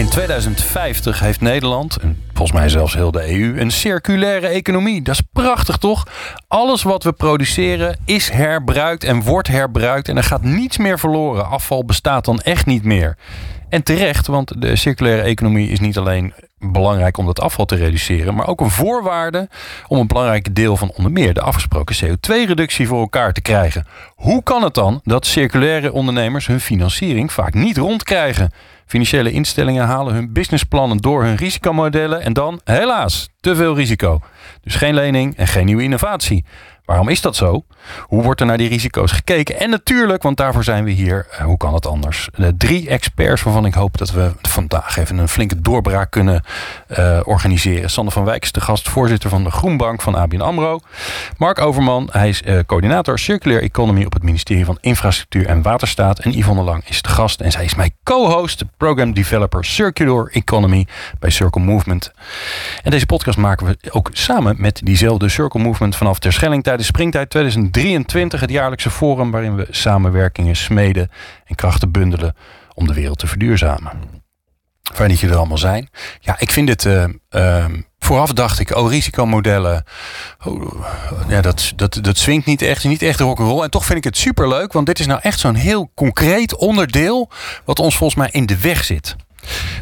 In 0.00 0.08
2050 0.08 1.20
heeft 1.20 1.40
Nederland, 1.40 1.96
en 1.96 2.22
volgens 2.32 2.58
mij 2.58 2.68
zelfs 2.68 2.94
heel 2.94 3.10
de 3.10 3.32
EU, 3.32 3.60
een 3.60 3.70
circulaire 3.70 4.46
economie. 4.46 5.02
Dat 5.02 5.14
is 5.14 5.22
prachtig 5.32 5.76
toch? 5.76 6.06
Alles 6.48 6.82
wat 6.82 7.02
we 7.02 7.12
produceren 7.12 7.98
is 8.04 8.30
herbruikt 8.30 9.04
en 9.04 9.22
wordt 9.22 9.48
herbruikt 9.48 10.08
en 10.08 10.16
er 10.16 10.22
gaat 10.22 10.42
niets 10.42 10.78
meer 10.78 10.98
verloren. 10.98 11.46
Afval 11.46 11.84
bestaat 11.84 12.24
dan 12.24 12.40
echt 12.40 12.66
niet 12.66 12.84
meer. 12.84 13.16
En 13.68 13.82
terecht, 13.82 14.26
want 14.26 14.62
de 14.62 14.76
circulaire 14.76 15.22
economie 15.22 15.68
is 15.68 15.80
niet 15.80 15.98
alleen 15.98 16.32
belangrijk 16.58 17.16
om 17.16 17.26
dat 17.26 17.40
afval 17.40 17.64
te 17.64 17.76
reduceren, 17.76 18.34
maar 18.34 18.48
ook 18.48 18.60
een 18.60 18.70
voorwaarde 18.70 19.48
om 19.86 19.98
een 19.98 20.06
belangrijk 20.06 20.54
deel 20.54 20.76
van 20.76 20.92
onder 20.96 21.12
meer 21.12 21.34
de 21.34 21.40
afgesproken 21.40 21.96
CO2-reductie 21.96 22.86
voor 22.86 23.00
elkaar 23.00 23.32
te 23.32 23.40
krijgen. 23.40 23.86
Hoe 24.14 24.42
kan 24.42 24.62
het 24.62 24.74
dan 24.74 25.00
dat 25.02 25.26
circulaire 25.26 25.92
ondernemers 25.92 26.46
hun 26.46 26.60
financiering 26.60 27.32
vaak 27.32 27.54
niet 27.54 27.76
rondkrijgen? 27.76 28.52
Financiële 28.90 29.30
instellingen 29.30 29.86
halen 29.86 30.14
hun 30.14 30.32
businessplannen 30.32 30.96
door 30.96 31.22
hun 31.22 31.36
risicomodellen 31.36 32.22
en 32.22 32.32
dan, 32.32 32.60
helaas, 32.64 33.28
te 33.40 33.56
veel 33.56 33.74
risico. 33.76 34.20
Dus 34.62 34.74
geen 34.74 34.94
lening 34.94 35.36
en 35.36 35.46
geen 35.46 35.64
nieuwe 35.64 35.82
innovatie. 35.82 36.44
Waarom 36.84 37.08
is 37.08 37.20
dat 37.20 37.36
zo? 37.36 37.64
Hoe 38.00 38.22
wordt 38.22 38.40
er 38.40 38.46
naar 38.46 38.58
die 38.58 38.68
risico's 38.68 39.12
gekeken? 39.12 39.60
En 39.60 39.70
natuurlijk, 39.70 40.22
want 40.22 40.36
daarvoor 40.36 40.64
zijn 40.64 40.84
we 40.84 40.90
hier, 40.90 41.26
eh, 41.30 41.44
hoe 41.44 41.56
kan 41.56 41.74
het 41.74 41.86
anders? 41.86 42.28
De 42.34 42.56
drie 42.56 42.88
experts 42.88 43.42
waarvan 43.42 43.66
ik 43.66 43.74
hoop 43.74 43.98
dat 43.98 44.10
we 44.10 44.32
vandaag 44.42 44.96
even 44.96 45.18
een 45.18 45.28
flinke 45.28 45.60
doorbraak 45.60 46.10
kunnen 46.10 46.42
uh, 46.98 47.20
organiseren. 47.24 47.90
Sander 47.90 48.12
van 48.12 48.24
Wijk 48.24 48.42
is 48.42 48.52
de 48.52 48.60
gast, 48.60 48.88
voorzitter 48.88 49.30
van 49.30 49.44
de 49.44 49.50
Groenbank 49.50 50.02
van 50.02 50.14
ABN 50.14 50.40
AMRO. 50.40 50.80
Mark 51.36 51.58
Overman, 51.58 52.08
hij 52.12 52.28
is 52.28 52.42
uh, 52.42 52.58
coördinator 52.66 53.18
Circular 53.18 53.62
Economy 53.62 54.04
op 54.04 54.12
het 54.12 54.22
ministerie 54.22 54.64
van 54.64 54.78
Infrastructuur 54.80 55.46
en 55.46 55.62
Waterstaat. 55.62 56.18
En 56.18 56.38
Yvonne 56.38 56.62
Lang 56.62 56.82
is 56.88 57.02
de 57.02 57.08
gast 57.08 57.40
en 57.40 57.50
zij 57.50 57.64
is 57.64 57.74
mijn 57.74 57.94
co-host, 58.02 58.64
program 58.76 59.12
developer 59.12 59.64
Circular 59.64 60.30
Economy 60.32 60.86
bij 61.18 61.30
Circle 61.30 61.62
Movement. 61.62 62.12
En 62.82 62.90
deze 62.90 63.06
podcast 63.06 63.38
maken 63.38 63.66
we 63.66 63.76
ook 63.90 64.10
samen 64.12 64.54
met 64.58 64.80
diezelfde 64.84 65.28
Circle 65.28 65.62
Movement 65.62 65.96
vanaf 65.96 66.18
Terschelling 66.18 66.62
tijdens 66.62 66.86
Springtijd 66.86 67.30
2023, 67.70 68.40
het 68.40 68.50
jaarlijkse 68.50 68.90
forum 68.90 69.30
waarin 69.30 69.56
we 69.56 69.66
samenwerkingen 69.70 70.56
smeden 70.56 71.10
en 71.44 71.54
krachten 71.54 71.90
bundelen 71.90 72.34
om 72.74 72.86
de 72.86 72.94
wereld 72.94 73.18
te 73.18 73.26
verduurzamen. 73.26 73.90
Fijn 74.94 75.08
dat 75.08 75.18
jullie 75.18 75.34
er 75.34 75.40
allemaal 75.40 75.58
zijn. 75.58 75.88
Ja, 76.20 76.36
ik 76.38 76.50
vind 76.50 76.68
het. 76.68 76.84
Uh, 76.84 77.04
uh, 77.30 77.64
vooraf 77.98 78.32
dacht 78.32 78.58
ik, 78.58 78.76
oh, 78.76 78.90
risicomodellen. 78.90 79.84
Oh, 80.44 80.86
ja, 81.28 81.40
dat, 81.40 81.72
dat, 81.76 81.98
dat 82.02 82.18
swingt 82.18 82.46
niet 82.46 82.62
echt, 82.62 82.84
niet 82.84 83.02
echt 83.02 83.20
rock'n'roll. 83.20 83.62
En 83.62 83.70
toch 83.70 83.84
vind 83.84 83.98
ik 83.98 84.04
het 84.04 84.16
superleuk, 84.16 84.72
want 84.72 84.86
dit 84.86 84.98
is 84.98 85.06
nou 85.06 85.20
echt 85.22 85.40
zo'n 85.40 85.54
heel 85.54 85.90
concreet 85.94 86.56
onderdeel. 86.56 87.30
wat 87.64 87.78
ons 87.78 87.96
volgens 87.96 88.18
mij 88.18 88.28
in 88.32 88.46
de 88.46 88.60
weg 88.60 88.84
zit. 88.84 89.16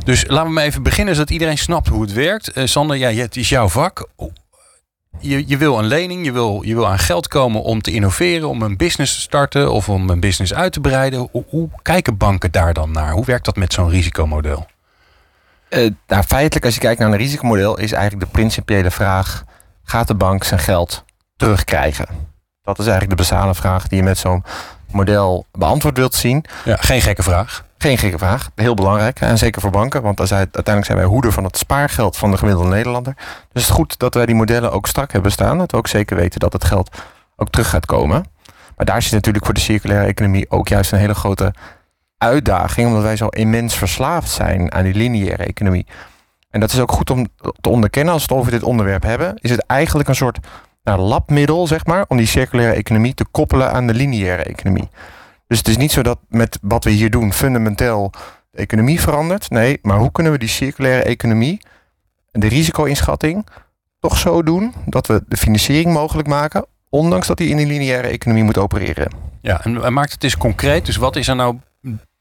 Dus 0.05 0.25
laten 0.27 0.47
we 0.47 0.52
maar 0.52 0.64
even 0.64 0.83
beginnen, 0.83 1.14
zodat 1.14 1.30
iedereen 1.30 1.58
snapt 1.58 1.89
hoe 1.89 2.02
het 2.02 2.12
werkt. 2.12 2.56
Uh, 2.56 2.67
Sander, 2.67 2.97
ja, 2.97 3.11
het 3.11 3.36
is 3.36 3.48
jouw 3.48 3.69
vak 3.69 4.08
je, 5.20 5.44
je 5.47 5.56
wil 5.56 5.78
een 5.78 5.84
lening, 5.84 6.24
je 6.24 6.33
wil, 6.33 6.62
je 6.62 6.74
wil 6.74 6.88
aan 6.88 6.98
geld 6.98 7.28
komen 7.28 7.62
om 7.62 7.83
te 7.83 7.91
innoveren, 7.91 8.48
om 8.48 8.62
een 8.62 8.77
business 8.77 9.14
te 9.14 9.20
starten 9.20 9.72
of 9.72 9.88
om 9.88 10.11
een 10.11 10.20
business 10.20 10.55
uit 10.55 10.72
te 10.72 10.80
breiden. 10.80 11.28
Hoe, 11.30 11.44
hoe 11.48 11.69
kijken 11.83 12.16
banken 12.16 12.50
daar 12.50 12.72
dan 12.72 12.91
naar? 12.91 13.12
Hoe 13.12 13.24
werkt 13.24 13.44
dat 13.44 13.56
met 13.56 13.72
zo'n 13.72 13.91
risicomodel? 13.91 14.66
Uh, 15.70 15.91
nou, 16.06 16.23
feitelijk, 16.23 16.64
als 16.64 16.74
je 16.74 16.80
kijkt 16.80 17.01
naar 17.01 17.11
een 17.11 17.17
risicomodel, 17.17 17.78
is 17.78 17.92
eigenlijk 17.92 18.24
de 18.24 18.33
principiële 18.33 18.90
vraag: 18.90 19.45
gaat 19.84 20.07
de 20.07 20.14
bank 20.14 20.45
zijn 20.45 20.61
geld 20.61 21.05
terugkrijgen? 21.36 22.07
Dat 22.62 22.78
is 22.78 22.86
eigenlijk 22.86 23.17
de 23.18 23.28
basale 23.28 23.55
vraag 23.55 23.89
die 23.89 23.98
je 23.98 24.05
met 24.05 24.18
zo'n 24.18 24.45
model 24.90 25.46
beantwoord 25.52 25.96
wilt 25.96 26.14
zien. 26.14 26.45
Ja, 26.64 26.77
geen 26.77 27.01
gekke 27.01 27.23
vraag. 27.23 27.64
Geen 27.78 27.98
gekke 27.98 28.18
vraag. 28.18 28.50
Heel 28.55 28.74
belangrijk. 28.74 29.20
En 29.20 29.39
zeker 29.39 29.61
voor 29.61 29.70
banken. 29.70 30.02
Want 30.02 30.33
uiteindelijk 30.33 30.84
zijn 30.84 30.98
wij 30.98 31.06
hoeder 31.06 31.33
van 31.33 31.44
het 31.44 31.58
spaargeld 31.58 32.16
van 32.16 32.30
de 32.30 32.36
gemiddelde 32.36 32.68
Nederlander. 32.68 33.14
Dus 33.16 33.27
het 33.52 33.62
is 33.62 33.68
goed 33.68 33.98
dat 33.98 34.14
wij 34.14 34.27
die 34.27 34.34
modellen 34.34 34.72
ook 34.72 34.86
strak 34.86 35.12
hebben 35.12 35.33
staan. 35.33 35.58
Dat 35.58 35.70
we 35.70 35.77
ook 35.77 35.86
zeker 35.86 36.16
weten 36.16 36.40
dat 36.40 36.52
het 36.52 36.64
geld 36.64 36.96
ook 37.36 37.50
terug 37.50 37.68
gaat 37.68 37.86
komen. 37.86 38.24
Maar 38.77 38.86
daar 38.86 39.02
zit 39.02 39.12
natuurlijk 39.12 39.44
voor 39.44 39.55
de 39.55 39.61
circulaire 39.61 40.06
economie 40.06 40.50
ook 40.50 40.68
juist 40.68 40.92
een 40.92 40.98
hele 40.98 41.14
grote 41.14 41.55
uitdaging. 42.18 42.86
Omdat 42.86 43.02
wij 43.02 43.16
zo 43.16 43.27
immens 43.27 43.74
verslaafd 43.74 44.30
zijn 44.30 44.72
aan 44.72 44.84
die 44.84 44.95
lineaire 44.95 45.45
economie. 45.45 45.86
En 46.50 46.60
dat 46.60 46.72
is 46.72 46.80
ook 46.80 46.92
goed 46.92 47.10
om 47.10 47.27
te 47.60 47.68
onderkennen 47.68 48.12
als 48.12 48.27
we 48.27 48.33
het 48.33 48.40
over 48.40 48.52
dit 48.52 48.62
onderwerp 48.62 49.02
hebben. 49.02 49.36
Is 49.36 49.50
het 49.50 49.64
eigenlijk 49.66 50.08
een 50.08 50.14
soort 50.14 50.39
nou, 50.84 51.00
labmiddel, 51.00 51.66
zeg 51.66 51.86
maar, 51.86 52.05
om 52.08 52.16
die 52.16 52.27
circulaire 52.27 52.77
economie 52.77 53.14
te 53.14 53.24
koppelen 53.30 53.72
aan 53.72 53.86
de 53.86 53.95
lineaire 53.95 54.42
economie. 54.42 54.89
Dus 55.48 55.59
het 55.59 55.69
is 55.69 55.77
niet 55.77 55.92
zo 55.92 56.03
dat 56.03 56.19
met 56.29 56.59
wat 56.63 56.85
we 56.85 56.91
hier 56.91 57.11
doen 57.11 57.33
fundamenteel 57.33 58.13
de 58.51 58.59
economie 58.59 59.01
verandert. 59.01 59.51
Nee, 59.51 59.79
maar 59.83 59.98
hoe 59.98 60.13
kunnen 60.13 60.33
we 60.33 60.39
die 60.39 60.48
circulaire 60.48 61.03
economie 61.03 61.61
en 62.33 62.41
de 62.41 62.48
risico-inschatting 62.48 63.47
toch 64.01 64.19
zo 64.19 64.42
doen 64.42 64.75
dat 64.87 65.07
we 65.07 65.25
de 65.29 65.37
financiering 65.37 65.92
mogelijk 65.92 66.29
maken, 66.29 66.67
ondanks 66.89 67.27
dat 67.27 67.37
die 67.37 67.48
in 67.48 67.57
die 67.57 67.67
lineaire 67.67 68.08
economie 68.08 68.45
moet 68.45 68.58
opereren. 68.58 69.13
Ja, 69.41 69.64
en 69.64 69.92
maakt 69.92 70.13
het 70.13 70.25
eens 70.25 70.37
concreet. 70.37 70.87
Dus 70.87 70.97
wat 70.97 71.17
is 71.17 71.29
er 71.29 71.37
nou 71.37 71.58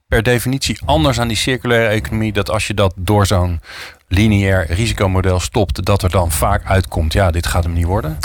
per 0.07 0.23
definitie 0.23 0.79
anders 0.85 1.19
aan 1.19 1.27
die 1.27 1.37
circulaire 1.37 1.87
economie 1.87 2.33
dat 2.33 2.49
als 2.49 2.67
je 2.67 2.73
dat 2.73 2.93
door 2.95 3.25
zo'n 3.25 3.61
lineair 4.07 4.65
risicomodel 4.69 5.39
stopt, 5.39 5.85
dat 5.85 6.03
er 6.03 6.09
dan 6.09 6.31
vaak 6.31 6.65
uitkomt, 6.65 7.13
ja, 7.13 7.31
dit 7.31 7.47
gaat 7.47 7.63
hem 7.63 7.73
niet 7.73 7.85
worden? 7.85 8.17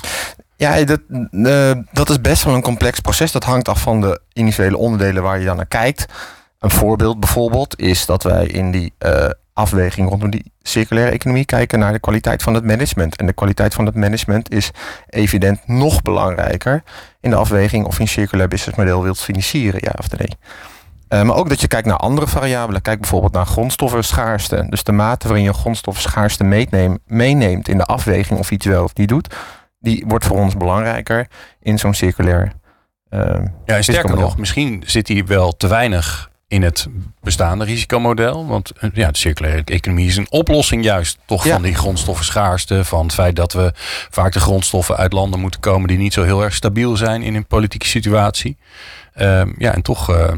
Ja, 0.62 0.84
dat, 0.84 1.00
uh, 1.30 1.72
dat 1.92 2.10
is 2.10 2.20
best 2.20 2.44
wel 2.44 2.54
een 2.54 2.62
complex 2.62 3.00
proces. 3.00 3.32
Dat 3.32 3.44
hangt 3.44 3.68
af 3.68 3.80
van 3.80 4.00
de 4.00 4.20
individuele 4.32 4.76
onderdelen 4.76 5.22
waar 5.22 5.38
je 5.38 5.44
dan 5.44 5.56
naar 5.56 5.66
kijkt. 5.66 6.06
Een 6.58 6.70
voorbeeld 6.70 7.20
bijvoorbeeld 7.20 7.80
is 7.80 8.06
dat 8.06 8.22
wij 8.22 8.46
in 8.46 8.70
die 8.70 8.92
uh, 9.06 9.30
afweging 9.52 10.08
rondom 10.08 10.30
die 10.30 10.52
circulaire 10.62 11.12
economie 11.12 11.44
kijken 11.44 11.78
naar 11.78 11.92
de 11.92 11.98
kwaliteit 11.98 12.42
van 12.42 12.54
het 12.54 12.64
management. 12.64 13.16
En 13.16 13.26
de 13.26 13.32
kwaliteit 13.32 13.74
van 13.74 13.86
het 13.86 13.94
management 13.94 14.52
is 14.52 14.70
evident 15.08 15.66
nog 15.66 16.02
belangrijker 16.02 16.82
in 17.20 17.30
de 17.30 17.36
afweging 17.36 17.86
of 17.86 17.96
je 17.96 18.02
een 18.02 18.08
circulair 18.08 18.48
businessmodel 18.48 19.02
wilt 19.02 19.20
financieren, 19.20 19.80
ja 19.82 19.92
of 19.98 20.18
nee. 20.18 20.36
Uh, 21.08 21.22
maar 21.22 21.36
ook 21.36 21.48
dat 21.48 21.60
je 21.60 21.68
kijkt 21.68 21.86
naar 21.86 21.96
andere 21.96 22.26
variabelen. 22.26 22.82
Kijk 22.82 23.00
bijvoorbeeld 23.00 23.32
naar 23.32 23.46
grondstoffenschaarste. 23.46 24.66
Dus 24.68 24.84
de 24.84 24.92
mate 24.92 25.28
waarin 25.28 25.44
je 25.44 25.52
grondstoffenschaarste 25.52 26.44
meeneemt 27.06 27.68
in 27.68 27.78
de 27.78 27.84
afweging 27.84 28.38
of 28.38 28.50
iets 28.50 28.66
wel 28.66 28.84
of 28.84 28.94
niet 28.94 29.08
doet 29.08 29.34
die 29.82 30.04
wordt 30.06 30.24
voor 30.24 30.38
ons 30.38 30.56
belangrijker 30.56 31.26
in 31.60 31.78
zo'n 31.78 31.94
circulair. 31.94 32.52
Uh, 33.10 33.38
ja, 33.64 33.82
sterker 33.82 34.16
nog, 34.16 34.36
misschien 34.36 34.82
zit 34.86 35.08
hij 35.08 35.24
wel 35.26 35.56
te 35.56 35.66
weinig 35.66 36.30
in 36.52 36.62
het 36.62 36.86
bestaande 37.20 37.64
risicomodel. 37.64 38.46
Want 38.46 38.70
eh, 38.70 38.90
ja, 38.92 39.10
de 39.10 39.18
circulaire 39.18 39.62
economie 39.64 40.06
is 40.06 40.16
een 40.16 40.30
oplossing 40.30 40.84
juist 40.84 41.18
toch 41.26 41.46
van 41.46 41.62
die 41.62 41.74
grondstoffenschaarste. 41.74 42.84
Van 42.84 43.02
het 43.02 43.14
feit 43.14 43.36
dat 43.36 43.52
we 43.52 43.72
vaak 44.10 44.32
de 44.32 44.40
grondstoffen 44.40 44.96
uit 44.96 45.12
landen 45.12 45.40
moeten 45.40 45.60
komen 45.60 45.88
die 45.88 45.98
niet 45.98 46.12
zo 46.12 46.22
heel 46.22 46.42
erg 46.42 46.54
stabiel 46.54 46.96
zijn 46.96 47.22
in 47.22 47.34
een 47.34 47.46
politieke 47.46 47.86
situatie. 47.86 48.56
Uh, 49.16 49.42
ja, 49.58 49.74
en 49.74 49.82
toch 49.82 50.10
uh, 50.10 50.30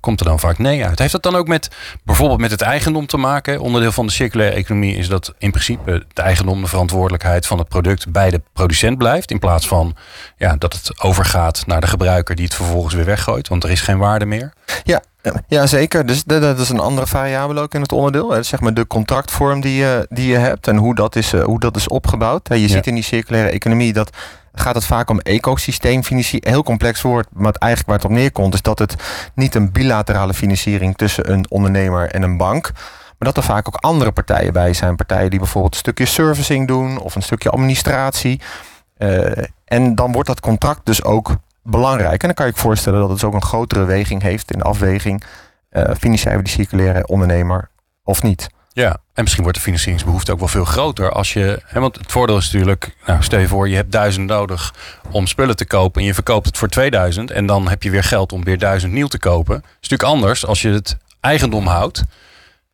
komt 0.00 0.20
er 0.20 0.26
dan 0.26 0.38
vaak 0.38 0.58
nee 0.58 0.84
uit. 0.84 0.98
Heeft 0.98 1.12
dat 1.12 1.22
dan 1.22 1.36
ook 1.36 1.48
met 1.48 1.70
bijvoorbeeld 2.04 2.40
met 2.40 2.50
het 2.50 2.60
eigendom 2.60 3.06
te 3.06 3.16
maken? 3.16 3.60
Onderdeel 3.60 3.92
van 3.92 4.06
de 4.06 4.12
circulaire 4.12 4.56
economie 4.56 4.96
is 4.96 5.08
dat 5.08 5.34
in 5.38 5.50
principe 5.50 6.06
de 6.12 6.22
eigendom 6.22 6.60
de 6.60 6.66
verantwoordelijkheid 6.66 7.46
van 7.46 7.58
het 7.58 7.68
product 7.68 8.12
bij 8.12 8.30
de 8.30 8.40
producent 8.52 8.98
blijft. 8.98 9.30
In 9.30 9.38
plaats 9.38 9.68
van 9.68 9.96
ja, 10.36 10.56
dat 10.56 10.72
het 10.72 11.02
overgaat 11.02 11.66
naar 11.66 11.80
de 11.80 11.86
gebruiker 11.86 12.34
die 12.34 12.44
het 12.44 12.54
vervolgens 12.54 12.94
weer 12.94 13.04
weggooit. 13.04 13.48
Want 13.48 13.64
er 13.64 13.70
is 13.70 13.80
geen 13.80 13.98
waarde 13.98 14.26
meer. 14.26 14.52
Ja, 14.84 15.02
ja, 15.48 15.66
zeker. 15.66 16.06
Dus 16.06 16.24
dat 16.24 16.58
is 16.58 16.68
een 16.68 16.80
andere 16.80 17.06
variabele 17.06 17.60
ook 17.60 17.74
in 17.74 17.80
het 17.80 17.92
onderdeel. 17.92 18.44
Zeg 18.44 18.60
maar 18.60 18.74
de 18.74 18.86
contractvorm 18.86 19.60
die 19.60 19.74
je, 19.74 20.06
die 20.08 20.28
je 20.28 20.36
hebt 20.36 20.68
en 20.68 20.76
hoe 20.76 20.94
dat 20.94 21.16
is, 21.16 21.32
eh, 21.32 21.44
hoe 21.44 21.60
dat 21.60 21.76
is 21.76 21.88
opgebouwd. 21.88 22.48
Je 22.48 22.68
ziet 22.68 22.86
in 22.86 22.94
die 22.94 23.04
circulaire 23.04 23.50
economie 23.50 23.92
dat 23.92 24.16
gaat 24.52 24.74
het 24.74 24.84
vaak 24.84 25.10
om 25.10 25.20
ecosysteemfinanciering. 25.20 26.52
Heel 26.52 26.62
complex 26.62 27.02
woord, 27.02 27.28
maar 27.32 27.52
eigenlijk 27.52 27.90
waar 27.90 28.00
het 28.00 28.10
op 28.10 28.22
neerkomt... 28.22 28.54
is 28.54 28.62
dat 28.62 28.78
het 28.78 28.94
niet 29.34 29.54
een 29.54 29.72
bilaterale 29.72 30.34
financiering 30.34 30.96
tussen 30.96 31.32
een 31.32 31.50
ondernemer 31.50 32.10
en 32.10 32.22
een 32.22 32.36
bank... 32.36 32.70
maar 33.18 33.32
dat 33.32 33.36
er 33.36 33.42
vaak 33.42 33.66
ook 33.66 33.76
andere 33.76 34.12
partijen 34.12 34.52
bij 34.52 34.72
zijn. 34.72 34.96
Partijen 34.96 35.30
die 35.30 35.38
bijvoorbeeld 35.38 35.74
een 35.74 35.80
stukje 35.80 36.06
servicing 36.06 36.68
doen... 36.68 36.98
of 36.98 37.14
een 37.14 37.22
stukje 37.22 37.50
administratie. 37.50 38.40
Uh, 38.98 39.44
en 39.64 39.94
dan 39.94 40.12
wordt 40.12 40.28
dat 40.28 40.40
contract 40.40 40.86
dus 40.86 41.04
ook 41.04 41.36
belangrijk. 41.62 42.20
En 42.20 42.26
dan 42.26 42.34
kan 42.34 42.46
je 42.46 42.52
je 42.54 42.60
voorstellen 42.60 43.00
dat 43.00 43.08
het 43.08 43.18
dus 43.18 43.28
ook 43.28 43.34
een 43.34 43.42
grotere 43.42 43.84
weging 43.84 44.22
heeft... 44.22 44.52
in 44.52 44.58
de 44.58 44.64
afweging, 44.64 45.22
uh, 45.70 45.82
financieren 45.98 46.38
we 46.38 46.44
die 46.44 46.52
circulaire 46.52 47.06
ondernemer 47.06 47.70
of 48.04 48.22
niet. 48.22 48.48
Ja, 48.74 48.96
en 49.14 49.22
misschien 49.22 49.42
wordt 49.42 49.58
de 49.58 49.64
financieringsbehoefte 49.64 50.32
ook 50.32 50.38
wel 50.38 50.48
veel 50.48 50.64
groter 50.64 51.12
als 51.12 51.32
je. 51.32 51.62
Hè, 51.64 51.80
want 51.80 51.96
het 51.96 52.12
voordeel 52.12 52.36
is 52.36 52.52
natuurlijk, 52.52 52.96
nou, 53.06 53.22
stel 53.22 53.38
je 53.38 53.48
voor, 53.48 53.68
je 53.68 53.76
hebt 53.76 53.92
duizend 53.92 54.26
nodig 54.26 54.74
om 55.10 55.26
spullen 55.26 55.56
te 55.56 55.66
kopen 55.66 56.00
en 56.00 56.06
je 56.06 56.14
verkoopt 56.14 56.46
het 56.46 56.58
voor 56.58 56.68
2000 56.68 57.30
en 57.30 57.46
dan 57.46 57.68
heb 57.68 57.82
je 57.82 57.90
weer 57.90 58.04
geld 58.04 58.32
om 58.32 58.44
weer 58.44 58.58
duizend 58.58 58.92
nieuw 58.92 59.06
te 59.06 59.18
kopen. 59.18 59.54
Het 59.54 59.64
is 59.64 59.88
natuurlijk 59.88 60.08
anders 60.08 60.46
als 60.46 60.62
je 60.62 60.68
het 60.68 60.96
eigendom 61.20 61.66
houdt. 61.66 62.02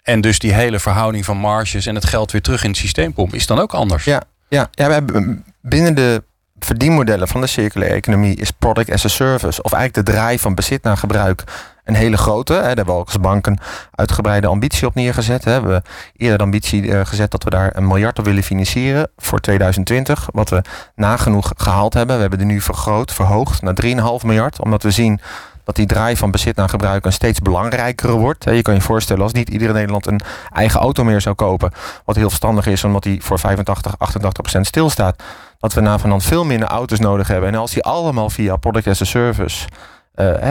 En 0.03 0.21
dus 0.21 0.39
die 0.39 0.53
hele 0.53 0.79
verhouding 0.79 1.25
van 1.25 1.37
marges 1.37 1.87
en 1.87 1.95
het 1.95 2.05
geld 2.05 2.33
weer 2.33 2.43
terug 2.43 2.63
in 2.63 2.71
het 2.71 2.79
systeem 2.79 3.13
pompt, 3.13 3.35
is 3.35 3.47
dan 3.47 3.59
ook 3.59 3.75
anders. 3.75 4.05
Ja, 4.05 4.23
ja, 4.49 4.69
ja 4.71 4.87
we 4.87 4.93
hebben 4.93 5.45
binnen 5.61 5.95
de 5.95 6.23
verdienmodellen 6.59 7.29
van 7.29 7.41
de 7.41 7.47
circulaire 7.47 7.97
economie 7.97 8.37
is 8.37 8.51
product 8.51 8.91
as 8.91 9.05
a 9.05 9.09
service. 9.09 9.63
Of 9.63 9.73
eigenlijk 9.73 10.07
de 10.07 10.13
draai 10.13 10.39
van 10.39 10.55
bezit 10.55 10.83
naar 10.83 10.97
gebruik 10.97 11.45
een 11.89 11.95
hele 11.95 12.17
grote. 12.17 12.53
Hè. 12.53 12.59
Daar 12.59 12.77
hebben 12.77 12.95
we 12.95 13.05
als 13.05 13.21
bank 13.21 13.47
een 13.47 13.59
uitgebreide 13.95 14.47
ambitie 14.47 14.87
op 14.87 14.95
neergezet. 14.95 15.45
Hè. 15.45 15.61
We 15.61 15.71
hebben 15.71 15.83
eerder 16.17 16.39
de 16.39 16.45
ambitie 16.45 16.83
uh, 16.83 17.01
gezet 17.05 17.31
dat 17.31 17.45
we 17.45 17.51
daar 17.51 17.77
een 17.77 17.87
miljard 17.87 18.19
op 18.19 18.25
willen 18.25 18.43
financieren 18.43 19.11
voor 19.17 19.41
2020. 19.41 20.29
Wat 20.33 20.51
we 20.51 20.63
nagenoeg 20.95 21.53
gehaald 21.57 21.95
hebben. 21.95 22.15
We 22.15 22.21
hebben 22.21 22.39
die 22.39 22.49
nu 22.49 22.61
vergroot, 22.61 23.13
verhoogd 23.13 23.63
naar 23.63 23.75
3,5 23.85 24.27
miljard. 24.27 24.61
Omdat 24.61 24.83
we 24.83 24.91
zien 24.91 25.21
dat 25.65 25.77
die 25.77 25.87
draai 25.87 26.17
van 26.17 26.31
bezit 26.31 26.57
naar 26.57 26.69
gebruik 26.69 27.05
een 27.05 27.13
steeds 27.13 27.41
belangrijkere 27.41 28.13
wordt. 28.13 28.45
Je 28.45 28.63
kan 28.63 28.75
je 28.75 28.81
voorstellen 28.81 29.23
als 29.23 29.33
niet 29.33 29.49
iedere 29.49 29.73
Nederland 29.73 30.07
een 30.07 30.21
eigen 30.53 30.81
auto 30.81 31.05
meer 31.05 31.21
zou 31.21 31.35
kopen. 31.35 31.73
Wat 32.05 32.17
heel 32.17 32.29
verstandig 32.29 32.67
is, 32.67 32.85
omdat 32.85 33.03
die 33.03 33.23
voor 33.23 33.39
85, 33.39 33.99
88 33.99 34.43
procent 34.43 34.67
stilstaat. 34.67 35.23
Dat 35.59 35.73
we 35.73 35.81
na 35.81 35.99
van 35.99 36.21
veel 36.21 36.45
minder 36.45 36.69
auto's 36.69 36.99
nodig 36.99 37.29
hebben. 37.29 37.49
En 37.49 37.55
als 37.55 37.73
die 37.73 37.83
allemaal 37.83 38.31
via 38.31 38.57
product 38.57 38.87
as 38.87 39.01
a 39.01 39.05
service 39.05 39.67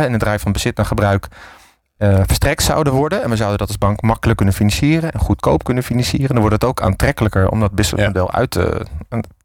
in 0.05 0.11
het 0.11 0.19
draai 0.19 0.39
van 0.39 0.51
bezit 0.51 0.77
naar 0.77 0.85
gebruik 0.85 1.27
uh, 1.97 2.19
verstrekt 2.25 2.63
zouden 2.63 2.93
worden. 2.93 3.23
En 3.23 3.29
we 3.29 3.35
zouden 3.35 3.57
dat 3.57 3.67
als 3.67 3.77
bank 3.77 4.01
makkelijk 4.01 4.37
kunnen 4.37 4.55
financieren 4.55 5.11
en 5.11 5.19
goedkoop 5.19 5.63
kunnen 5.63 5.83
financieren. 5.83 6.29
Dan 6.29 6.39
wordt 6.39 6.53
het 6.53 6.63
ook 6.63 6.81
aantrekkelijker 6.81 7.49
om 7.49 7.59
dat 7.59 7.71
businessmodel 7.71 8.31
uit, 8.31 8.51
te, 8.51 8.85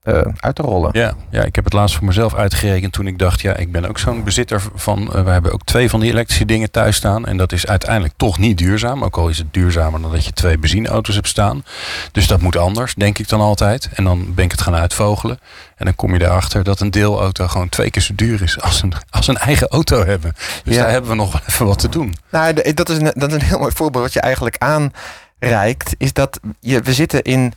uh, 0.04 0.20
uit 0.36 0.54
te 0.54 0.62
rollen. 0.62 0.90
Ja, 0.92 1.14
ja, 1.30 1.42
ik 1.42 1.54
heb 1.54 1.64
het 1.64 1.72
laatst 1.72 1.96
voor 1.96 2.06
mezelf 2.06 2.34
uitgerekend 2.34 2.92
toen 2.92 3.06
ik 3.06 3.18
dacht, 3.18 3.40
ja, 3.40 3.56
ik 3.56 3.72
ben 3.72 3.88
ook 3.88 3.98
zo'n 3.98 4.24
bezitter 4.24 4.62
van, 4.74 5.02
uh, 5.02 5.24
we 5.24 5.30
hebben 5.30 5.52
ook 5.52 5.64
twee 5.64 5.90
van 5.90 6.00
die 6.00 6.10
elektrische 6.10 6.44
dingen 6.44 6.70
thuis 6.70 6.96
staan. 6.96 7.26
En 7.26 7.36
dat 7.36 7.52
is 7.52 7.66
uiteindelijk 7.66 8.14
toch 8.16 8.38
niet 8.38 8.58
duurzaam. 8.58 9.04
Ook 9.04 9.16
al 9.16 9.28
is 9.28 9.38
het 9.38 9.52
duurzamer 9.52 10.00
dan 10.00 10.10
dat 10.10 10.24
je 10.24 10.32
twee 10.32 10.58
benzineauto's 10.58 11.14
hebt 11.14 11.28
staan. 11.28 11.64
Dus 12.12 12.26
dat 12.26 12.40
moet 12.40 12.56
anders, 12.56 12.94
denk 12.94 13.18
ik 13.18 13.28
dan 13.28 13.40
altijd. 13.40 13.88
En 13.94 14.04
dan 14.04 14.34
ben 14.34 14.44
ik 14.44 14.50
het 14.50 14.60
gaan 14.60 14.74
uitvogelen. 14.74 15.38
En 15.76 15.84
dan 15.84 15.94
kom 15.94 16.14
je 16.14 16.22
erachter 16.22 16.64
dat 16.64 16.80
een 16.80 16.90
deelauto 16.90 17.46
gewoon 17.48 17.68
twee 17.68 17.90
keer 17.90 18.02
zo 18.02 18.14
duur 18.14 18.42
is 18.42 18.60
als 18.60 18.82
een, 18.82 18.92
als 19.10 19.28
een 19.28 19.36
eigen 19.36 19.68
auto 19.68 20.04
hebben. 20.04 20.32
Dus 20.64 20.76
daar 20.76 20.90
hebben 20.90 21.10
we 21.10 21.16
nog 21.16 21.32
wel 21.32 21.40
even 21.48 21.66
wat 21.66 21.78
te 21.78 21.88
doen. 21.88 22.14
Nou, 22.30 22.72
dat 22.74 22.88
is, 22.88 22.96
een, 22.96 23.12
dat 23.14 23.28
is 23.28 23.34
een 23.34 23.42
heel 23.42 23.58
mooi 23.58 23.72
voorbeeld 23.74 24.04
wat 24.04 24.12
je 24.12 24.20
eigenlijk 24.20 24.56
aanreikt. 24.58 25.94
Is 25.98 26.12
dat 26.12 26.40
je, 26.60 26.80
we 26.80 26.92
zitten 26.92 27.22
in 27.22 27.52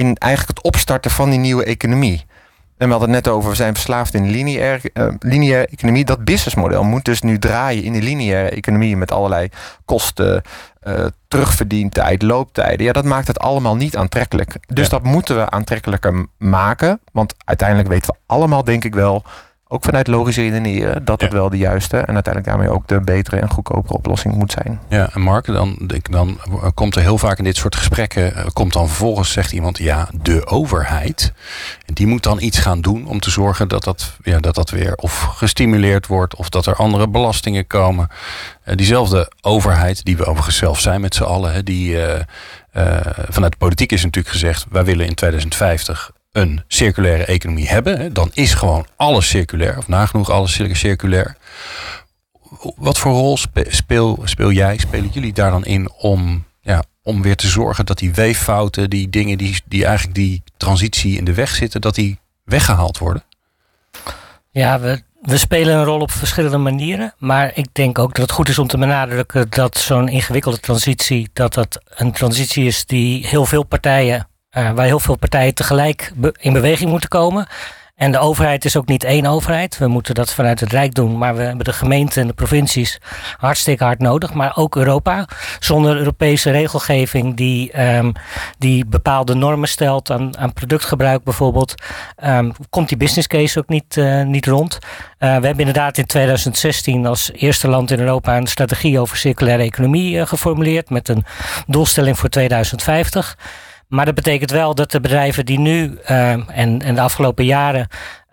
in 0.00 0.16
eigenlijk 0.16 0.58
het 0.58 0.66
opstarten 0.66 1.10
van 1.10 1.30
die 1.30 1.38
nieuwe 1.38 1.64
economie. 1.64 2.24
En 2.76 2.86
we 2.86 2.92
hadden 2.92 3.14
het 3.14 3.24
net 3.24 3.34
over, 3.34 3.50
we 3.50 3.56
zijn 3.56 3.74
verslaafd 3.74 4.14
in 4.14 4.30
lineaire, 4.30 4.90
uh, 4.94 5.06
lineaire 5.18 5.66
economie. 5.66 6.04
Dat 6.04 6.24
businessmodel 6.24 6.84
moet 6.84 7.04
dus 7.04 7.22
nu 7.22 7.38
draaien 7.38 7.82
in 7.82 7.92
de 7.92 8.02
lineaire 8.02 8.50
economie 8.50 8.96
met 8.96 9.12
allerlei 9.12 9.48
kosten, 9.84 10.42
uh, 10.82 11.06
terugverdientijd, 11.28 12.22
looptijden. 12.22 12.86
Ja, 12.86 12.92
dat 12.92 13.04
maakt 13.04 13.26
het 13.26 13.38
allemaal 13.38 13.76
niet 13.76 13.96
aantrekkelijk. 13.96 14.56
Dus 14.66 14.88
dat 14.88 15.02
moeten 15.02 15.36
we 15.36 15.50
aantrekkelijker 15.50 16.26
maken. 16.38 17.00
Want 17.12 17.34
uiteindelijk 17.44 17.88
weten 17.88 18.12
we 18.12 18.18
allemaal, 18.26 18.64
denk 18.64 18.84
ik 18.84 18.94
wel, 18.94 19.24
ook 19.72 19.84
vanuit 19.84 20.06
logische 20.06 20.40
redeneren, 20.40 21.04
dat 21.04 21.20
het 21.20 21.32
wel 21.32 21.50
de 21.50 21.56
juiste 21.56 21.96
en 21.96 22.14
uiteindelijk 22.14 22.44
daarmee 22.44 22.70
ook 22.70 22.88
de 22.88 23.00
betere 23.00 23.36
en 23.36 23.50
goedkopere 23.50 23.94
oplossing 23.94 24.34
moet 24.34 24.52
zijn. 24.52 24.80
Ja, 24.88 25.10
en 25.12 25.20
Mark, 25.20 25.46
dan, 25.46 25.90
dan 26.02 26.38
komt 26.74 26.96
er 26.96 27.02
heel 27.02 27.18
vaak 27.18 27.38
in 27.38 27.44
dit 27.44 27.56
soort 27.56 27.76
gesprekken, 27.76 28.34
eh, 28.34 28.46
komt 28.52 28.72
dan 28.72 28.86
vervolgens 28.86 29.32
zegt 29.32 29.52
iemand, 29.52 29.78
ja, 29.78 30.08
de 30.22 30.46
overheid, 30.46 31.32
die 31.86 32.06
moet 32.06 32.22
dan 32.22 32.40
iets 32.40 32.58
gaan 32.58 32.80
doen 32.80 33.06
om 33.06 33.20
te 33.20 33.30
zorgen 33.30 33.68
dat 33.68 33.84
dat, 33.84 34.16
ja, 34.22 34.38
dat, 34.38 34.54
dat 34.54 34.70
weer 34.70 34.94
of 34.94 35.20
gestimuleerd 35.20 36.06
wordt 36.06 36.36
of 36.36 36.48
dat 36.48 36.66
er 36.66 36.74
andere 36.74 37.08
belastingen 37.08 37.66
komen. 37.66 38.08
Uh, 38.64 38.74
diezelfde 38.76 39.32
overheid, 39.40 40.04
die 40.04 40.16
we 40.16 40.24
overigens 40.24 40.56
zelf 40.56 40.80
zijn 40.80 41.00
met 41.00 41.14
z'n 41.14 41.22
allen, 41.22 41.64
die 41.64 41.92
uh, 41.92 42.20
vanuit 43.28 43.52
de 43.52 43.58
politiek 43.58 43.92
is 43.92 44.02
natuurlijk 44.02 44.34
gezegd, 44.34 44.66
wij 44.70 44.84
willen 44.84 45.06
in 45.06 45.14
2050 45.14 46.10
een 46.32 46.62
circulaire 46.66 47.24
economie 47.24 47.68
hebben, 47.68 48.12
dan 48.12 48.30
is 48.32 48.54
gewoon 48.54 48.86
alles 48.96 49.28
circulair, 49.28 49.78
of 49.78 49.88
nagenoeg 49.88 50.30
alles 50.30 50.62
circulair. 50.72 51.36
Wat 52.76 52.98
voor 52.98 53.12
rol 53.12 53.38
speel, 53.68 54.22
speel 54.24 54.52
jij, 54.52 54.78
spelen 54.78 55.10
jullie 55.12 55.32
daar 55.32 55.50
dan 55.50 55.64
in 55.64 55.90
om, 55.92 56.44
ja, 56.60 56.82
om 57.02 57.22
weer 57.22 57.36
te 57.36 57.48
zorgen 57.48 57.86
dat 57.86 57.98
die 57.98 58.14
weeffouten, 58.14 58.90
die 58.90 59.08
dingen 59.08 59.38
die, 59.38 59.62
die 59.66 59.84
eigenlijk 59.84 60.16
die 60.16 60.42
transitie 60.56 61.16
in 61.16 61.24
de 61.24 61.34
weg 61.34 61.54
zitten, 61.54 61.80
dat 61.80 61.94
die 61.94 62.18
weggehaald 62.44 62.98
worden? 62.98 63.24
Ja, 64.50 64.80
we, 64.80 65.02
we 65.20 65.38
spelen 65.38 65.76
een 65.76 65.84
rol 65.84 66.00
op 66.00 66.10
verschillende 66.10 66.58
manieren. 66.58 67.14
Maar 67.18 67.50
ik 67.54 67.66
denk 67.72 67.98
ook 67.98 68.14
dat 68.14 68.22
het 68.22 68.32
goed 68.32 68.48
is 68.48 68.58
om 68.58 68.66
te 68.66 68.78
benadrukken 68.78 69.50
dat 69.50 69.76
zo'n 69.76 70.08
ingewikkelde 70.08 70.60
transitie, 70.60 71.30
dat 71.32 71.54
dat 71.54 71.82
een 71.88 72.12
transitie 72.12 72.64
is 72.64 72.86
die 72.86 73.26
heel 73.26 73.46
veel 73.46 73.62
partijen 73.62 74.28
uh, 74.56 74.70
waar 74.70 74.86
heel 74.86 75.00
veel 75.00 75.16
partijen 75.16 75.54
tegelijk 75.54 76.12
in 76.38 76.52
beweging 76.52 76.90
moeten 76.90 77.08
komen. 77.08 77.46
En 78.00 78.12
de 78.12 78.18
overheid 78.18 78.64
is 78.64 78.76
ook 78.76 78.86
niet 78.86 79.04
één 79.04 79.26
overheid. 79.26 79.78
We 79.78 79.86
moeten 79.86 80.14
dat 80.14 80.32
vanuit 80.32 80.60
het 80.60 80.72
Rijk 80.72 80.94
doen. 80.94 81.18
Maar 81.18 81.36
we 81.36 81.42
hebben 81.42 81.64
de 81.64 81.72
gemeenten 81.72 82.22
en 82.22 82.26
de 82.26 82.34
provincies 82.34 83.00
hartstikke 83.36 83.84
hard 83.84 83.98
nodig. 83.98 84.34
Maar 84.34 84.56
ook 84.56 84.76
Europa. 84.76 85.28
Zonder 85.58 85.96
Europese 85.96 86.50
regelgeving 86.50 87.36
die, 87.36 87.80
um, 87.96 88.12
die 88.58 88.86
bepaalde 88.86 89.34
normen 89.34 89.68
stelt 89.68 90.10
aan, 90.10 90.38
aan 90.38 90.52
productgebruik 90.52 91.24
bijvoorbeeld. 91.24 91.74
Um, 92.24 92.52
komt 92.70 92.88
die 92.88 92.96
business 92.96 93.26
case 93.26 93.58
ook 93.58 93.68
niet, 93.68 93.96
uh, 93.96 94.22
niet 94.22 94.46
rond. 94.46 94.78
Uh, 94.82 94.88
we 95.18 95.26
hebben 95.26 95.58
inderdaad 95.58 95.98
in 95.98 96.06
2016 96.06 97.06
als 97.06 97.30
eerste 97.32 97.68
land 97.68 97.90
in 97.90 98.00
Europa 98.00 98.36
een 98.36 98.46
strategie 98.46 99.00
over 99.00 99.16
circulaire 99.16 99.62
economie 99.62 100.26
geformuleerd. 100.26 100.90
Met 100.90 101.08
een 101.08 101.24
doelstelling 101.66 102.18
voor 102.18 102.28
2050. 102.28 103.36
Maar 103.90 104.04
dat 104.04 104.14
betekent 104.14 104.50
wel 104.50 104.74
dat 104.74 104.90
de 104.90 105.00
bedrijven 105.00 105.44
die 105.44 105.58
nu 105.58 105.98
uh, 106.10 106.30
en, 106.30 106.82
en 106.82 106.94
de 106.94 107.00
afgelopen 107.00 107.44
jaren 107.44 107.88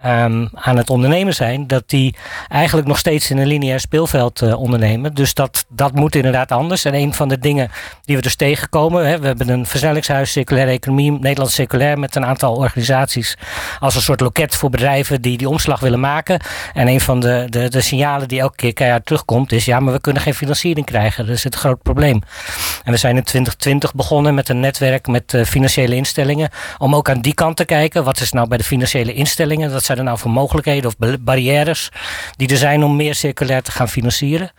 um, 0.08 0.50
aan 0.54 0.78
het 0.78 0.90
ondernemen 0.90 1.34
zijn, 1.34 1.68
dat 1.68 1.84
die 1.86 2.16
eigenlijk 2.48 2.88
nog 2.88 2.98
steeds 2.98 3.30
in 3.30 3.38
een 3.38 3.48
lineair 3.48 3.80
speelveld 3.80 4.42
uh, 4.42 4.60
ondernemen. 4.60 5.14
Dus 5.14 5.34
dat, 5.34 5.66
dat 5.70 5.94
moet 5.94 6.16
inderdaad 6.16 6.52
anders. 6.52 6.86
En 6.86 6.94
een 6.94 7.14
van 7.14 7.28
de 7.28 7.40
dingen 7.40 7.70
die 8.06 8.16
we 8.16 8.22
dus 8.22 8.36
tegenkomen, 8.36 9.08
hè, 9.08 9.20
we 9.20 9.28
hebben 9.28 9.50
een 9.50 9.66
versnellingshuis 9.66 10.32
circulaire 10.32 10.72
economie, 10.72 11.12
Nederland 11.12 11.52
circulair, 11.52 12.00
met 12.00 12.16
een 12.16 12.26
aantal 12.26 12.56
organisaties 12.56 13.38
als 13.80 13.96
een 13.96 14.02
soort 14.02 14.20
loket 14.20 14.56
voor 14.56 14.70
bedrijven 14.70 15.22
die 15.22 15.38
die 15.38 15.50
omslag 15.50 15.80
willen 15.80 16.00
maken. 16.00 16.40
En 16.74 16.88
een 16.88 17.02
van 17.02 17.20
de, 17.20 17.46
de, 17.50 17.70
de 17.70 17.82
signalen 17.82 18.28
die 18.28 18.40
elke 18.40 18.56
keer 18.56 18.74
keihard 18.74 19.06
terugkomt 19.06 19.52
is, 19.52 19.66
ja, 19.66 19.80
maar 19.80 19.94
we 19.94 20.02
kunnen 20.02 20.22
geen 20.22 20.34
financiering 20.34 20.86
krijgen. 20.86 21.26
Dat 21.26 21.36
is 21.36 21.44
het 21.44 21.56
groot 21.56 21.82
probleem. 21.82 22.22
En 22.84 22.92
we 22.92 22.98
zijn 22.98 23.16
in 23.16 23.24
2020 23.24 23.94
begonnen 23.94 24.36
met 24.36 24.50
een 24.50 24.60
netwerk 24.60 25.08
met 25.08 25.34
uh, 25.34 25.44
financiële 25.44 25.96
instellingen, 25.96 26.50
om 26.78 26.96
ook 26.96 27.10
aan 27.10 27.22
die 27.22 27.34
kant 27.34 27.56
te 27.56 27.66
kijken. 27.66 28.04
Wat 28.04 28.20
is 28.20 28.32
nou 28.32 28.48
bij 28.48 28.58
de 28.58 28.64
financiële 28.64 29.14
instellingen? 29.14 29.72
Dat 29.72 29.84
zijn 29.84 29.97
er 29.98 30.04
nou 30.04 30.18
voor 30.18 30.32
mogelijkheden 30.32 30.86
of 30.90 31.18
barrières 31.20 31.90
die 32.36 32.50
er 32.50 32.58
zijn 32.58 32.84
om 32.84 32.96
meer 32.96 33.16
circulair 33.16 33.62
te 33.62 33.72
gaan 33.72 33.90
financieren? 33.90 34.52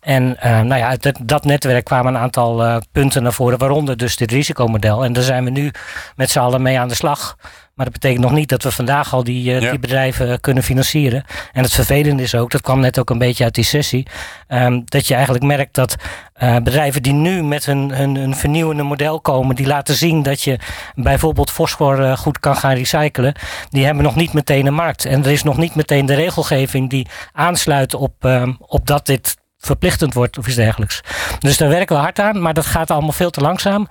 En 0.00 0.36
uh, 0.44 0.60
nou 0.60 0.80
ja, 0.80 0.88
uit 0.88 1.12
dat 1.22 1.44
netwerk 1.44 1.84
kwamen 1.84 2.14
een 2.14 2.20
aantal 2.20 2.64
uh, 2.64 2.76
punten 2.92 3.22
naar 3.22 3.32
voren, 3.32 3.58
waaronder 3.58 3.96
dus 3.96 4.16
dit 4.16 4.30
risicomodel. 4.30 5.04
En 5.04 5.12
daar 5.12 5.22
zijn 5.22 5.44
we 5.44 5.50
nu 5.50 5.70
met 6.16 6.30
z'n 6.30 6.38
allen 6.38 6.62
mee 6.62 6.78
aan 6.78 6.88
de 6.88 6.94
slag. 6.94 7.36
Maar 7.74 7.84
dat 7.84 7.94
betekent 7.94 8.22
nog 8.22 8.32
niet 8.32 8.48
dat 8.48 8.62
we 8.62 8.70
vandaag 8.70 9.14
al 9.14 9.24
die, 9.24 9.54
uh, 9.54 9.60
ja. 9.60 9.70
die 9.70 9.78
bedrijven 9.78 10.40
kunnen 10.40 10.62
financieren. 10.62 11.24
En 11.52 11.62
het 11.62 11.72
vervelende 11.72 12.22
is 12.22 12.34
ook, 12.34 12.50
dat 12.50 12.60
kwam 12.60 12.80
net 12.80 12.98
ook 12.98 13.10
een 13.10 13.18
beetje 13.18 13.44
uit 13.44 13.54
die 13.54 13.64
sessie, 13.64 14.06
um, 14.48 14.82
dat 14.84 15.06
je 15.06 15.14
eigenlijk 15.14 15.44
merkt 15.44 15.74
dat 15.74 15.96
uh, 16.42 16.56
bedrijven 16.56 17.02
die 17.02 17.12
nu 17.12 17.42
met 17.42 17.66
hun, 17.66 17.90
hun, 17.94 18.16
hun, 18.16 18.36
vernieuwende 18.36 18.82
model 18.82 19.20
komen, 19.20 19.56
die 19.56 19.66
laten 19.66 19.94
zien 19.94 20.22
dat 20.22 20.42
je 20.42 20.58
bijvoorbeeld 20.94 21.50
fosfor 21.50 22.00
uh, 22.00 22.16
goed 22.16 22.38
kan 22.38 22.56
gaan 22.56 22.74
recyclen, 22.74 23.34
die 23.68 23.84
hebben 23.84 24.04
nog 24.04 24.16
niet 24.16 24.32
meteen 24.32 24.66
een 24.66 24.74
markt. 24.74 25.04
En 25.04 25.24
er 25.24 25.30
is 25.30 25.42
nog 25.42 25.56
niet 25.56 25.74
meteen 25.74 26.06
de 26.06 26.14
regelgeving 26.14 26.90
die 26.90 27.06
aansluit 27.32 27.94
op, 27.94 28.24
um, 28.24 28.56
op 28.60 28.86
dat 28.86 29.06
dit 29.06 29.36
verplichtend 29.58 30.14
wordt 30.14 30.38
of 30.38 30.46
iets 30.46 30.56
dergelijks. 30.56 31.00
Dus 31.38 31.56
daar 31.56 31.68
werken 31.68 31.96
we 31.96 32.02
hard 32.02 32.18
aan, 32.18 32.40
maar 32.40 32.54
dat 32.54 32.66
gaat 32.66 32.90
allemaal 32.90 33.12
veel 33.12 33.30
te 33.30 33.40
langzaam. 33.40 33.88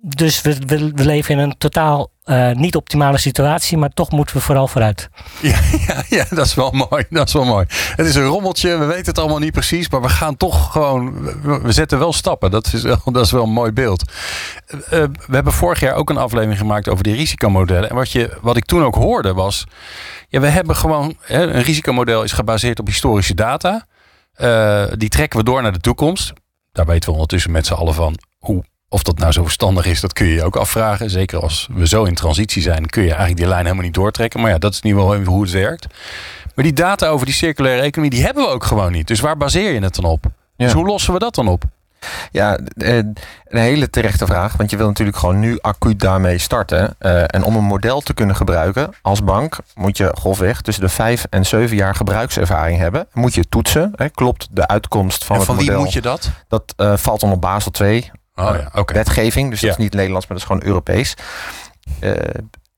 Dus 0.00 0.42
we, 0.42 0.56
we, 0.66 0.90
we 0.94 1.04
leven 1.04 1.34
in 1.34 1.40
een 1.40 1.58
totaal 1.58 2.10
uh, 2.26 2.50
niet 2.50 2.76
optimale 2.76 3.18
situatie, 3.18 3.78
maar 3.78 3.90
toch 3.94 4.10
moeten 4.10 4.36
we 4.36 4.42
vooral 4.42 4.68
vooruit. 4.68 5.08
Ja, 5.40 5.58
ja, 6.08 6.24
dat 6.30 6.46
is 6.46 6.54
wel 6.54 6.70
mooi. 6.70 7.04
Dat 7.10 7.26
is 7.26 7.32
wel 7.32 7.44
mooi. 7.44 7.66
Het 7.68 8.06
is 8.06 8.14
een 8.14 8.24
rommeltje, 8.24 8.78
we 8.78 8.84
weten 8.84 9.06
het 9.06 9.18
allemaal 9.18 9.38
niet 9.38 9.52
precies, 9.52 9.88
maar 9.88 10.02
we 10.02 10.08
gaan 10.08 10.36
toch 10.36 10.72
gewoon, 10.72 11.14
we 11.62 11.72
zetten 11.72 11.98
wel 11.98 12.12
stappen. 12.12 12.50
Dat 12.50 12.72
is 12.72 12.82
wel, 12.82 13.00
dat 13.12 13.24
is 13.24 13.30
wel 13.30 13.42
een 13.42 13.50
mooi 13.50 13.72
beeld. 13.72 14.12
Uh, 14.72 14.80
we 15.26 15.34
hebben 15.34 15.52
vorig 15.52 15.80
jaar 15.80 15.94
ook 15.94 16.10
een 16.10 16.16
aflevering 16.16 16.58
gemaakt 16.58 16.88
over 16.88 17.04
die 17.04 17.14
risicomodellen. 17.14 17.88
En 17.90 17.96
wat, 17.96 18.12
je, 18.12 18.38
wat 18.40 18.56
ik 18.56 18.64
toen 18.64 18.84
ook 18.84 18.94
hoorde 18.94 19.32
was, 19.32 19.64
ja, 20.28 20.40
we 20.40 20.48
hebben 20.48 20.76
gewoon, 20.76 21.16
hè, 21.20 21.42
een 21.42 21.62
risicomodel 21.62 22.22
is 22.22 22.32
gebaseerd 22.32 22.78
op 22.78 22.86
historische 22.86 23.34
data. 23.34 23.86
Die 24.96 25.08
trekken 25.08 25.38
we 25.38 25.44
door 25.44 25.62
naar 25.62 25.72
de 25.72 25.80
toekomst. 25.80 26.32
Daar 26.72 26.86
weten 26.86 27.08
we 27.08 27.14
ondertussen 27.14 27.50
met 27.50 27.66
z'n 27.66 27.72
allen 27.72 27.94
van 27.94 28.18
hoe 28.38 28.64
Of 28.96 29.02
dat 29.02 29.18
nou 29.18 29.32
zo 29.32 29.42
verstandig 29.42 29.86
is, 29.86 30.00
dat 30.00 30.12
kun 30.12 30.26
je 30.26 30.34
je 30.34 30.44
ook 30.44 30.56
afvragen. 30.56 31.10
Zeker 31.10 31.40
als 31.40 31.68
we 31.72 31.86
zo 31.86 32.04
in 32.04 32.14
transitie 32.14 32.62
zijn, 32.62 32.86
kun 32.86 33.02
je 33.02 33.08
eigenlijk 33.08 33.38
die 33.38 33.48
lijn 33.48 33.62
helemaal 33.64 33.84
niet 33.84 33.94
doortrekken. 33.94 34.40
Maar 34.40 34.50
ja, 34.50 34.58
dat 34.58 34.72
is 34.72 34.82
niet 34.82 34.94
wel 34.94 35.24
hoe 35.24 35.42
het 35.42 35.50
werkt. 35.50 35.86
Maar 36.54 36.64
die 36.64 36.72
data 36.72 37.08
over 37.08 37.26
die 37.26 37.34
circulaire 37.34 37.82
economie, 37.82 38.10
die 38.10 38.24
hebben 38.24 38.44
we 38.44 38.50
ook 38.50 38.64
gewoon 38.64 38.92
niet. 38.92 39.06
Dus 39.06 39.20
waar 39.20 39.36
baseer 39.36 39.72
je 39.72 39.80
het 39.80 39.94
dan 39.94 40.04
op? 40.04 40.24
Dus 40.56 40.72
hoe 40.72 40.86
lossen 40.86 41.12
we 41.12 41.18
dat 41.18 41.34
dan 41.34 41.48
op? 41.48 41.64
Ja, 42.30 42.58
eh, 42.76 42.96
een 42.96 43.16
hele 43.48 43.90
terechte 43.90 44.26
vraag. 44.26 44.56
Want 44.56 44.70
je 44.70 44.76
wil 44.76 44.86
natuurlijk 44.86 45.16
gewoon 45.16 45.38
nu 45.38 45.58
acuut 45.60 46.00
daarmee 46.00 46.38
starten. 46.38 46.96
Uh, 47.00 47.22
en 47.26 47.42
om 47.44 47.56
een 47.56 47.64
model 47.64 48.00
te 48.00 48.14
kunnen 48.14 48.36
gebruiken 48.36 48.90
als 49.02 49.24
bank 49.24 49.58
moet 49.74 49.96
je 49.96 50.16
grofweg 50.18 50.60
tussen 50.60 50.84
de 50.84 50.90
vijf 50.90 51.26
en 51.30 51.46
zeven 51.46 51.76
jaar 51.76 51.94
gebruikservaring 51.94 52.78
hebben. 52.78 53.06
Moet 53.12 53.34
je 53.34 53.48
toetsen. 53.48 53.92
Hè, 53.96 54.08
klopt 54.08 54.48
de 54.50 54.66
uitkomst 54.66 55.24
van, 55.24 55.36
en 55.36 55.42
van 55.42 55.56
het 55.56 55.64
model. 55.64 55.76
wie 55.76 55.84
moet 55.84 55.94
je 55.94 56.02
dat? 56.02 56.30
Dat 56.48 56.74
uh, 56.76 56.96
valt 56.96 57.22
onder 57.22 57.38
Basel 57.38 57.70
2. 57.70 58.10
Oh, 58.36 58.44
ja, 58.44 58.70
okay. 58.80 58.96
Wetgeving. 58.96 59.50
Dus 59.50 59.60
dat 59.60 59.70
is 59.70 59.76
niet 59.76 59.94
Nederlands, 59.94 60.26
maar 60.26 60.38
dat 60.38 60.46
is 60.46 60.52
gewoon 60.52 60.68
Europees. 60.68 61.14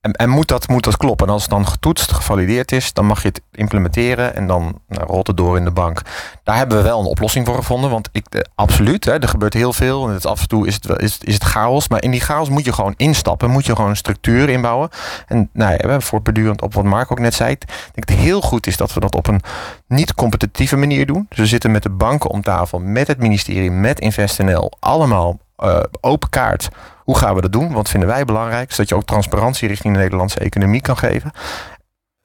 En, 0.00 0.12
en, 0.12 0.28
moet, 0.28 0.48
dat, 0.48 0.68
moet 0.68 0.84
dat 0.84 0.96
kloppen? 0.96 1.26
En 1.26 1.32
als 1.32 1.42
het 1.42 1.50
dan 1.50 1.66
getoetst, 1.66 2.12
gevalideerd 2.12 2.72
is, 2.72 2.92
dan 2.92 3.06
mag 3.06 3.22
je 3.22 3.28
het 3.28 3.40
implementeren 3.52 4.34
en 4.34 4.46
dan 4.46 4.80
nou, 4.88 5.06
rolt 5.06 5.26
het 5.26 5.36
door 5.36 5.56
in 5.56 5.64
de 5.64 5.70
bank. 5.70 6.02
Daar 6.42 6.56
hebben 6.56 6.76
we 6.76 6.82
wel 6.82 7.00
een 7.00 7.06
oplossing 7.06 7.46
voor 7.46 7.54
gevonden. 7.54 7.90
Want 7.90 8.08
ik, 8.12 8.26
eh, 8.28 8.40
absoluut, 8.54 9.04
hè, 9.04 9.12
er 9.12 9.28
gebeurt 9.28 9.54
heel 9.54 9.72
veel. 9.72 10.08
En 10.08 10.14
het, 10.14 10.26
af 10.26 10.40
en 10.40 10.48
toe 10.48 10.66
is 10.66 10.74
het, 10.74 11.02
is, 11.02 11.18
is 11.22 11.34
het 11.34 11.44
chaos. 11.44 11.88
Maar 11.88 12.02
in 12.02 12.10
die 12.10 12.20
chaos 12.20 12.48
moet 12.48 12.64
je 12.64 12.72
gewoon 12.72 12.94
instappen. 12.96 13.50
Moet 13.50 13.66
je 13.66 13.74
gewoon 13.74 13.90
een 13.90 13.96
structuur 13.96 14.48
inbouwen. 14.48 14.88
En 15.26 15.50
nou 15.52 15.76
ja, 15.78 16.00
voortbedurend 16.00 16.62
op 16.62 16.74
wat 16.74 16.84
Mark 16.84 17.12
ook 17.12 17.20
net 17.20 17.34
zei. 17.34 17.50
Ik 17.50 17.66
denk 17.66 18.06
dat 18.06 18.08
het 18.08 18.24
heel 18.24 18.40
goed 18.40 18.66
is 18.66 18.76
dat 18.76 18.94
we 18.94 19.00
dat 19.00 19.14
op 19.14 19.26
een 19.26 19.40
niet 19.86 20.14
competitieve 20.14 20.76
manier 20.76 21.06
doen. 21.06 21.26
Dus 21.28 21.38
we 21.38 21.46
zitten 21.46 21.70
met 21.70 21.82
de 21.82 21.90
banken 21.90 22.30
om 22.30 22.42
tafel, 22.42 22.78
met 22.78 23.06
het 23.06 23.18
ministerie, 23.18 23.70
met 23.70 24.00
InvestNL. 24.00 24.72
Allemaal 24.78 25.38
uh, 25.64 25.80
open 26.00 26.28
kaart. 26.28 26.68
Hoe 27.04 27.18
gaan 27.18 27.34
we 27.34 27.40
dat 27.40 27.52
doen? 27.52 27.72
Wat 27.72 27.88
vinden 27.88 28.08
wij 28.08 28.24
belangrijk? 28.24 28.70
Zodat 28.72 28.88
je 28.88 28.94
ook 28.94 29.04
transparantie 29.04 29.68
richting 29.68 29.94
de 29.94 30.00
Nederlandse 30.00 30.38
economie 30.38 30.80
kan 30.80 30.96
geven. 30.96 31.30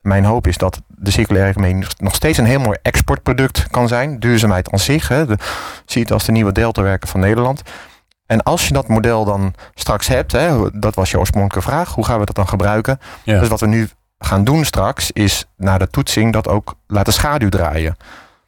Mijn 0.02 0.26
hoop 0.26 0.48
is 0.48 0.58
dat 0.58 0.82
de 0.88 1.12
circulaire 1.12 1.50
economie 1.50 1.86
nog 1.98 2.16
steeds 2.16 2.38
een 2.38 2.46
heel 2.46 2.60
mooi 2.60 2.78
exportproduct 2.82 3.68
kan 3.70 3.88
zijn. 3.88 4.20
Duurzaamheid 4.20 4.72
aan 4.72 4.80
zich. 4.80 5.08
Hè. 5.08 5.26
De, 5.26 5.38
zie 5.86 6.02
het 6.02 6.12
als 6.12 6.26
de 6.26 6.32
nieuwe 6.32 6.52
deltawerker 6.52 7.10
van 7.10 7.20
Nederland. 7.20 7.62
En 8.26 8.44
als 8.44 8.68
je 8.68 8.74
dat 8.74 8.88
model 8.88 9.26
dan 9.26 9.54
straks 9.74 10.08
hebt, 10.08 10.32
hè, 10.32 10.70
dat 10.80 10.96
was 10.96 11.12
je 11.12 11.20
oorspronkelijke 11.20 11.70
vraag, 11.70 11.94
hoe 11.94 12.06
gaan 12.06 12.20
we 12.20 12.26
dat 12.26 12.36
dan 12.36 12.48
gebruiken? 12.48 13.00
Ja. 13.24 13.40
Dus 13.40 13.48
wat 13.48 13.60
we 13.60 13.68
nu 13.68 13.90
gaan 14.18 14.44
doen 14.44 14.66
straks, 14.66 15.12
is 15.12 15.46
na 15.58 15.78
de 15.78 15.88
toetsing 15.88 16.34
dat 16.34 16.48
ook 16.48 16.76
laten 16.88 17.14
schaduw 17.14 17.50
draaien. 17.50 17.98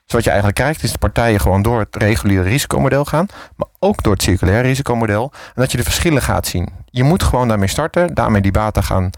Dus 0.05 0.13
wat 0.13 0.24
je 0.24 0.29
eigenlijk 0.29 0.59
krijgt, 0.59 0.83
is 0.83 0.89
dat 0.89 1.00
partijen 1.00 1.39
gewoon 1.39 1.62
door 1.62 1.79
het 1.79 1.95
reguliere 1.95 2.43
risicomodel 2.43 3.05
gaan, 3.05 3.25
maar 3.55 3.67
ook 3.79 4.03
door 4.03 4.13
het 4.13 4.24
circulaire 4.24 4.67
risicomodel. 4.67 5.31
En 5.33 5.62
dat 5.62 5.71
je 5.71 5.77
de 5.77 5.83
verschillen 5.83 6.21
gaat 6.21 6.47
zien. 6.47 6.69
Je 6.85 7.03
moet 7.03 7.24
gewoon 7.24 7.47
daarmee 7.47 7.67
starten, 7.67 8.13
daarmee 8.13 8.41
die 8.41 8.51
data 8.51 8.81
gaan, 8.81 9.09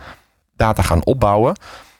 data 0.56 0.82
gaan 0.82 1.06
opbouwen. 1.06 1.58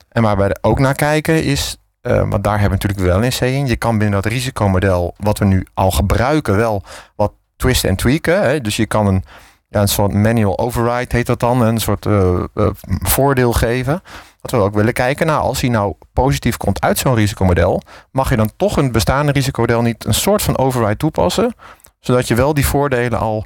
En 0.10 0.22
waar 0.22 0.38
we 0.38 0.58
ook 0.62 0.80
naar 0.80 0.96
kijken 0.96 1.44
is, 1.44 1.78
uh, 2.02 2.30
want 2.30 2.44
daar 2.44 2.60
hebben 2.60 2.80
we 2.80 2.86
natuurlijk 2.86 3.14
wel 3.14 3.24
een 3.24 3.38
C 3.40 3.42
in. 3.42 3.68
Je 3.68 3.76
kan 3.76 3.98
binnen 3.98 4.22
dat 4.22 4.32
risicomodel, 4.32 5.16
wat 5.18 5.38
we 5.38 5.46
nu 5.46 5.66
al 5.74 5.92
gebruiken, 5.92 6.56
wel 6.56 6.84
wat 7.16 7.34
twisten 7.56 7.90
en 7.90 7.96
tweaken. 7.96 8.64
Dus 8.64 8.76
je 8.76 8.86
kan 8.86 9.08
een, 9.08 9.24
ja, 9.70 9.82
een 9.82 9.88
soort 9.88 10.14
manual 10.14 10.60
override 10.60 11.16
heet 11.16 11.26
dat 11.26 11.40
dan, 11.40 11.62
een 11.62 11.80
soort 11.80 12.06
uh, 12.06 12.44
uh, 12.56 12.70
voordeel 13.02 13.54
geven. 13.54 14.02
Dat 14.50 14.60
we 14.60 14.66
ook 14.66 14.74
willen 14.74 14.94
kijken, 14.94 15.28
nou, 15.28 15.42
als 15.42 15.62
hij 15.62 15.70
nou 15.70 15.94
positief 16.14 16.58
komt 16.58 16.82
uit 16.82 16.98
zo'n 16.98 17.16
risicomodel, 17.16 17.82
mag 18.12 18.30
je 18.30 18.36
dan 18.36 18.52
toch 18.58 18.78
een 18.78 18.92
bestaande 18.92 19.32
risicomodel 19.32 19.82
niet 19.82 20.06
een 20.06 20.14
soort 20.14 20.42
van 20.42 20.58
override 20.58 20.98
toepassen, 20.98 21.56
zodat 22.00 22.28
je 22.28 22.36
wel 22.36 22.54
die 22.54 22.66
voordelen 22.66 23.20
al 23.20 23.46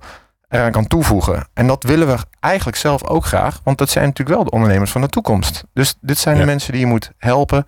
eraan 0.49 0.71
kan 0.71 0.87
toevoegen. 0.87 1.47
En 1.53 1.67
dat 1.67 1.83
willen 1.83 2.07
we 2.07 2.17
eigenlijk 2.39 2.77
zelf 2.77 3.03
ook 3.03 3.25
graag, 3.25 3.59
want 3.63 3.77
dat 3.77 3.89
zijn 3.89 4.05
natuurlijk 4.05 4.37
wel 4.37 4.45
de 4.45 4.51
ondernemers 4.51 4.91
van 4.91 5.01
de 5.01 5.07
toekomst. 5.07 5.63
Dus 5.73 5.95
dit 6.01 6.17
zijn 6.17 6.35
ja. 6.35 6.41
de 6.41 6.47
mensen 6.47 6.71
die 6.71 6.81
je 6.81 6.87
moet 6.87 7.11
helpen, 7.17 7.65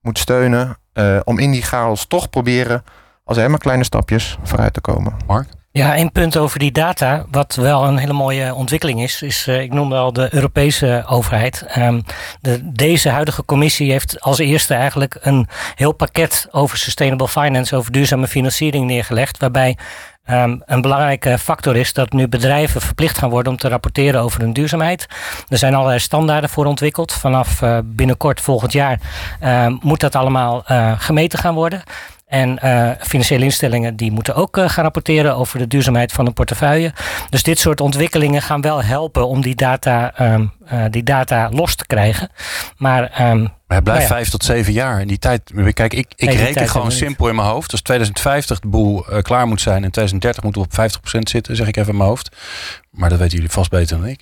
moet 0.00 0.18
steunen, 0.18 0.78
uh, 0.94 1.20
om 1.24 1.38
in 1.38 1.50
die 1.50 1.62
chaos 1.62 2.06
toch 2.06 2.30
proberen, 2.30 2.84
als 3.24 3.36
helemaal 3.36 3.58
kleine 3.58 3.84
stapjes, 3.84 4.38
vooruit 4.42 4.72
te 4.72 4.80
komen. 4.80 5.16
Mark? 5.26 5.48
Ja, 5.76 5.94
één 5.94 6.12
punt 6.12 6.36
over 6.36 6.58
die 6.58 6.72
data, 6.72 7.24
wat 7.30 7.54
wel 7.54 7.84
een 7.84 7.96
hele 7.96 8.12
mooie 8.12 8.54
ontwikkeling 8.54 9.02
is, 9.02 9.22
is 9.22 9.46
uh, 9.46 9.60
ik 9.60 9.72
noemde 9.72 9.96
al 9.96 10.12
de 10.12 10.28
Europese 10.30 11.04
overheid. 11.08 11.66
Um, 11.78 12.02
de, 12.40 12.72
deze 12.72 13.08
huidige 13.08 13.44
commissie 13.44 13.90
heeft 13.90 14.20
als 14.20 14.38
eerste 14.38 14.74
eigenlijk 14.74 15.18
een 15.20 15.48
heel 15.74 15.92
pakket 15.92 16.48
over 16.50 16.78
sustainable 16.78 17.28
finance, 17.28 17.76
over 17.76 17.92
duurzame 17.92 18.26
financiering 18.26 18.86
neergelegd, 18.86 19.38
waarbij 19.38 19.76
Um, 20.30 20.62
een 20.64 20.80
belangrijke 20.80 21.38
factor 21.38 21.76
is 21.76 21.92
dat 21.92 22.12
nu 22.12 22.28
bedrijven 22.28 22.80
verplicht 22.80 23.18
gaan 23.18 23.30
worden 23.30 23.52
om 23.52 23.58
te 23.58 23.68
rapporteren 23.68 24.20
over 24.20 24.40
hun 24.40 24.52
duurzaamheid. 24.52 25.06
Er 25.48 25.58
zijn 25.58 25.74
allerlei 25.74 25.98
standaarden 25.98 26.50
voor 26.50 26.66
ontwikkeld. 26.66 27.12
Vanaf 27.12 27.62
uh, 27.62 27.78
binnenkort 27.84 28.40
volgend 28.40 28.72
jaar 28.72 29.00
uh, 29.42 29.66
moet 29.80 30.00
dat 30.00 30.14
allemaal 30.14 30.64
uh, 30.70 30.92
gemeten 30.98 31.38
gaan 31.38 31.54
worden. 31.54 31.82
En 32.26 32.58
uh, 32.64 32.90
financiële 33.00 33.44
instellingen 33.44 33.96
die 33.96 34.12
moeten 34.12 34.34
ook 34.34 34.56
uh, 34.56 34.68
gaan 34.68 34.84
rapporteren 34.84 35.36
over 35.36 35.58
de 35.58 35.66
duurzaamheid 35.66 36.12
van 36.12 36.26
een 36.26 36.32
portefeuille. 36.32 36.92
Dus 37.30 37.42
dit 37.42 37.58
soort 37.58 37.80
ontwikkelingen 37.80 38.42
gaan 38.42 38.60
wel 38.60 38.82
helpen 38.82 39.28
om 39.28 39.42
die 39.42 39.54
data, 39.54 40.20
um, 40.32 40.52
uh, 40.72 40.84
die 40.90 41.02
data 41.02 41.48
los 41.50 41.74
te 41.74 41.86
krijgen. 41.86 42.30
Maar, 42.76 43.02
um, 43.02 43.42
maar 43.42 43.76
het 43.76 43.84
blijft 43.84 43.84
nou 43.84 44.00
ja. 44.00 44.06
vijf 44.06 44.28
tot 44.28 44.44
zeven 44.44 44.72
jaar. 44.72 45.00
In 45.00 45.08
die 45.08 45.18
tijd, 45.18 45.52
kijk, 45.72 45.94
ik, 45.94 46.12
ik 46.16 46.28
nee, 46.28 46.36
reken 46.36 46.68
gewoon 46.68 46.92
simpel 46.92 47.28
in 47.28 47.34
mijn 47.34 47.48
hoofd. 47.48 47.72
Als 47.72 47.82
2050 47.82 48.60
de 48.60 48.68
boel 48.68 49.04
klaar 49.22 49.46
moet 49.46 49.60
zijn 49.60 49.84
en 49.84 49.90
2030 49.90 50.42
moeten 50.42 50.62
we 50.62 50.68
op 50.68 51.18
50% 51.18 51.20
zitten, 51.22 51.56
zeg 51.56 51.66
ik 51.66 51.76
even 51.76 51.90
in 51.90 51.96
mijn 51.96 52.08
hoofd. 52.08 52.36
Maar 52.90 53.08
dat 53.08 53.18
weten 53.18 53.34
jullie 53.34 53.52
vast 53.52 53.70
beter 53.70 53.98
dan 53.98 54.06
ik. 54.06 54.20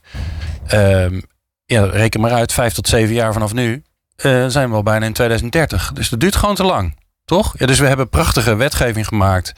Um, 0.73 1.23
ja, 1.65 1.85
reken 1.85 2.21
maar 2.21 2.33
uit, 2.33 2.53
vijf 2.53 2.73
tot 2.73 2.89
zeven 2.89 3.15
jaar 3.15 3.33
vanaf 3.33 3.53
nu. 3.53 3.83
zijn 4.47 4.71
we 4.71 4.75
al 4.75 4.83
bijna 4.83 5.07
in 5.07 5.13
2030. 5.13 5.93
Dus 5.93 6.09
dat 6.09 6.21
duurt 6.21 6.37
gewoon 6.37 6.55
te 6.55 6.65
lang. 6.65 7.03
Toch? 7.25 7.55
Ja, 7.59 7.67
dus 7.67 7.79
we 7.79 7.87
hebben 7.87 8.09
prachtige 8.09 8.55
wetgeving 8.55 9.07
gemaakt 9.07 9.53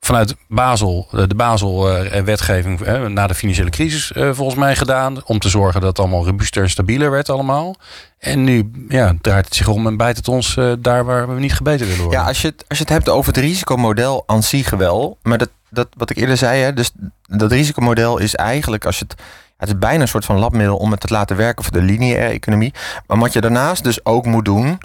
vanuit 0.00 0.36
Basel, 0.48 1.08
de 1.10 1.34
Basel-wetgeving 1.34 2.80
eh, 2.80 3.04
na 3.04 3.26
de 3.26 3.34
financiële 3.34 3.70
crisis 3.70 4.12
eh, 4.12 4.30
volgens 4.32 4.58
mij 4.58 4.76
gedaan. 4.76 5.24
Om 5.24 5.38
te 5.38 5.48
zorgen 5.48 5.80
dat 5.80 5.88
het 5.88 5.98
allemaal 5.98 6.24
robuuster 6.24 6.62
en 6.62 6.70
stabieler 6.70 7.10
werd 7.10 7.30
allemaal. 7.30 7.76
En 8.18 8.44
nu 8.44 8.70
ja, 8.88 9.14
draait 9.20 9.44
het 9.44 9.54
zich 9.54 9.68
om 9.68 9.86
en 9.86 9.96
bijt 9.96 10.16
het 10.16 10.28
ons 10.28 10.58
daar 10.78 11.04
waar 11.04 11.34
we 11.34 11.40
niet 11.40 11.54
gebeten 11.54 11.86
willen 11.86 12.02
worden. 12.02 12.20
Ja, 12.20 12.26
als 12.26 12.42
je 12.42 12.48
het, 12.48 12.64
als 12.68 12.78
je 12.78 12.84
het 12.84 12.92
hebt 12.92 13.08
over 13.08 13.32
het 13.32 13.42
risicomodel 13.42 14.22
aan 14.26 14.42
zich. 14.42 14.76
Maar 15.22 15.38
dat, 15.38 15.50
dat 15.70 15.88
wat 15.96 16.10
ik 16.10 16.16
eerder 16.16 16.36
zei, 16.36 16.62
hè, 16.62 16.72
dus 16.72 16.90
dat 17.26 17.52
risicomodel 17.52 18.18
is 18.18 18.34
eigenlijk 18.34 18.84
als 18.84 18.98
je 18.98 19.04
het... 19.08 19.22
Het 19.56 19.68
is 19.68 19.78
bijna 19.78 20.02
een 20.02 20.08
soort 20.08 20.24
van 20.24 20.38
labmiddel 20.38 20.76
om 20.76 20.90
het 20.90 21.00
te 21.00 21.12
laten 21.12 21.36
werken 21.36 21.64
voor 21.64 21.72
de 21.72 21.82
lineaire 21.82 22.32
economie. 22.32 22.74
Maar 23.06 23.18
wat 23.18 23.32
je 23.32 23.40
daarnaast 23.40 23.84
dus 23.84 24.04
ook 24.04 24.26
moet 24.26 24.44
doen 24.44 24.78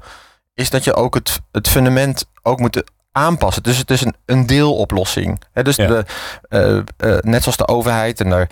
is 0.60 0.70
dat 0.70 0.84
je 0.84 0.96
ook 0.96 1.14
het, 1.14 1.40
het 1.52 1.68
fundament 1.68 2.26
ook 2.42 2.60
moet 2.60 2.84
aanpassen. 3.12 3.64
Dus 3.64 3.78
het 3.78 3.92
is 3.92 4.02
een, 4.02 4.16
een 4.26 4.46
deeloplossing. 4.46 5.42
He, 5.52 5.64
dus 5.64 5.76
ja. 5.76 5.88
de, 5.88 6.06
uh, 6.50 7.10
uh, 7.10 7.18
net 7.22 7.42
zoals 7.42 7.58
de 7.58 7.68
overheid 7.68 8.22
en 8.22 8.30
daar. 8.30 8.50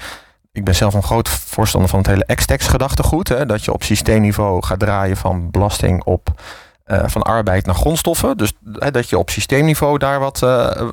Ik 0.51 0.63
ben 0.63 0.75
zelf 0.75 0.93
een 0.93 1.03
groot 1.03 1.29
voorstander 1.29 1.89
van 1.89 1.99
het 1.99 2.07
hele 2.07 2.25
ex-tax 2.25 2.67
gedachtegoed. 2.67 3.27
Hè, 3.27 3.45
dat 3.45 3.65
je 3.65 3.73
op 3.73 3.83
systeemniveau 3.83 4.63
gaat 4.65 4.79
draaien 4.79 5.17
van 5.17 5.51
belasting 5.51 6.03
op 6.03 6.41
uh, 6.85 7.03
van 7.05 7.21
arbeid 7.21 7.65
naar 7.65 7.75
grondstoffen. 7.75 8.37
Dus 8.37 8.53
hè, 8.73 8.91
dat 8.91 9.09
je 9.09 9.17
op 9.17 9.29
systeemniveau 9.29 9.97
daar 9.97 10.19
wat 10.19 10.37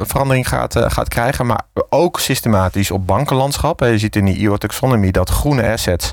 verandering 0.01 0.49
gaat, 0.49 0.77
gaat 0.79 1.09
krijgen. 1.09 1.47
Maar 1.47 1.61
ook 1.89 2.21
systematisch 2.21 2.91
op 2.91 3.07
bankenlandschap. 3.07 3.81
Je 3.81 3.99
ziet 3.99 4.17
in 4.17 4.25
die 4.25 4.47
EU-taxonomie 4.47 5.13
dat 5.13 5.31
groene 5.31 5.73
assets 5.73 6.13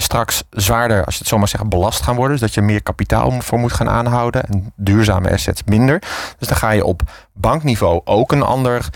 straks 0.00 0.42
zwaarder, 0.50 1.04
als 1.04 1.14
je 1.14 1.20
het 1.20 1.28
zomaar 1.28 1.48
zegt, 1.48 1.68
belast 1.68 2.02
gaan 2.02 2.16
worden. 2.16 2.32
Dus 2.32 2.40
dat 2.40 2.54
je 2.54 2.62
meer 2.62 2.82
kapitaal 2.82 3.40
voor 3.40 3.58
moet 3.58 3.72
gaan 3.72 3.88
aanhouden. 3.88 4.42
En 4.42 4.72
duurzame 4.76 5.32
assets 5.32 5.62
minder. 5.64 5.98
Dus 6.38 6.48
dan 6.48 6.56
ga 6.56 6.70
je 6.70 6.84
op 6.84 7.02
bankniveau 7.32 8.00
ook 8.04 8.32
een 8.32 8.42
ander 8.42 8.88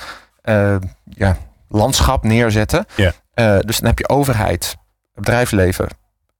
uh, 0.44 0.76
ja, 1.04 1.36
landschap 1.68 2.24
neerzetten. 2.24 2.86
Yeah. 2.94 3.12
Uh, 3.34 3.58
dus 3.60 3.78
dan 3.78 3.88
heb 3.88 3.98
je 3.98 4.08
overheid, 4.08 4.76
bedrijfsleven, 5.14 5.88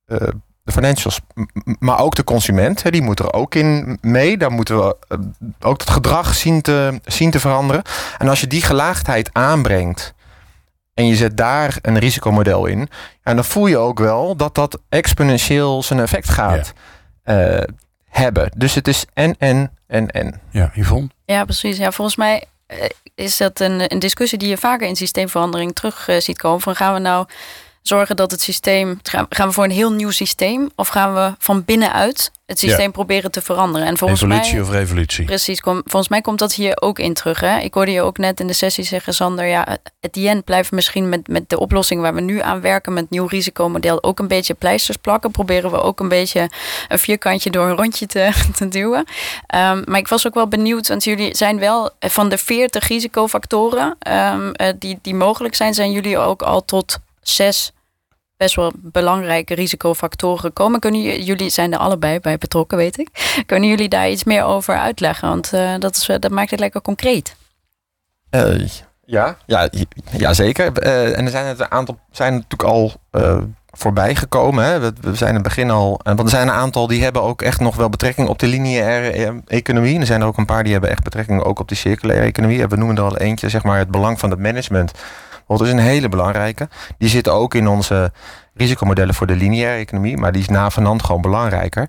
uh, 0.07 0.19
de 0.64 0.73
financials, 0.73 1.21
maar 1.78 2.00
ook 2.00 2.14
de 2.14 2.25
consument. 2.25 2.83
Hè, 2.83 2.90
die 2.90 3.02
moet 3.02 3.19
er 3.19 3.33
ook 3.33 3.54
in 3.54 3.99
mee. 4.00 4.38
Daar 4.38 4.52
moeten 4.52 4.76
we 4.76 4.97
ook 5.61 5.81
het 5.81 5.90
gedrag 5.90 6.35
zien 6.35 6.62
te, 6.62 7.00
zien 7.04 7.31
te 7.31 7.40
veranderen. 7.40 7.83
En 8.19 8.28
als 8.28 8.40
je 8.40 8.47
die 8.47 8.62
gelaagdheid 8.62 9.31
aanbrengt 9.33 10.14
en 10.94 11.06
je 11.06 11.16
zet 11.16 11.37
daar 11.37 11.78
een 11.82 11.99
risicomodel 11.99 12.66
in, 12.66 12.88
en 13.22 13.34
dan 13.34 13.44
voel 13.44 13.66
je 13.66 13.76
ook 13.76 13.99
wel 13.99 14.37
dat 14.37 14.54
dat 14.54 14.80
exponentieel 14.88 15.82
zijn 15.82 16.00
effect 16.00 16.28
gaat 16.28 16.72
ja. 17.25 17.58
uh, 17.58 17.62
hebben. 18.04 18.50
Dus 18.56 18.75
het 18.75 18.88
is 18.88 19.04
en, 19.12 19.34
en, 19.38 19.76
en, 19.87 20.11
en. 20.11 20.40
Ja, 20.50 20.70
Yvonne? 20.75 21.08
Ja, 21.25 21.44
precies. 21.44 21.76
Ja, 21.76 21.92
volgens 21.92 22.16
mij 22.16 22.44
is 23.14 23.37
dat 23.37 23.61
een, 23.61 23.92
een 23.92 23.99
discussie 23.99 24.38
die 24.38 24.49
je 24.49 24.56
vaker 24.56 24.88
in 24.88 24.96
systeemverandering 24.96 25.75
terug 25.75 26.08
uh, 26.08 26.20
ziet 26.20 26.38
komen. 26.38 26.61
Van 26.61 26.76
gaan 26.76 26.94
we 26.94 26.99
nou 26.99 27.26
zorgen 27.82 28.16
dat 28.16 28.30
het 28.30 28.40
systeem. 28.40 29.00
Gaan 29.28 29.48
we 29.48 29.52
voor 29.52 29.64
een 29.64 29.70
heel 29.70 29.92
nieuw 29.92 30.10
systeem? 30.10 30.70
Of 30.74 30.88
gaan 30.88 31.14
we 31.14 31.34
van 31.38 31.64
binnenuit 31.64 32.30
het 32.46 32.58
systeem 32.58 32.92
proberen 32.92 33.30
te 33.30 33.42
veranderen? 33.42 33.86
En 33.86 33.98
volgens 33.98 34.22
Evolutie 34.22 34.52
mij, 34.52 34.62
of 34.62 34.70
revolutie? 34.70 35.24
Precies. 35.24 35.60
Kom, 35.60 35.80
volgens 35.84 36.08
mij 36.08 36.20
komt 36.20 36.38
dat 36.38 36.54
hier 36.54 36.76
ook 36.80 36.98
in 36.98 37.14
terug. 37.14 37.40
Hè? 37.40 37.58
Ik 37.58 37.74
hoorde 37.74 37.90
je 37.90 38.02
ook 38.02 38.18
net 38.18 38.40
in 38.40 38.46
de 38.46 38.52
sessie 38.52 38.84
zeggen, 38.84 39.14
Sander. 39.14 39.46
Ja, 39.46 39.78
het 40.00 40.16
end 40.16 40.44
blijft 40.44 40.72
misschien 40.72 41.08
met, 41.08 41.28
met 41.28 41.48
de 41.48 41.58
oplossing 41.58 42.00
waar 42.00 42.14
we 42.14 42.20
nu 42.20 42.40
aan 42.40 42.60
werken, 42.60 42.92
met 42.92 43.10
nieuw 43.10 43.26
risicomodel, 43.26 44.02
ook 44.02 44.18
een 44.18 44.28
beetje 44.28 44.54
pleisters 44.54 44.96
plakken. 44.96 45.30
Proberen 45.30 45.70
we 45.70 45.82
ook 45.82 46.00
een 46.00 46.08
beetje 46.08 46.50
een 46.88 46.98
vierkantje 46.98 47.50
door 47.50 47.68
een 47.68 47.76
rondje 47.76 48.06
te, 48.06 48.30
te 48.56 48.68
duwen. 48.68 48.98
Um, 48.98 49.82
maar 49.86 49.98
ik 49.98 50.08
was 50.08 50.26
ook 50.26 50.34
wel 50.34 50.48
benieuwd, 50.48 50.88
want 50.88 51.04
jullie 51.04 51.36
zijn 51.36 51.58
wel 51.58 51.90
van 52.00 52.28
de 52.28 52.38
40 52.38 52.88
risicofactoren 52.88 53.96
um, 54.08 54.52
die, 54.78 54.98
die 55.02 55.14
mogelijk 55.14 55.54
zijn, 55.54 55.74
zijn 55.74 55.92
jullie 55.92 56.18
ook 56.18 56.42
al 56.42 56.64
tot 56.64 56.98
zes 57.23 57.73
best 58.37 58.55
wel 58.55 58.73
belangrijke 58.76 59.55
risicofactoren 59.55 60.41
gekomen. 60.41 60.81
Kunnen 60.81 61.23
jullie 61.25 61.50
zijn 61.50 61.73
er 61.73 61.79
allebei 61.79 62.21
bij 62.21 62.38
betrokken, 62.38 62.79
weet 62.79 62.99
ik. 62.99 63.43
Kunnen 63.47 63.69
jullie 63.69 63.88
daar 63.88 64.11
iets 64.11 64.25
meer 64.25 64.45
over 64.45 64.79
uitleggen? 64.79 65.29
Want 65.29 65.52
uh, 65.55 65.75
dat, 65.79 65.97
is, 65.97 66.07
dat 66.07 66.31
maakt 66.31 66.50
het 66.50 66.61
lekker 66.61 66.81
concreet. 66.81 67.37
Uh, 68.31 68.69
ja, 69.05 69.37
ja, 69.47 69.69
ja, 70.11 70.33
zeker. 70.33 70.85
Uh, 70.85 71.19
en 71.19 71.25
er 71.25 71.31
zijn 71.31 71.47
het 71.47 71.61
een 71.61 71.71
aantal 71.71 71.99
zijn 72.11 72.33
natuurlijk 72.33 72.62
al 72.62 72.93
voorbij 73.73 74.14
gekomen. 74.14 74.64
Hè. 74.64 74.81
We, 74.81 74.93
we, 75.00 75.14
zijn 75.14 75.29
in 75.29 75.35
het 75.35 75.45
begin 75.45 75.71
al. 75.71 76.00
Want 76.02 76.21
er 76.21 76.29
zijn 76.29 76.49
een 76.49 76.55
aantal 76.55 76.87
die 76.87 77.02
hebben 77.02 77.23
ook 77.23 77.43
echt 77.43 77.61
nog 77.61 77.76
wel 77.76 77.88
betrekking 77.88 78.29
op 78.29 78.38
de 78.38 78.47
lineaire 78.47 79.43
economie. 79.47 79.95
En 79.95 80.00
er 80.00 80.07
zijn 80.07 80.21
er 80.21 80.26
ook 80.26 80.38
een 80.38 80.47
paar 80.47 80.62
die 80.62 80.73
hebben 80.73 80.91
echt 80.91 81.02
betrekking 81.02 81.43
ook 81.43 81.59
op 81.59 81.69
de 81.69 81.75
circulaire 81.75 82.26
economie. 82.26 82.67
we 82.67 82.76
noemen 82.76 82.97
er 82.97 83.02
al 83.02 83.17
eentje, 83.17 83.49
zeg 83.49 83.62
maar, 83.62 83.79
het 83.79 83.91
belang 83.91 84.19
van 84.19 84.31
het 84.31 84.38
management 84.38 84.93
dat 85.46 85.61
is 85.61 85.70
een 85.70 85.78
hele 85.78 86.08
belangrijke. 86.08 86.68
Die 86.99 87.08
zit 87.08 87.28
ook 87.28 87.54
in 87.54 87.68
onze 87.68 88.12
risicomodellen 88.54 89.14
voor 89.14 89.26
de 89.26 89.37
lineaire 89.37 89.80
economie, 89.80 90.16
maar 90.16 90.32
die 90.32 90.42
is 90.42 90.49
navenant 90.49 91.02
gewoon 91.02 91.20
belangrijker. 91.20 91.88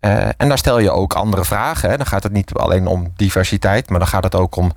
Uh, 0.00 0.28
en 0.36 0.48
daar 0.48 0.58
stel 0.58 0.78
je 0.78 0.90
ook 0.90 1.14
andere 1.14 1.44
vragen. 1.44 1.90
Hè. 1.90 1.96
Dan 1.96 2.06
gaat 2.06 2.22
het 2.22 2.32
niet 2.32 2.52
alleen 2.52 2.86
om 2.86 3.12
diversiteit, 3.16 3.90
maar 3.90 3.98
dan 3.98 4.08
gaat 4.08 4.24
het 4.24 4.34
ook 4.34 4.56
om 4.56 4.72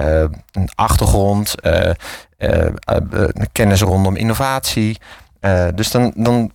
uh, 0.00 0.20
een 0.52 0.68
achtergrond, 0.74 1.54
uh, 1.62 1.90
kennis 3.52 3.80
rondom 3.80 4.16
innovatie. 4.16 4.98
dus 5.74 5.90
dan, 5.90 6.12
dan 6.16 6.52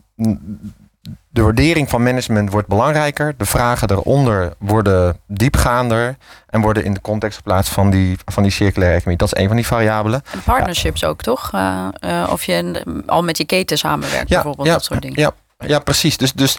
de 1.30 1.42
waardering 1.42 1.89
van 1.89 2.04
management 2.04 2.51
wordt 2.51 2.68
belangrijker. 2.68 3.34
De 3.38 3.46
vragen 3.46 3.92
eronder 3.92 4.54
worden 4.58 5.20
diepgaander 5.28 6.18
en 6.50 6.62
worden 6.62 6.84
in 6.84 6.94
de 6.94 7.01
context 7.01 7.38
geplaatst 7.38 7.74
van 7.74 7.89
die, 7.89 8.18
van 8.25 8.44
die 8.44 8.51
circulaire 8.51 8.96
economie. 8.96 9.18
Dat 9.18 9.34
is 9.34 9.42
een 9.42 9.48
van 9.48 9.56
die 9.56 9.66
variabelen. 9.66 10.22
En 10.32 10.42
partnerships 10.44 11.04
ook, 11.04 11.22
toch? 11.22 11.51
Uh, 11.56 11.88
uh, 12.01 12.30
of 12.32 12.44
je 12.44 12.84
al 13.06 13.24
met 13.24 13.38
je 13.38 13.46
keten 13.46 13.78
samenwerkt, 13.78 14.30
bijvoorbeeld, 14.30 14.68
dat 14.68 14.84
soort 14.84 15.01
dingen. 15.01 15.20
Ja, 15.20 15.32
ja 15.58 15.80
precies. 15.80 16.18
Dus, 16.18 16.34
dus 16.34 16.58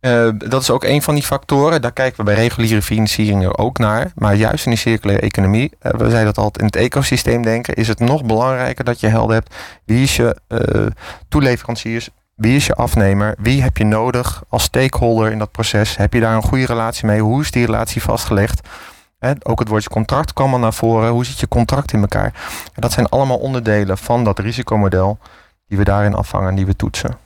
uh, 0.00 0.28
dat 0.38 0.62
is 0.62 0.70
ook 0.70 0.84
een 0.84 1.02
van 1.02 1.14
die 1.14 1.22
factoren. 1.22 1.82
Daar 1.82 1.92
kijken 1.92 2.16
we 2.16 2.24
bij 2.24 2.34
reguliere 2.34 2.82
financiering 2.82 3.56
ook 3.56 3.78
naar. 3.78 4.12
Maar 4.14 4.34
juist 4.34 4.64
in 4.64 4.70
die 4.70 4.80
circulaire 4.80 5.26
economie, 5.26 5.72
we 5.78 5.98
zeiden 5.98 6.24
dat 6.24 6.38
altijd 6.38 6.58
in 6.58 6.64
het 6.64 6.76
ecosysteem 6.76 7.42
denken, 7.42 7.74
is 7.74 7.88
het 7.88 7.98
nog 7.98 8.24
belangrijker 8.24 8.84
dat 8.84 9.00
je 9.00 9.06
helder 9.06 9.34
hebt 9.34 9.54
wie 9.84 10.02
is 10.02 10.16
je 10.16 10.36
toeleveranciers, 11.28 12.08
wie 12.40 12.56
is 12.56 12.66
je 12.66 12.74
afnemer? 12.74 13.34
Wie 13.38 13.62
heb 13.62 13.76
je 13.76 13.84
nodig 13.84 14.42
als 14.48 14.62
stakeholder 14.62 15.32
in 15.32 15.38
dat 15.38 15.50
proces? 15.50 15.96
Heb 15.96 16.12
je 16.12 16.20
daar 16.20 16.34
een 16.34 16.42
goede 16.42 16.66
relatie 16.66 17.06
mee? 17.06 17.20
Hoe 17.20 17.40
is 17.40 17.50
die 17.50 17.66
relatie 17.66 18.02
vastgelegd? 18.02 18.68
ook 19.42 19.58
het 19.58 19.68
woordje 19.68 19.88
contract 19.88 20.32
kwam 20.32 20.52
al 20.52 20.58
naar 20.58 20.72
voren. 20.72 21.10
Hoe 21.10 21.24
zit 21.24 21.40
je 21.40 21.48
contract 21.48 21.92
in 21.92 22.00
elkaar? 22.00 22.32
dat 22.74 22.92
zijn 22.92 23.08
allemaal 23.08 23.38
onderdelen 23.38 23.98
van 23.98 24.24
dat 24.24 24.38
risicomodel 24.38 25.18
die 25.66 25.78
we 25.78 25.84
daarin 25.84 26.14
afvangen 26.14 26.48
en 26.48 26.54
die 26.54 26.66
we 26.66 26.76
toetsen. 26.76 27.18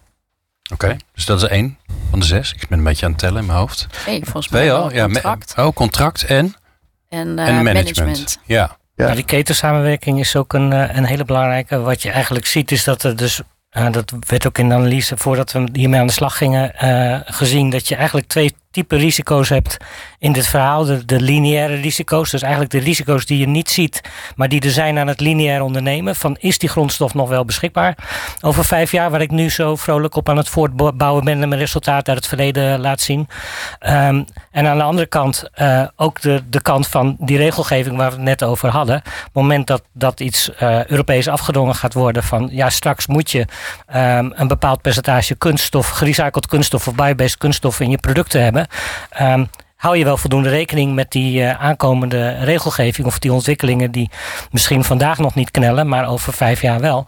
Oké, 0.73 0.97
dus 1.14 1.25
dat 1.25 1.42
is 1.42 1.49
één 1.49 1.78
van 2.11 2.18
de 2.21 2.26
zes. 2.26 2.52
Ik 2.52 2.68
ben 2.68 2.78
een 2.78 2.85
beetje 2.85 3.04
aan 3.04 3.12
het 3.12 3.21
tellen 3.21 3.40
in 3.40 3.47
mijn 3.47 3.59
hoofd. 3.59 3.87
Nee, 4.06 4.23
volgens 4.25 4.49
mij 4.49 4.73
al. 4.73 4.92
Ja, 4.92 5.04
contract. 5.04 5.54
oh, 5.56 5.68
contract 5.75 6.25
en? 6.25 6.54
En, 7.09 7.28
uh, 7.28 7.49
en 7.49 7.62
management. 7.62 7.64
management. 7.64 8.38
Ja. 8.44 8.76
Ja. 8.97 9.14
die 9.14 9.25
ketensamenwerking 9.25 10.18
is 10.18 10.37
ook 10.37 10.52
een, 10.52 10.73
eh, 10.73 10.97
een 10.97 11.04
hele 11.04 11.25
belangrijke. 11.25 11.78
Wat 11.78 12.02
je 12.02 12.11
eigenlijk 12.11 12.47
ziet 12.47 12.71
is 12.71 12.85
dat 12.85 13.02
er 13.02 13.16
dus 13.16 13.42
dat 13.90 14.14
werd 14.26 14.47
ook 14.47 14.59
in 14.59 14.69
de 14.69 14.75
analyse 14.75 15.16
voordat 15.16 15.52
we 15.52 15.69
hiermee 15.73 16.00
aan 16.00 16.07
de 16.07 16.12
slag 16.12 16.37
gingen 16.37 16.73
uh, 16.83 17.21
gezien 17.25 17.71
dat 17.71 17.88
je 17.88 17.95
eigenlijk 17.95 18.26
twee 18.26 18.54
type 18.75 18.97
risico's 18.97 19.49
hebt 19.49 19.76
in 20.19 20.33
dit 20.33 20.47
verhaal. 20.47 20.85
De, 20.85 21.21
lineaire 21.21 21.75
risico's, 21.75 22.31
dus 22.31 22.43
eigenlijk 22.43 22.73
de 22.73 22.78
risico's 22.78 23.26
die 23.26 23.38
je 23.38 23.47
niet 23.47 23.71
ziet, 23.71 24.00
maar 24.37 24.49
die 24.49 24.61
er 24.61 24.71
zijn 24.71 24.99
aan 24.99 25.07
het 25.07 25.21
lineair 25.21 25.62
ondernemen. 25.62 26.16
Van 26.16 26.37
is 26.41 26.58
die 26.58 26.69
grondstof 26.69 27.15
nog 27.15 27.28
wel 27.28 27.45
beschikbaar 27.45 27.97
over 28.41 28.65
vijf 28.65 28.93
jaar, 28.93 29.10
waar 29.10 29.21
ik 29.21 29.30
nu 29.30 29.50
zo 29.50 29.76
vrolijk 29.76 30.17
op 30.17 30.28
aan 30.28 30.37
het 30.37 30.49
voortbouwen 30.49 31.25
ben 31.25 31.43
en 31.43 31.49
mijn 31.49 31.60
resultaten 31.60 32.06
uit 32.06 32.17
het 32.17 32.26
verleden 32.26 32.80
laat 32.80 33.00
zien. 33.00 33.28
Um, 33.80 34.25
en 34.50 34.67
aan 34.67 34.76
de 34.76 34.82
andere 34.82 35.06
kant 35.06 35.45
uh, 35.54 35.82
ook 35.97 36.21
de, 36.21 36.43
de 36.49 36.63
kant 36.63 36.89
van 36.89 37.17
die 37.19 37.37
regelgeving 37.37 37.97
waar 37.97 38.10
we 38.10 38.17
het 38.17 38.25
net 38.25 38.43
over 38.43 38.69
hadden. 38.69 38.97
Op 38.97 39.04
het 39.04 39.32
moment 39.32 39.67
dat, 39.67 39.82
dat 39.93 40.21
iets 40.21 40.50
uh, 40.63 40.84
Europees 40.84 41.28
afgedwongen 41.28 41.75
gaat 41.75 41.95
worden 41.95 42.23
van 42.23 42.49
ja, 42.52 42.71
straks 42.71 43.06
moet 43.06 43.30
je 43.30 43.47
um, 43.95 44.32
een 44.34 44.49
bepaald 44.49 44.82
percentage 44.82 45.34
kunststof, 45.34 45.89
gerecycled 45.89 46.47
kunststof 46.47 46.89
of 46.89 46.95
biobased 46.95 47.39
kunststof 47.39 47.80
in 47.80 47.91
je 47.91 47.99
producten 47.99 48.43
hebben. 48.43 48.64
Um, 49.21 49.49
hou 49.77 49.97
je 49.97 50.05
wel 50.05 50.17
voldoende 50.17 50.49
rekening 50.49 50.95
met 50.95 51.11
die 51.11 51.41
uh, 51.41 51.61
aankomende 51.61 52.31
regelgeving 52.31 53.07
of 53.07 53.19
die 53.19 53.33
ontwikkelingen 53.33 53.91
die 53.91 54.11
misschien 54.50 54.85
vandaag 54.85 55.19
nog 55.19 55.35
niet 55.35 55.50
knellen, 55.50 55.89
maar 55.89 56.09
over 56.09 56.33
vijf 56.33 56.63
jaar 56.63 56.81
wel. 56.81 57.07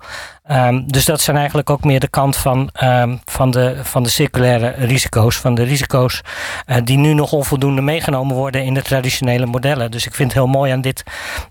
Um, 0.50 0.84
dus 0.86 1.04
dat 1.04 1.20
zijn 1.20 1.36
eigenlijk 1.36 1.70
ook 1.70 1.84
meer 1.84 2.00
de 2.00 2.08
kant 2.08 2.36
van, 2.36 2.70
um, 2.82 3.20
van, 3.24 3.50
de, 3.50 3.76
van 3.82 4.02
de 4.02 4.08
circulaire 4.08 4.74
risico's. 4.78 5.36
Van 5.36 5.54
de 5.54 5.62
risico's 5.62 6.20
uh, 6.66 6.76
die 6.84 6.98
nu 6.98 7.14
nog 7.14 7.32
onvoldoende 7.32 7.82
meegenomen 7.82 8.36
worden 8.36 8.64
in 8.64 8.74
de 8.74 8.82
traditionele 8.82 9.46
modellen. 9.46 9.90
Dus 9.90 10.06
ik 10.06 10.14
vind 10.14 10.32
het 10.32 10.38
heel 10.38 10.50
mooi 10.50 10.72
aan 10.72 10.80
dit 10.80 11.02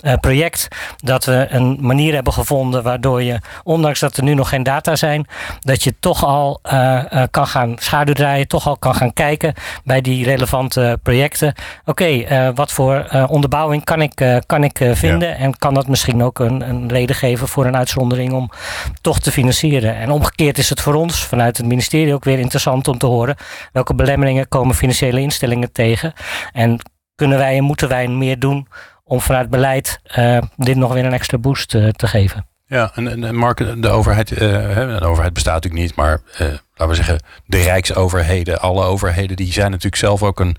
uh, 0.01 0.13
project 0.13 0.67
dat 0.97 1.25
we 1.25 1.47
een 1.49 1.77
manier 1.79 2.13
hebben 2.13 2.33
gevonden 2.33 2.83
waardoor 2.83 3.23
je, 3.23 3.39
ondanks 3.63 3.99
dat 3.99 4.17
er 4.17 4.23
nu 4.23 4.33
nog 4.33 4.49
geen 4.49 4.63
data 4.63 4.95
zijn, 4.95 5.27
dat 5.59 5.83
je 5.83 5.95
toch 5.99 6.25
al 6.25 6.59
uh, 6.73 7.03
kan 7.31 7.47
gaan 7.47 7.75
schaduwdraaien, 7.79 8.47
toch 8.47 8.67
al 8.67 8.77
kan 8.77 8.95
gaan 8.95 9.13
kijken 9.13 9.53
bij 9.83 10.01
die 10.01 10.25
relevante 10.25 10.99
projecten. 11.03 11.53
Oké, 11.85 12.03
okay, 12.03 12.53
wat 12.53 12.71
voor 12.71 13.25
onderbouwing 13.27 13.83
kan 13.83 14.01
ik, 14.01 14.41
kan 14.45 14.63
ik 14.63 14.79
vinden? 14.93 15.29
Ja. 15.29 15.35
En 15.35 15.57
kan 15.57 15.73
dat 15.73 15.87
misschien 15.87 16.23
ook 16.23 16.39
een, 16.39 16.69
een 16.69 16.89
reden 16.89 17.15
geven 17.15 17.47
voor 17.47 17.65
een 17.65 17.77
uitzondering 17.77 18.33
om 18.33 18.49
toch 19.01 19.19
te 19.19 19.31
financieren. 19.31 19.95
En 19.95 20.11
omgekeerd 20.11 20.57
is 20.57 20.69
het 20.69 20.81
voor 20.81 20.93
ons 20.93 21.23
vanuit 21.23 21.57
het 21.57 21.65
ministerie 21.65 22.13
ook 22.13 22.23
weer 22.23 22.39
interessant 22.39 22.87
om 22.87 22.97
te 22.97 23.05
horen 23.05 23.35
welke 23.71 23.95
belemmeringen 23.95 24.47
komen 24.47 24.75
financiële 24.75 25.19
instellingen 25.19 25.71
tegen. 25.71 26.13
En 26.51 26.79
kunnen 27.15 27.37
wij 27.37 27.57
en 27.57 27.63
moeten 27.63 27.87
wij 27.87 28.07
meer 28.07 28.39
doen 28.39 28.67
om 29.03 29.21
vanuit 29.21 29.49
beleid 29.49 29.99
uh, 30.17 30.37
dit 30.55 30.75
nog 30.75 30.93
weer 30.93 31.05
een 31.05 31.13
extra 31.13 31.37
boost 31.37 31.73
uh, 31.73 31.89
te 31.89 32.07
geven. 32.07 32.54
Ja, 32.67 32.91
en, 32.95 33.23
en 33.23 33.35
Mark, 33.35 33.81
de 33.81 33.89
overheid, 33.89 34.31
uh, 34.31 34.37
de 34.39 35.05
overheid 35.05 35.33
bestaat 35.33 35.53
natuurlijk 35.53 35.83
niet, 35.83 35.95
maar 35.95 36.21
uh, 36.33 36.39
laten 36.47 36.87
we 36.87 36.95
zeggen, 36.95 37.23
de 37.45 37.61
rijksoverheden, 37.61 38.59
alle 38.61 38.83
overheden, 38.83 39.35
die 39.35 39.51
zijn 39.51 39.69
natuurlijk 39.69 39.95
zelf 39.95 40.23
ook 40.23 40.39
een, 40.39 40.57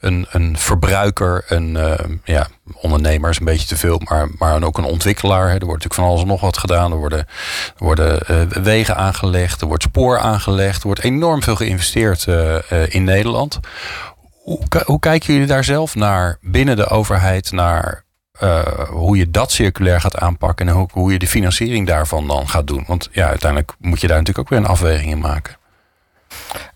een, 0.00 0.26
een 0.30 0.58
verbruiker, 0.58 1.44
een 1.48 1.74
uh, 1.74 1.94
ja, 2.24 2.46
ondernemer 2.74 3.30
is 3.30 3.38
een 3.38 3.44
beetje 3.44 3.66
te 3.66 3.76
veel, 3.76 4.00
maar, 4.04 4.28
maar 4.38 4.62
ook 4.62 4.78
een 4.78 4.84
ontwikkelaar. 4.84 5.42
Er 5.42 5.48
wordt 5.48 5.66
natuurlijk 5.66 5.94
van 5.94 6.04
alles 6.04 6.20
en 6.20 6.26
nog 6.26 6.40
wat 6.40 6.58
gedaan. 6.58 6.92
Er 6.92 6.98
worden, 6.98 7.18
er 7.18 7.26
worden 7.76 8.22
wegen 8.62 8.96
aangelegd, 8.96 9.60
er 9.60 9.66
wordt 9.66 9.82
spoor 9.82 10.18
aangelegd, 10.18 10.80
er 10.80 10.86
wordt 10.86 11.02
enorm 11.02 11.42
veel 11.42 11.56
geïnvesteerd 11.56 12.26
in 12.88 13.04
Nederland. 13.04 13.60
Hoe, 14.42 14.60
hoe 14.84 14.98
kijken 14.98 15.32
jullie 15.32 15.48
daar 15.48 15.64
zelf 15.64 15.94
naar 15.94 16.38
binnen 16.40 16.76
de 16.76 16.86
overheid, 16.86 17.52
naar 17.52 18.04
uh, 18.42 18.62
hoe 18.88 19.16
je 19.16 19.30
dat 19.30 19.52
circulair 19.52 20.00
gaat 20.00 20.18
aanpakken 20.18 20.68
en 20.68 20.88
hoe 20.92 21.12
je 21.12 21.18
de 21.18 21.26
financiering 21.26 21.86
daarvan 21.86 22.26
dan 22.26 22.48
gaat 22.48 22.66
doen. 22.66 22.84
Want 22.86 23.08
ja, 23.12 23.26
uiteindelijk 23.26 23.72
moet 23.78 24.00
je 24.00 24.06
daar 24.06 24.18
natuurlijk 24.18 24.46
ook 24.46 24.58
weer 24.58 24.64
een 24.64 24.74
afweging 24.74 25.10
in 25.10 25.18
maken. 25.18 25.56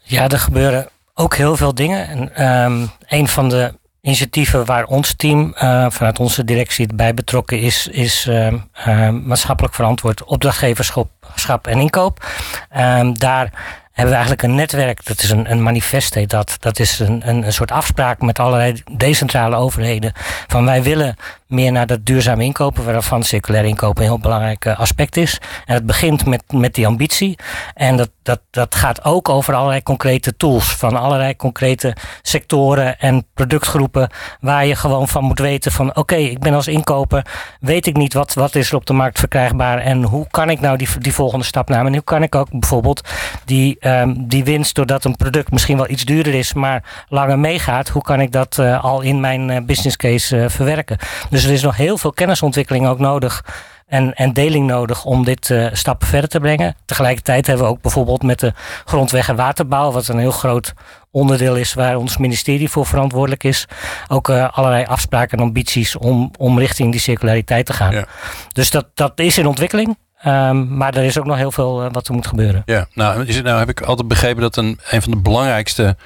Ja, 0.02 0.28
er 0.28 0.38
gebeuren 0.38 0.88
ook 1.14 1.34
heel 1.34 1.56
veel 1.56 1.74
dingen. 1.74 2.08
En 2.08 2.48
um, 2.64 2.90
een 3.06 3.28
van 3.28 3.48
de 3.48 3.74
initiatieven 4.00 4.64
waar 4.64 4.84
ons 4.84 5.14
team 5.16 5.54
uh, 5.54 5.86
vanuit 5.90 6.18
onze 6.18 6.44
directie 6.44 6.94
bij 6.94 7.14
betrokken 7.14 7.60
is, 7.60 7.86
is 7.86 8.26
uh, 8.26 8.52
uh, 8.86 9.08
maatschappelijk 9.10 9.74
verantwoord 9.74 10.24
opdrachtgeverschap 10.24 11.66
en 11.66 11.78
inkoop. 11.78 12.26
Ehm, 12.70 13.12
daar 13.12 13.52
hebben 13.92 14.14
we 14.14 14.20
eigenlijk 14.20 14.42
een 14.42 14.54
netwerk. 14.54 15.04
Dat 15.04 15.22
is 15.22 15.30
een, 15.30 15.50
een 15.50 15.62
manifest 15.62 16.14
heet 16.14 16.30
dat. 16.30 16.56
Dat 16.60 16.78
is 16.78 16.98
een, 16.98 17.28
een 17.28 17.52
soort 17.52 17.70
afspraak 17.70 18.20
met 18.20 18.38
allerlei 18.38 18.82
decentrale 18.92 19.56
overheden. 19.56 20.12
Van 20.46 20.64
wij 20.64 20.82
willen 20.82 21.16
meer 21.46 21.72
naar 21.72 21.86
dat 21.86 22.06
duurzaam 22.06 22.40
inkopen, 22.40 22.84
waarvan 22.84 23.22
circulair 23.22 23.64
inkopen 23.64 24.02
een 24.02 24.08
heel 24.08 24.18
belangrijk 24.18 24.64
eh, 24.64 24.78
aspect 24.78 25.16
is. 25.16 25.40
En 25.64 25.74
het 25.74 25.86
begint 25.86 26.26
met, 26.26 26.42
met 26.52 26.74
die 26.74 26.86
ambitie. 26.86 27.38
En 27.74 27.96
dat, 27.96 28.10
dat, 28.22 28.40
dat 28.50 28.74
gaat 28.74 29.04
ook 29.04 29.28
over 29.28 29.54
allerlei 29.54 29.82
concrete 29.82 30.36
tools 30.36 30.74
van 30.74 30.96
allerlei 30.96 31.36
concrete 31.36 31.96
sectoren 32.22 32.98
en 32.98 33.26
productgroepen 33.34 34.08
waar 34.40 34.66
je 34.66 34.76
gewoon 34.76 35.08
van 35.08 35.24
moet 35.24 35.38
weten 35.38 35.72
van 35.72 35.96
oké, 35.96 36.14
ik 36.14 36.38
ben 36.38 36.54
als 36.54 36.68
inkoper, 36.68 37.26
weet 37.60 37.86
ik 37.86 37.96
niet 37.96 38.14
wat, 38.14 38.34
wat 38.34 38.54
is 38.54 38.68
er 38.68 38.76
op 38.76 38.86
de 38.86 38.92
markt 38.92 39.18
verkrijgbaar 39.18 39.78
en 39.78 40.02
hoe 40.02 40.26
kan 40.30 40.50
ik 40.50 40.60
nou 40.60 40.76
die, 40.76 40.88
die 40.98 41.12
volgende 41.12 41.44
stap 41.44 41.68
nemen. 41.68 41.86
En 41.86 41.92
hoe 41.92 42.02
kan 42.02 42.22
ik 42.22 42.34
ook 42.34 42.48
bijvoorbeeld 42.50 43.08
die, 43.44 43.88
um, 43.88 44.28
die 44.28 44.44
winst, 44.44 44.74
doordat 44.74 45.04
een 45.04 45.16
product 45.16 45.50
misschien 45.50 45.76
wel 45.76 45.90
iets 45.90 46.04
duurder 46.04 46.34
is, 46.34 46.52
maar 46.52 47.04
langer 47.08 47.38
meegaat, 47.38 47.88
hoe 47.88 48.02
kan 48.02 48.20
ik 48.20 48.32
dat 48.32 48.58
uh, 48.60 48.84
al 48.84 49.00
in 49.00 49.20
mijn 49.20 49.48
uh, 49.48 49.56
business 49.66 49.96
case 49.96 50.50
verwerken. 50.50 50.98
Dus 51.34 51.44
er 51.44 51.50
is 51.50 51.62
nog 51.62 51.76
heel 51.76 51.98
veel 51.98 52.12
kennisontwikkeling 52.12 52.86
ook 52.86 52.98
nodig 52.98 53.44
en, 53.86 54.14
en 54.14 54.32
deling 54.32 54.66
nodig 54.66 55.04
om 55.04 55.24
dit 55.24 55.48
uh, 55.48 55.66
stappen 55.72 56.08
verder 56.08 56.30
te 56.30 56.40
brengen. 56.40 56.76
Tegelijkertijd 56.84 57.46
hebben 57.46 57.64
we 57.64 57.72
ook 57.72 57.80
bijvoorbeeld 57.80 58.22
met 58.22 58.40
de 58.40 58.52
grondweg 58.84 59.28
en 59.28 59.36
waterbouw, 59.36 59.90
wat 59.90 60.08
een 60.08 60.18
heel 60.18 60.30
groot 60.30 60.72
onderdeel 61.10 61.56
is 61.56 61.74
waar 61.74 61.96
ons 61.96 62.16
ministerie 62.16 62.68
voor 62.68 62.86
verantwoordelijk 62.86 63.44
is, 63.44 63.66
ook 64.08 64.28
uh, 64.28 64.48
allerlei 64.50 64.84
afspraken 64.84 65.38
en 65.38 65.44
ambities 65.44 65.96
om, 65.96 66.30
om 66.38 66.58
richting 66.58 66.90
die 66.90 67.00
circulariteit 67.00 67.66
te 67.66 67.72
gaan. 67.72 67.92
Ja. 67.92 68.06
Dus 68.52 68.70
dat, 68.70 68.86
dat 68.94 69.20
is 69.20 69.38
in 69.38 69.46
ontwikkeling. 69.46 69.98
Um, 70.26 70.76
maar 70.76 70.94
er 70.94 71.04
is 71.04 71.18
ook 71.18 71.26
nog 71.26 71.36
heel 71.36 71.52
veel 71.52 71.84
uh, 71.84 71.88
wat 71.92 72.08
er 72.08 72.14
moet 72.14 72.26
gebeuren. 72.26 72.62
Ja, 72.64 72.86
nou, 72.92 73.24
is 73.26 73.36
het, 73.36 73.44
nou 73.44 73.58
heb 73.58 73.68
ik 73.68 73.80
altijd 73.80 74.08
begrepen 74.08 74.42
dat 74.42 74.56
een, 74.56 74.78
een 74.90 75.02
van 75.02 75.10
de 75.10 75.18
belangrijkste 75.18 75.96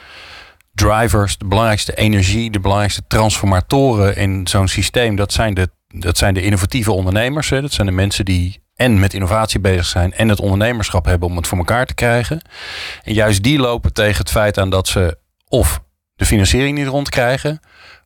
drivers, 0.78 1.38
de 1.38 1.44
belangrijkste 1.44 1.94
energie, 1.94 2.50
de 2.50 2.60
belangrijkste 2.60 3.02
transformatoren 3.08 4.16
in 4.16 4.46
zo'n 4.46 4.68
systeem, 4.68 5.16
dat 5.16 5.32
zijn 5.32 5.54
de 5.54 5.70
dat 5.88 6.18
zijn 6.18 6.34
de 6.34 6.42
innovatieve 6.42 6.92
ondernemers. 6.92 7.50
Hè. 7.50 7.60
Dat 7.60 7.72
zijn 7.72 7.86
de 7.86 7.92
mensen 7.92 8.24
die 8.24 8.62
en 8.74 9.00
met 9.00 9.14
innovatie 9.14 9.60
bezig 9.60 9.86
zijn 9.86 10.12
en 10.12 10.28
het 10.28 10.40
ondernemerschap 10.40 11.04
hebben 11.04 11.28
om 11.28 11.36
het 11.36 11.46
voor 11.46 11.58
elkaar 11.58 11.86
te 11.86 11.94
krijgen. 11.94 12.40
En 13.02 13.14
juist 13.14 13.42
die 13.42 13.58
lopen 13.58 13.92
tegen 13.92 14.18
het 14.18 14.30
feit 14.30 14.58
aan 14.58 14.70
dat 14.70 14.88
ze 14.88 15.18
of 15.48 15.80
de 16.16 16.26
financiering 16.26 16.78
niet 16.78 16.86
rondkrijgen, 16.86 17.60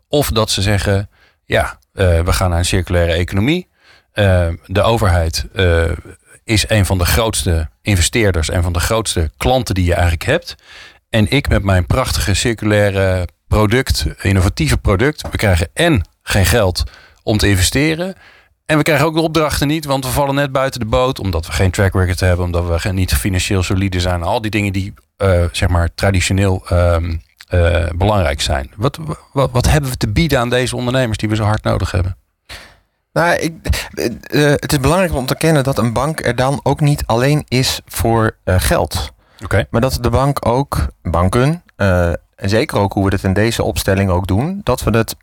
of 0.08 0.30
dat 0.30 0.50
ze 0.50 0.62
zeggen: 0.62 1.11
ja, 1.44 1.78
uh, 1.94 2.20
we 2.20 2.32
gaan 2.32 2.50
naar 2.50 2.58
een 2.58 2.64
circulaire 2.64 3.12
economie. 3.12 3.68
Uh, 4.14 4.48
de 4.66 4.82
overheid 4.82 5.46
uh, 5.54 5.90
is 6.44 6.68
een 6.68 6.87
van 6.87 6.98
de 6.98 7.04
grootste 7.04 7.70
investeerders 7.82 8.50
en 8.50 8.62
van 8.62 8.72
de 8.72 8.80
grootste 8.80 9.30
klanten 9.37 9.74
die 9.74 9.85
je 9.85 9.94
eigenlijk 9.94 10.24
hebt. 10.24 10.54
En 11.12 11.31
ik 11.31 11.48
met 11.48 11.62
mijn 11.62 11.87
prachtige 11.87 12.35
circulaire 12.35 13.29
product, 13.48 14.07
innovatieve 14.22 14.79
product, 14.79 15.22
we 15.31 15.37
krijgen 15.37 15.68
en 15.75 16.09
geen 16.22 16.46
geld 16.46 16.83
om 17.22 17.38
te 17.38 17.48
investeren. 17.48 18.14
En 18.66 18.77
we 18.77 18.83
krijgen 18.83 19.07
ook 19.07 19.14
de 19.14 19.20
opdrachten 19.20 19.68
niet, 19.68 19.85
want 19.85 20.05
we 20.05 20.11
vallen 20.11 20.35
net 20.35 20.53
buiten 20.53 20.81
de 20.81 20.87
boot. 20.87 21.18
Omdat 21.18 21.46
we 21.46 21.53
geen 21.53 21.70
track 21.70 21.94
record 21.94 22.20
hebben, 22.20 22.44
omdat 22.44 22.83
we 22.83 22.92
niet 22.92 23.14
financieel 23.14 23.62
solide 23.62 24.01
zijn. 24.01 24.22
Al 24.22 24.40
die 24.40 24.51
dingen 24.51 24.72
die 24.72 24.94
uh, 25.18 25.44
zeg 25.53 25.68
maar 25.68 25.94
traditioneel 25.94 26.62
um, 26.72 27.22
uh, 27.51 27.85
belangrijk 27.94 28.40
zijn. 28.40 28.70
Wat, 28.77 28.98
wat, 29.33 29.51
wat 29.51 29.70
hebben 29.70 29.90
we 29.90 29.96
te 29.96 30.09
bieden 30.09 30.38
aan 30.38 30.51
deze 30.51 30.77
ondernemers 30.77 31.18
die 31.18 31.29
we 31.29 31.37
zo 31.37 31.44
hard 31.44 31.62
nodig 31.62 31.90
hebben? 31.90 32.16
Nou, 33.12 33.35
ik, 33.35 33.53
uh, 34.31 34.51
het 34.51 34.72
is 34.72 34.81
belangrijk 34.81 35.14
om 35.14 35.27
te 35.27 35.37
kennen 35.37 35.64
dat 35.64 35.79
een 35.79 35.92
bank 35.92 36.27
er 36.27 36.37
dan 36.37 36.61
ook 36.62 36.81
niet 36.81 37.03
alleen 37.07 37.44
is 37.48 37.81
voor 37.87 38.37
geld. 38.44 39.12
Okay. 39.44 39.66
Maar 39.70 39.81
dat 39.81 39.98
de 40.00 40.11
bank 40.11 40.46
ook, 40.46 40.87
banken, 41.02 41.62
en 41.76 42.48
zeker 42.48 42.78
ook 42.78 42.92
hoe 42.92 43.05
we 43.05 43.14
het 43.14 43.24
in 43.24 43.33
deze 43.33 43.62
opstelling 43.62 44.11
ook 44.11 44.26
doen, 44.26 44.61
dat 44.64 44.83
we 44.83 44.96
het 44.96 45.16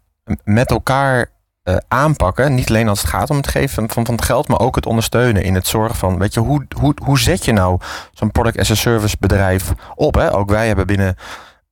met 0.43 0.71
elkaar 0.71 1.31
uh, 1.63 1.75
aanpakken. 1.87 2.55
Niet 2.55 2.69
alleen 2.69 2.87
als 2.87 3.01
het 3.01 3.09
gaat 3.09 3.29
om 3.29 3.37
het 3.37 3.47
geven 3.47 3.89
van, 3.89 4.05
van 4.05 4.15
het 4.15 4.25
geld, 4.25 4.47
maar 4.47 4.59
ook 4.59 4.75
het 4.75 4.85
ondersteunen 4.85 5.43
in 5.43 5.55
het 5.55 5.67
zorgen 5.67 5.95
van, 5.95 6.17
weet 6.17 6.33
je, 6.33 6.39
hoe, 6.39 6.65
hoe, 6.79 6.93
hoe 7.03 7.19
zet 7.19 7.45
je 7.45 7.51
nou 7.51 7.79
zo'n 8.11 8.31
product 8.31 8.59
as 8.59 8.71
a 8.71 8.75
service 8.75 9.15
bedrijf 9.19 9.73
op? 9.95 10.15
Hè? 10.15 10.33
Ook 10.33 10.49
wij 10.49 10.67
hebben 10.67 10.87
binnen, 10.87 11.15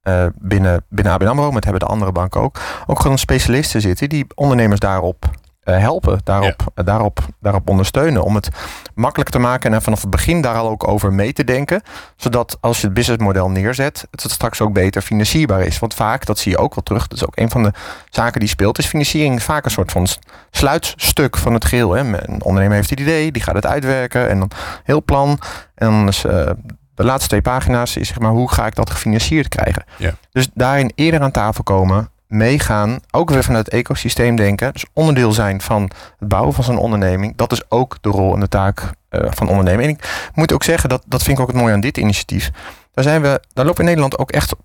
uh, 0.04 0.26
binnen, 0.36 0.86
binnen 0.90 1.14
ABN 1.14 1.28
AMRO, 1.28 1.46
maar 1.46 1.56
het 1.56 1.64
hebben 1.64 1.82
de 1.82 1.94
andere 1.94 2.12
banken 2.12 2.42
ook, 2.42 2.60
ook 2.86 3.00
gewoon 3.00 3.18
specialisten 3.18 3.82
zitten 3.82 4.10
die 4.10 4.26
ondernemers 4.36 4.80
daarop 4.80 5.30
helpen, 5.72 6.20
daarop, 6.24 6.72
ja. 6.76 6.84
daarop, 6.84 7.20
daarop 7.40 7.70
ondersteunen. 7.70 8.24
Om 8.24 8.36
het 8.36 8.50
makkelijk 8.96 9.30
te 9.30 9.40
maken 9.40 9.74
en 9.74 9.82
vanaf 9.82 10.02
het 10.02 10.10
begin 10.10 10.42
daar 10.42 10.56
al 10.56 10.70
ook 10.70 10.88
over 10.88 11.14
mee 11.14 11.34
te 11.34 11.44
denken. 11.44 11.82
Zodat 12.16 12.58
als 12.60 12.80
je 12.80 12.86
het 12.86 12.96
businessmodel 12.96 13.50
neerzet, 13.50 14.08
het 14.12 14.32
straks 14.32 14.62
ook 14.62 14.74
beter 14.74 15.02
financierbaar 15.02 15.62
is. 15.62 15.80
Want 15.80 15.94
vaak, 15.94 16.26
dat 16.26 16.40
zie 16.40 16.52
je 16.52 16.58
ook 16.58 16.76
wel 16.76 16.84
terug, 16.84 17.08
dat 17.08 17.18
is 17.18 17.26
ook 17.26 17.38
een 17.38 17.50
van 17.50 17.64
de 17.64 17.74
zaken 18.10 18.40
die 18.40 18.50
speelt, 18.50 18.78
is 18.78 18.86
financiering 18.86 19.44
vaak 19.44 19.66
een 19.66 19.72
soort 19.72 19.92
van 19.92 20.08
sluitstuk 20.52 21.38
van 21.38 21.54
het 21.54 21.66
geheel. 21.66 21.92
Hè. 21.92 22.00
Een 22.00 22.44
ondernemer 22.44 22.76
heeft 22.76 22.90
het 22.90 23.00
idee, 23.00 23.32
die 23.32 23.44
gaat 23.44 23.56
het 23.56 23.66
uitwerken 23.66 24.30
en 24.30 24.40
dan 24.40 24.52
heel 24.84 25.04
plan. 25.04 25.40
En 25.76 25.90
dan 25.90 26.08
is 26.08 26.26
uh, 26.26 26.32
de 26.96 27.04
laatste 27.04 27.28
twee 27.28 27.42
pagina's 27.42 27.96
is 27.96 28.08
zeg 28.08 28.20
maar 28.20 28.32
hoe 28.32 28.52
ga 28.52 28.66
ik 28.66 28.76
dat 28.76 28.90
gefinancierd 28.90 29.48
krijgen. 29.48 29.86
Ja. 29.98 30.14
Dus 30.32 30.48
daarin 30.54 30.92
eerder 30.96 31.22
aan 31.22 31.32
tafel 31.32 31.64
komen, 31.64 32.10
meegaan, 32.28 33.00
ook 33.12 33.30
weer 33.30 33.44
vanuit 33.44 33.66
het 33.66 33.74
ecosysteem 33.74 34.36
denken. 34.36 34.74
Dus 34.74 34.86
onderdeel 34.94 35.32
zijn 35.32 35.62
van 35.62 35.92
het 36.20 36.28
bouwen 36.28 36.54
van 36.54 36.64
zo'n 36.64 36.78
onderneming. 36.78 37.36
Dat 37.36 37.52
is 37.52 37.70
ook 37.70 37.98
de 38.02 38.10
rol 38.10 38.34
en 38.34 38.40
de 38.40 38.48
taak 38.48 38.92
uh, 39.10 39.22
van 39.30 39.50
ondernemen. 39.50 39.84
En 39.84 39.90
ik 39.90 40.32
moet 40.34 40.54
ook 40.54 40.64
zeggen, 40.64 40.90
dat, 40.90 41.04
dat 41.06 41.24
vind 41.24 41.38
ik 41.38 41.44
ook 41.44 41.52
het 41.52 41.62
mooie 41.62 41.74
aan 41.74 41.80
dit 41.80 41.98
initiatief. 41.98 42.52
Daar, 42.94 43.04
zijn 43.04 43.22
we, 43.22 43.42
daar 43.54 43.66
lopen 43.66 43.80
in 43.80 43.86
Nederland 43.86 44.18
ook 44.18 44.32
echt 44.32 44.56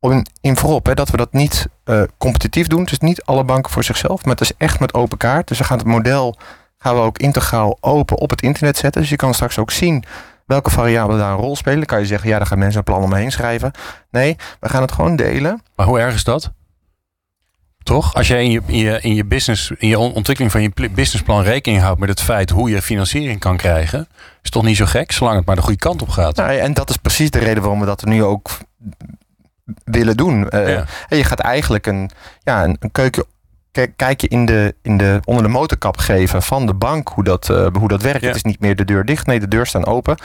in, 0.00 0.26
in 0.40 0.56
voorop. 0.56 0.86
Hè, 0.86 0.94
dat 0.94 1.10
we 1.10 1.16
dat 1.16 1.32
niet 1.32 1.68
uh, 1.84 2.02
competitief 2.18 2.66
doen. 2.66 2.84
Dus 2.84 2.98
niet 2.98 3.24
alle 3.24 3.44
banken 3.44 3.72
voor 3.72 3.84
zichzelf. 3.84 4.24
Maar 4.24 4.34
het 4.34 4.40
is 4.40 4.52
echt 4.56 4.80
met 4.80 4.94
open 4.94 5.18
kaart. 5.18 5.48
Dus 5.48 5.58
we 5.58 5.64
gaan 5.64 5.78
het 5.78 5.86
model 5.86 6.36
gaan 6.78 6.94
we 6.94 7.00
ook 7.00 7.18
integraal 7.18 7.78
open 7.80 8.16
op 8.16 8.30
het 8.30 8.42
internet 8.42 8.76
zetten. 8.76 9.00
Dus 9.00 9.10
je 9.10 9.16
kan 9.16 9.34
straks 9.34 9.58
ook 9.58 9.70
zien 9.70 10.04
welke 10.46 10.70
variabelen 10.70 11.18
daar 11.18 11.32
een 11.32 11.36
rol 11.36 11.56
spelen. 11.56 11.78
Dan 11.78 11.86
kan 11.86 12.00
je 12.00 12.06
zeggen, 12.06 12.28
ja, 12.28 12.38
daar 12.38 12.46
gaan 12.46 12.58
mensen 12.58 12.78
een 12.78 12.84
plan 12.84 13.02
omheen 13.02 13.32
schrijven. 13.32 13.70
Nee, 14.10 14.36
we 14.60 14.68
gaan 14.68 14.82
het 14.82 14.92
gewoon 14.92 15.16
delen. 15.16 15.62
Maar 15.76 15.86
hoe 15.86 15.98
erg 15.98 16.14
is 16.14 16.24
dat? 16.24 16.52
Toch? 17.86 18.14
Als 18.14 18.28
jij 18.28 18.44
in 18.44 18.50
je, 18.50 18.60
in 18.66 18.78
je, 18.78 19.00
in 19.00 19.14
je 19.14 19.24
business, 19.24 19.70
in 19.78 19.88
je 19.88 19.98
ontwikkeling 19.98 20.52
van 20.52 20.62
je 20.62 20.70
businessplan 20.90 21.42
rekening 21.42 21.82
houdt 21.82 22.00
met 22.00 22.08
het 22.08 22.20
feit 22.20 22.50
hoe 22.50 22.70
je 22.70 22.82
financiering 22.82 23.40
kan 23.40 23.56
krijgen, 23.56 24.08
is 24.42 24.50
toch 24.50 24.62
niet 24.62 24.76
zo 24.76 24.84
gek, 24.84 25.12
zolang 25.12 25.36
het 25.36 25.46
maar 25.46 25.56
de 25.56 25.62
goede 25.62 25.78
kant 25.78 26.02
op 26.02 26.08
gaat. 26.08 26.36
Nou, 26.36 26.56
en 26.56 26.74
dat 26.74 26.90
is 26.90 26.96
precies 26.96 27.30
de 27.30 27.38
reden 27.38 27.62
waarom 27.62 27.80
we 27.80 27.86
dat 27.86 28.04
nu 28.04 28.24
ook 28.24 28.50
willen 29.84 30.16
doen. 30.16 30.46
Uh, 30.50 30.68
ja. 30.68 30.84
Je 31.08 31.24
gaat 31.24 31.40
eigenlijk 31.40 31.86
een, 31.86 32.10
ja, 32.42 32.64
een, 32.64 32.76
een 32.80 32.92
keuken 32.92 33.24
kijk 33.96 34.20
je 34.20 34.28
in 34.28 34.46
de, 34.46 34.74
in 34.82 34.96
de, 34.96 35.20
onder 35.24 35.42
de 35.42 35.48
motorkap 35.48 35.96
geven 35.96 36.42
van 36.42 36.66
de 36.66 36.74
bank 36.74 37.08
hoe 37.08 37.24
dat, 37.24 37.48
uh, 37.48 37.66
hoe 37.72 37.88
dat 37.88 38.02
werkt. 38.02 38.20
Ja. 38.20 38.26
Het 38.26 38.36
is 38.36 38.42
niet 38.42 38.60
meer 38.60 38.76
de 38.76 38.84
deur 38.84 39.04
dicht, 39.04 39.26
nee, 39.26 39.40
de 39.40 39.48
deur 39.48 39.66
staan 39.66 39.86
open. 39.86 40.16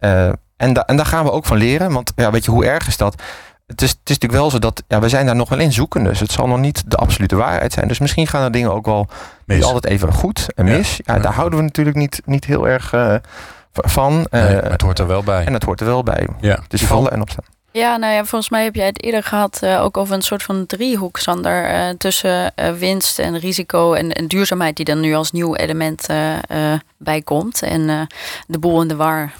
Uh, 0.00 0.28
en, 0.56 0.72
da 0.72 0.86
en 0.86 0.96
daar 0.96 1.06
gaan 1.06 1.24
we 1.24 1.30
ook 1.30 1.46
van 1.46 1.56
leren. 1.56 1.92
Want 1.92 2.12
ja, 2.16 2.30
weet 2.30 2.44
je, 2.44 2.50
hoe 2.50 2.64
erg 2.64 2.86
is 2.86 2.96
dat? 2.96 3.22
Het 3.68 3.82
is, 3.82 3.88
het 3.88 4.10
is 4.10 4.18
natuurlijk 4.18 4.40
wel 4.40 4.50
zo 4.50 4.58
dat 4.58 4.82
ja, 4.88 5.00
we 5.00 5.08
zijn 5.08 5.26
daar 5.26 5.36
nog 5.36 5.48
wel 5.48 5.58
in 5.58 5.72
zoeken. 5.72 6.04
Dus 6.04 6.20
het 6.20 6.32
zal 6.32 6.46
nog 6.46 6.58
niet 6.58 6.82
de 6.86 6.96
absolute 6.96 7.36
waarheid 7.36 7.72
zijn. 7.72 7.88
Dus 7.88 7.98
misschien 7.98 8.26
gaan 8.26 8.42
er 8.42 8.52
dingen 8.52 8.72
ook 8.72 8.86
wel 8.86 9.08
niet 9.46 9.64
altijd 9.64 9.84
even 9.84 10.12
goed 10.12 10.46
en 10.54 10.64
mis. 10.64 10.96
Ja, 11.04 11.14
ja 11.14 11.20
daar 11.20 11.34
houden 11.34 11.58
we 11.58 11.64
natuurlijk 11.64 11.96
niet, 11.96 12.20
niet 12.24 12.44
heel 12.44 12.68
erg 12.68 12.92
uh, 12.92 13.14
van. 13.72 14.26
Nee, 14.30 14.56
uh, 14.56 14.70
het 14.70 14.80
hoort 14.80 14.98
er 14.98 15.06
wel 15.06 15.22
bij. 15.22 15.44
En 15.44 15.52
het 15.52 15.62
hoort 15.62 15.80
er 15.80 15.86
wel 15.86 16.02
bij. 16.02 16.28
Ja. 16.40 16.58
Dus 16.68 16.82
vallen 16.82 17.12
en 17.12 17.20
opstaan. 17.20 17.44
Ja, 17.72 17.96
nou 17.96 18.12
ja, 18.12 18.24
volgens 18.24 18.50
mij 18.50 18.64
heb 18.64 18.74
jij 18.74 18.86
het 18.86 19.02
eerder 19.02 19.22
gehad 19.22 19.60
uh, 19.64 19.82
ook 19.82 19.96
over 19.96 20.14
een 20.14 20.22
soort 20.22 20.42
van 20.42 20.66
driehoek, 20.66 21.18
Sander. 21.18 21.70
Uh, 21.70 21.88
tussen 21.98 22.52
uh, 22.56 22.72
winst 22.72 23.18
en 23.18 23.38
risico 23.38 23.92
en, 23.92 24.12
en, 24.12 24.26
duurzaamheid, 24.26 24.76
die 24.76 24.84
dan 24.84 25.00
nu 25.00 25.14
als 25.14 25.32
nieuw 25.32 25.54
element 25.54 26.06
bij 26.96 27.22
komt. 27.22 27.62
En 27.62 28.08
de 28.46 28.58
boel 28.58 28.82
in 28.82 28.88
de 28.88 28.96
war 28.96 29.32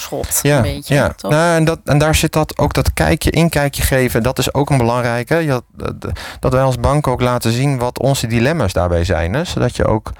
schot. 0.00 0.38
Ja, 0.42 0.56
een 0.56 0.62
beetje, 0.62 0.94
ja. 0.94 1.14
Nou, 1.20 1.56
en, 1.56 1.64
dat, 1.64 1.78
en 1.84 1.98
daar 1.98 2.14
zit 2.14 2.32
dat 2.32 2.58
ook 2.58 2.74
dat 2.74 2.92
kijkje, 2.92 3.30
inkijkje 3.30 3.82
geven. 3.82 4.22
Dat 4.22 4.38
is 4.38 4.54
ook 4.54 4.70
een 4.70 4.78
belangrijke. 4.78 5.36
Ja, 5.36 5.60
dat, 5.72 5.94
dat 6.40 6.52
wij 6.52 6.62
als 6.62 6.80
bank 6.80 7.06
ook 7.06 7.20
laten 7.20 7.52
zien 7.52 7.78
wat 7.78 7.98
onze 7.98 8.26
dilemma's 8.26 8.72
daarbij 8.72 9.04
zijn. 9.04 9.34
Hè? 9.34 9.44
Zodat 9.44 9.76
je 9.76 9.84
ook 9.84 10.12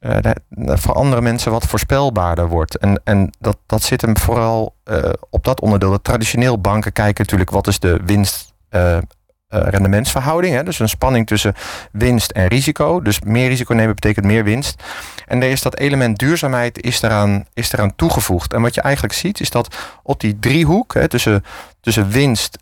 uh, 0.00 0.16
voor 0.50 0.94
andere 0.94 1.20
mensen 1.20 1.52
wat 1.52 1.66
voorspelbaarder 1.66 2.48
wordt. 2.48 2.78
En, 2.78 3.00
en 3.04 3.32
dat, 3.38 3.56
dat 3.66 3.82
zit 3.82 4.00
hem 4.00 4.16
vooral 4.16 4.74
uh, 4.84 5.10
op 5.30 5.44
dat 5.44 5.60
onderdeel. 5.60 5.90
Dat 5.90 6.04
traditioneel 6.04 6.60
banken 6.60 6.92
kijken 6.92 7.24
natuurlijk 7.24 7.50
wat 7.50 7.66
is 7.66 7.78
de 7.78 8.00
winst. 8.04 8.52
Uh, 8.70 8.98
rendementsverhouding. 9.48 10.54
Hè? 10.54 10.62
Dus 10.62 10.78
een 10.78 10.88
spanning 10.88 11.26
tussen 11.26 11.54
winst 11.92 12.30
en 12.30 12.46
risico. 12.46 13.02
Dus 13.02 13.20
meer 13.20 13.48
risico 13.48 13.74
nemen 13.74 13.94
betekent 13.94 14.26
meer 14.26 14.44
winst. 14.44 14.82
En 15.26 15.42
er 15.42 15.50
is 15.50 15.62
dat 15.62 15.78
element 15.78 16.18
duurzaamheid 16.18 16.82
is 16.82 17.02
eraan, 17.02 17.44
is 17.54 17.72
eraan 17.72 17.96
toegevoegd. 17.96 18.52
En 18.52 18.62
wat 18.62 18.74
je 18.74 18.80
eigenlijk 18.80 19.14
ziet 19.14 19.40
is 19.40 19.50
dat 19.50 19.76
op 20.02 20.20
die 20.20 20.38
driehoek 20.38 20.94
hè, 20.94 21.08
tussen, 21.08 21.44
tussen 21.80 22.08
winst, 22.08 22.58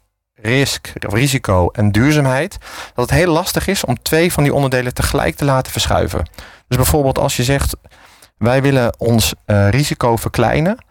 risico 1.01 1.69
en 1.73 1.93
duurzaamheid, 1.93 2.59
dat 2.95 3.11
het 3.11 3.19
heel 3.19 3.33
lastig 3.33 3.67
is 3.67 3.85
om 3.85 4.03
twee 4.03 4.33
van 4.33 4.43
die 4.43 4.55
onderdelen 4.55 4.95
tegelijk 4.95 5.37
te 5.37 5.45
laten 5.45 5.73
verschuiven. 5.73 6.29
Dus 6.69 6.77
bijvoorbeeld 6.77 7.19
als 7.19 7.37
je 7.37 7.45
zegt, 7.45 7.77
wij 8.39 8.63
willen 8.63 9.01
ons 9.01 9.35
uh, 9.47 9.69
risico 9.69 10.17
verkleinen, 10.17 10.85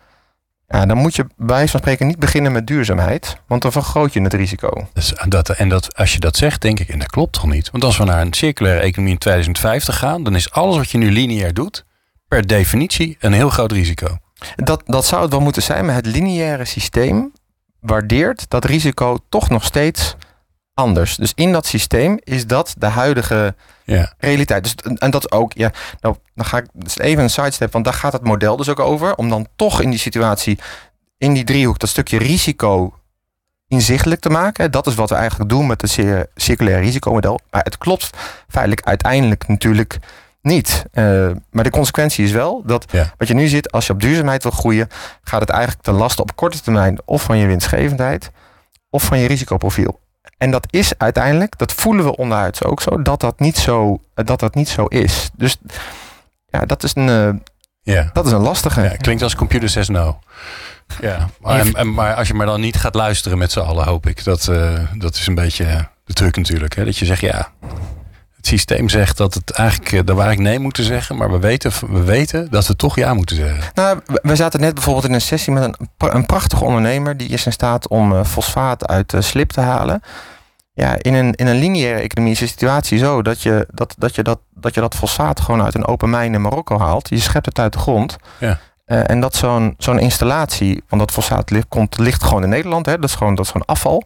Ja, 0.68 0.86
dan 0.86 0.98
moet 0.98 1.16
je 1.16 1.24
bij 1.24 1.48
wijze 1.48 1.72
van 1.72 1.80
spreken 1.80 2.08
niet 2.08 2.20
beginnen 2.20 2.52
met 2.52 2.68
duurzaamheid, 2.68 3.38
want 3.48 3.62
dan 3.62 3.72
vergroot 3.72 4.14
je 4.14 4.22
het 4.22 4.34
risico. 4.34 4.88
Dus 4.94 5.14
dat, 5.28 5.50
en 5.50 5.70
dat, 5.70 5.96
als 5.96 6.14
je 6.14 6.20
dat 6.20 6.38
zegt, 6.38 6.62
denk 6.62 6.80
ik, 6.80 6.90
en 6.90 7.00
dat 7.00 7.10
klopt 7.10 7.34
toch 7.34 7.46
niet? 7.46 7.72
Want 7.72 7.84
als 7.84 7.98
we 7.98 8.04
naar 8.04 8.22
een 8.22 8.34
circulaire 8.34 8.82
economie 8.82 9.14
in 9.14 9.20
2050 9.20 9.98
gaan, 9.98 10.24
dan 10.24 10.36
is 10.36 10.52
alles 10.52 10.78
wat 10.78 10.90
je 10.90 10.98
nu 10.98 11.12
lineair 11.12 11.54
doet, 11.54 11.86
per 12.28 12.48
definitie 12.48 13.18
een 13.20 13.34
heel 13.34 13.50
groot 13.50 13.72
risico. 13.72 14.18
Dat, 14.56 14.82
dat 14.86 15.06
zou 15.06 15.22
het 15.22 15.32
wel 15.32 15.40
moeten 15.40 15.64
zijn, 15.64 15.86
maar 15.86 15.96
het 15.96 16.06
lineaire 16.06 16.66
systeem 16.66 17.32
waardeert 17.80 18.46
dat 18.50 18.66
risico 18.66 19.18
toch 19.30 19.50
nog 19.50 19.64
steeds 19.64 20.16
anders. 20.76 21.16
Dus 21.16 21.32
in 21.36 21.52
dat 21.52 21.66
systeem 21.66 22.20
is 22.24 22.48
dat 22.48 22.76
de 22.78 22.86
huidige 22.86 23.56
ja. 23.84 24.14
realiteit. 24.18 24.64
Dus, 24.64 24.96
en 24.96 25.12
dat 25.12 25.32
ook, 25.32 25.54
ja, 25.54 25.72
nou, 26.02 26.16
dan 26.36 26.46
ga 26.46 26.58
ik 26.58 26.66
dus 26.74 26.98
even 26.98 27.24
een 27.24 27.30
sidestep, 27.30 27.72
want 27.72 27.86
daar 27.86 27.94
gaat 27.94 28.14
het 28.14 28.24
model 28.24 28.58
dus 28.58 28.70
ook 28.70 28.80
over. 28.80 29.16
Om 29.16 29.30
dan 29.30 29.48
toch 29.56 29.82
in 29.82 29.90
die 29.90 30.00
situatie, 30.00 30.60
in 31.18 31.34
die 31.34 31.44
driehoek, 31.44 31.80
dat 31.80 31.90
stukje 31.90 32.18
risico 32.18 32.94
inzichtelijk 33.68 34.22
te 34.22 34.30
maken. 34.30 34.72
Dat 34.72 34.88
is 34.88 34.96
wat 34.96 35.10
we 35.10 35.16
eigenlijk 35.16 35.50
doen 35.50 35.68
met 35.68 35.82
het 35.82 36.28
circulaire 36.36 36.84
risicomodel. 36.84 37.40
Maar 37.50 37.64
het 37.64 37.78
klopt 37.78 38.10
feitelijk 38.48 38.88
uiteindelijk 38.88 39.48
natuurlijk 39.48 39.98
niet. 40.42 40.86
Uh, 40.94 41.32
maar 41.52 41.64
de 41.64 41.70
consequentie 41.70 42.26
is 42.26 42.32
wel 42.32 42.64
dat 42.66 42.86
wat 43.18 43.28
je 43.28 43.34
nu 43.34 43.48
ziet, 43.48 43.72
als 43.72 43.88
je 43.88 43.94
op 43.94 44.02
duurzaamheid 44.02 44.44
wil 44.44 44.52
groeien, 44.52 44.88
gaat 45.24 45.42
het 45.42 45.50
eigenlijk 45.50 45.84
ten 45.84 45.94
laste 45.94 46.22
op 46.22 46.36
korte 46.36 46.62
termijn 46.62 47.00
of 47.06 47.24
van 47.24 47.38
je 47.38 47.46
winstgevendheid 47.46 48.32
of 48.90 49.04
van 49.04 49.20
je 49.20 49.28
risicoprofiel. 49.28 50.00
En 50.38 50.52
dat 50.52 50.68
is 50.70 50.98
uiteindelijk, 50.98 51.58
dat 51.58 51.74
voelen 51.74 52.06
we 52.06 52.16
onderhuids 52.16 52.64
ook 52.64 52.82
zo, 52.82 53.02
dat 53.02 53.20
dat 53.20 53.40
niet 53.40 53.58
zo, 53.58 54.00
dat 54.14 54.40
dat 54.40 54.56
niet 54.56 54.70
zo 54.70 54.86
is. 54.86 55.30
Dus 55.34 55.58
ja, 56.48 56.60
dat 56.60 56.84
is 56.84 56.96
een, 56.96 57.08
uh, 57.08 57.30
ja. 57.82 58.10
dat 58.14 58.26
is 58.26 58.32
een 58.32 58.42
lastige. 58.42 58.82
Ja, 58.82 58.96
klinkt 58.96 59.24
als 59.24 59.36
computer 59.36 59.70
says 59.70 59.90
no. 59.90 60.20
Ja, 61.02 61.30
maar, 61.40 61.74
en, 61.74 61.94
maar 61.94 62.16
als 62.16 62.28
je 62.28 62.34
maar 62.34 62.46
dan 62.46 62.62
niet 62.62 62.78
gaat 62.78 62.96
luisteren 62.96 63.38
met 63.38 63.52
z'n 63.52 63.60
allen, 63.60 63.86
hoop 63.86 64.08
ik. 64.08 64.24
Dat, 64.24 64.48
uh, 64.48 64.80
dat 64.98 65.16
is 65.16 65.28
een 65.28 65.36
beetje 65.36 65.88
de 66.06 66.14
truc 66.14 66.38
natuurlijk. 66.38 66.76
Hè? 66.76 66.86
Dat 66.86 66.98
je 66.98 67.06
zegt, 67.06 67.22
ja, 67.22 67.52
het 68.46 68.54
systeem 68.54 68.90
zegt 68.90 69.18
dat 69.18 69.34
het 69.34 69.52
eigenlijk, 69.52 69.92
eh, 69.92 69.98
dat 69.98 70.16
we 70.16 70.22
eigenlijk 70.22 70.50
nee 70.50 70.60
moeten 70.60 70.84
zeggen, 70.84 71.16
maar 71.16 71.32
we 71.32 71.40
weten, 71.40 71.72
we 71.88 72.04
weten 72.04 72.48
dat 72.52 72.68
we 72.68 72.76
toch 72.76 72.96
ja 72.96 73.14
moeten 73.14 73.36
zeggen. 73.36 73.72
Nou, 73.74 74.00
we 74.22 74.36
zaten 74.36 74.60
net 74.60 74.74
bijvoorbeeld 74.74 75.06
in 75.06 75.14
een 75.14 75.22
sessie 75.22 75.54
met 75.54 75.64
een, 75.64 75.76
een 75.98 76.26
prachtige 76.26 76.64
ondernemer 76.64 77.18
die 77.18 77.30
is 77.30 77.46
in 77.46 77.52
staat 77.52 77.88
om 77.88 78.12
uh, 78.12 78.24
fosfaat 78.24 78.88
uit 78.88 79.14
uh, 79.14 79.22
slip 79.22 79.50
te 79.50 79.62
halen. 79.62 80.02
Ja, 80.74 80.96
in 81.02 81.14
een, 81.14 81.34
in 81.34 81.48
een 81.48 81.60
lineaire 81.60 82.00
economie 82.00 82.34
is 82.34 82.40
de 82.40 82.48
situatie 82.48 82.98
zo 82.98 83.22
dat 83.22 83.42
je 83.42 83.68
dat, 83.72 83.96
dat, 83.98 84.16
je 84.16 84.24
dat, 84.24 84.40
dat 84.54 84.74
je 84.74 84.82
dat 84.82 84.96
fosfaat 84.96 85.40
gewoon 85.40 85.64
uit 85.64 85.76
een 85.76 85.86
open 85.86 86.10
mijn 86.10 86.34
in 86.34 86.42
Marokko 86.42 86.80
haalt. 86.80 87.10
Je 87.10 87.20
schept 87.20 87.46
het 87.46 87.60
uit 87.60 87.74
de 87.74 87.80
grond. 87.80 88.16
Ja. 88.40 88.60
en 88.86 89.20
dat 89.20 89.36
zo'n 89.36 89.76
zo'n 89.78 90.00
installatie, 90.00 90.84
want 90.90 91.02
dat 91.02 91.12
fosfaat 91.12 91.50
ligt, 91.50 91.68
komt, 91.68 91.98
ligt 91.98 92.24
gewoon 92.24 92.44
in 92.44 92.50
Nederland, 92.50 92.86
hè, 92.86 92.96
dat 92.96 93.10
is 93.10 93.16
gewoon, 93.16 93.36
dat 93.36 93.46
is 93.46 93.52
gewoon 93.52 93.68
afval 93.68 94.04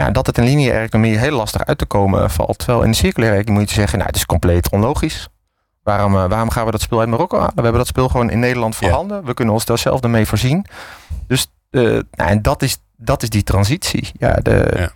ja, 0.00 0.10
dat 0.10 0.26
het 0.26 0.38
in 0.38 0.44
lineaire 0.44 0.84
economie 0.84 1.18
heel 1.18 1.36
lastig 1.36 1.64
uit 1.64 1.78
te 1.78 1.86
komen 1.86 2.30
valt. 2.30 2.58
Terwijl 2.58 2.82
in 2.82 2.90
de 2.90 2.96
circulaire 2.96 3.36
economie 3.36 3.60
moet 3.60 3.70
je 3.70 3.80
zeggen, 3.80 3.98
nou, 3.98 4.10
het 4.10 4.18
is 4.18 4.26
compleet 4.26 4.70
onlogisch. 4.70 5.28
Waarom, 5.82 6.14
uh, 6.14 6.28
waarom 6.28 6.50
gaan 6.50 6.64
we 6.64 6.70
dat 6.70 6.80
spul 6.80 7.00
uit 7.00 7.08
Marokko 7.08 7.38
halen? 7.38 7.54
We 7.54 7.62
hebben 7.62 7.80
dat 7.80 7.86
spul 7.86 8.08
gewoon 8.08 8.30
in 8.30 8.38
Nederland 8.38 8.76
voorhanden. 8.76 9.24
We 9.24 9.34
kunnen 9.34 9.54
ons 9.54 9.64
daar 9.64 9.78
zelf 9.78 10.00
ermee 10.00 10.26
voorzien. 10.26 10.66
Dus 11.26 11.46
uh, 11.70 11.82
nou, 11.82 12.30
en 12.30 12.42
dat, 12.42 12.62
is, 12.62 12.78
dat 12.96 13.22
is 13.22 13.28
die 13.28 13.42
transitie. 13.42 14.10
Ja, 14.12 14.34
de, 14.34 14.72
ja. 14.76 14.92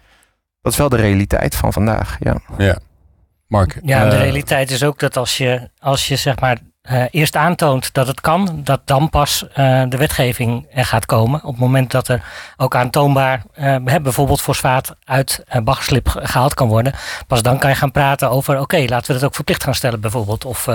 Dat 0.63 0.73
is 0.73 0.79
wel 0.79 0.89
de 0.89 0.97
realiteit 0.97 1.55
van 1.55 1.73
vandaag. 1.73 2.17
Ja, 2.21 2.37
ja. 2.59 2.79
Mark. 3.47 3.79
Ja, 3.83 4.05
de 4.09 4.17
eh, 4.17 4.23
realiteit 4.23 4.71
is 4.71 4.85
ook 4.85 4.99
dat 4.99 5.17
als 5.17 5.37
je, 5.37 5.71
als 5.79 6.09
je 6.09 6.17
zeg 6.17 6.41
maar 6.41 6.59
uh, 6.91 7.05
eerst 7.11 7.37
aantoont 7.37 7.93
dat 7.93 8.07
het 8.07 8.21
kan, 8.21 8.61
dat 8.65 8.81
dan 8.85 9.11
pas 9.11 9.45
uh, 9.49 9.83
de 9.89 9.97
wetgeving 9.97 10.67
er 10.73 10.85
gaat 10.85 11.07
komen. 11.07 11.45
Op 11.45 11.51
het 11.51 11.61
moment 11.61 11.91
dat 11.91 12.09
er 12.09 12.23
ook 12.57 12.77
aantoonbaar 12.77 13.43
uh, 13.59 13.77
bijvoorbeeld 14.03 14.41
fosfaat 14.41 14.97
uit 15.05 15.45
uh, 15.55 15.63
baggerslip 15.63 16.09
gehaald 16.09 16.55
kan 16.55 16.69
worden, 16.69 16.93
pas 17.27 17.43
dan 17.43 17.59
kan 17.59 17.71
je 17.71 17.77
gaan 17.77 17.91
praten 17.91 18.31
over 18.31 18.61
oké, 18.61 18.85
laten 18.87 19.07
we 19.07 19.13
dat 19.13 19.25
ook 19.25 19.35
verplicht 19.35 19.65
gaan 19.65 19.75
stellen 19.75 20.01
bijvoorbeeld. 20.01 20.45
Of 20.45 20.69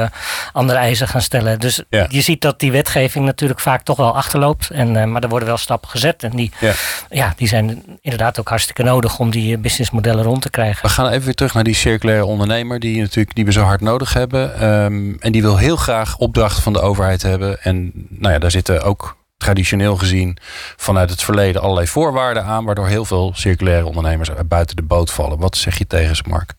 andere 0.54 0.80
eisen 0.80 1.08
gaan 1.08 1.22
stellen. 1.22 1.60
Dus 1.60 1.84
ja. 1.90 2.06
je 2.10 2.22
ziet 2.22 2.42
dat 2.42 2.60
die 2.60 2.72
wetgeving 2.72 3.26
natuurlijk 3.26 3.60
vaak 3.60 3.82
toch 3.82 3.98
wel 3.98 4.16
achterloopt. 4.16 4.70
En, 4.70 5.12
maar 5.12 5.24
er 5.24 5.30
worden 5.30 5.48
wel 5.48 5.58
stappen 5.58 5.90
gezet. 5.90 6.24
En 6.24 6.32
die, 6.32 6.52
ja. 6.60 6.74
ja. 7.10 7.34
die 7.38 7.48
zijn 7.48 7.84
inderdaad 8.02 8.40
ook 8.40 8.50
hartstikke 8.50 8.84
nodig 8.84 9.20
om 9.20 9.30
die 9.30 9.58
businessmodellen 9.58 10.24
rond 10.24 10.42
te 10.42 10.50
krijgen. 10.50 10.82
We 10.82 10.90
gaan 10.90 11.10
even 11.10 11.26
weer 11.26 11.34
terug 11.34 11.54
naar 11.54 11.64
die 11.64 11.76
circulaire 11.76 12.26
ondernemer 12.26 12.80
die, 12.80 13.02
natuurlijk, 13.02 13.36
die 13.36 13.46
we 13.46 13.52
zo 13.52 13.64
hard 13.64 13.82
nodig 13.82 14.14
hebben. 14.14 14.64
Um, 14.64 15.18
en 15.20 15.32
die 15.32 15.42
wil 15.42 15.58
heel 15.58 15.76
graag 15.76 15.99
opdrachten 16.18 16.64
van 16.64 16.74
de 16.74 16.82
overheid 16.82 17.22
hebben. 17.22 17.62
En 17.62 17.92
nou 18.10 18.34
ja, 18.34 18.40
daar 18.40 18.52
zitten 18.52 18.84
ook 18.84 19.18
traditioneel 19.38 19.96
gezien 19.96 20.38
vanuit 20.76 21.10
het 21.10 21.24
verleden 21.24 21.62
allerlei 21.62 21.88
voorwaarden 21.88 22.44
aan, 22.44 22.66
waardoor 22.66 22.88
heel 22.88 23.06
veel 23.06 23.32
circulaire 23.36 23.86
ondernemers 23.86 24.30
buiten 24.48 24.76
de 24.76 24.82
boot 24.82 25.12
vallen. 25.12 25.40
Wat 25.40 25.58
zeg 25.58 25.78
je 25.78 25.88
tegen 25.88 26.16
ze, 26.16 26.24
Mark? 26.28 26.54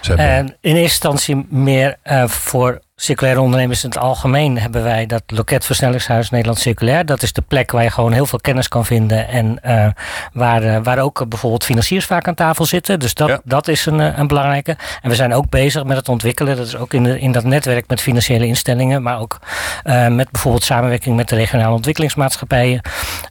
Ze 0.00 0.12
in 0.12 0.56
eerste 0.60 0.78
instantie 0.78 1.46
meer 1.48 1.96
uh, 2.04 2.28
voor 2.28 2.80
circulaire 3.04 3.40
ondernemers 3.40 3.84
in 3.84 3.88
het 3.88 3.98
algemeen 3.98 4.58
hebben 4.58 4.82
wij 4.82 5.06
dat 5.06 5.22
Loket 5.26 5.64
Versnellingshuis 5.64 6.30
Nederland 6.30 6.58
Circulair. 6.58 7.06
Dat 7.06 7.22
is 7.22 7.32
de 7.32 7.42
plek 7.42 7.70
waar 7.70 7.82
je 7.82 7.90
gewoon 7.90 8.12
heel 8.12 8.26
veel 8.26 8.40
kennis 8.40 8.68
kan 8.68 8.84
vinden. 8.84 9.28
En 9.28 9.58
uh, 9.66 9.86
waar, 10.32 10.64
uh, 10.64 10.78
waar 10.82 10.98
ook 10.98 11.28
bijvoorbeeld 11.28 11.64
financiers 11.64 12.04
vaak 12.04 12.28
aan 12.28 12.34
tafel 12.34 12.64
zitten. 12.64 13.00
Dus 13.00 13.14
dat, 13.14 13.40
dat 13.44 13.68
is 13.68 13.86
een, 13.86 14.18
een 14.20 14.26
belangrijke. 14.26 14.76
En 15.02 15.10
we 15.10 15.14
zijn 15.14 15.34
ook 15.34 15.48
bezig 15.48 15.84
met 15.84 15.96
het 15.96 16.08
ontwikkelen. 16.08 16.56
Dat 16.56 16.66
is 16.66 16.76
ook 16.76 16.94
in, 16.94 17.02
de, 17.02 17.20
in 17.20 17.32
dat 17.32 17.44
netwerk 17.44 17.88
met 17.88 18.00
financiële 18.00 18.46
instellingen. 18.46 19.02
Maar 19.02 19.20
ook 19.20 19.38
uh, 19.84 20.08
met 20.08 20.30
bijvoorbeeld 20.30 20.64
samenwerking 20.64 21.16
met 21.16 21.28
de 21.28 21.36
regionale 21.36 21.74
ontwikkelingsmaatschappijen. 21.74 22.80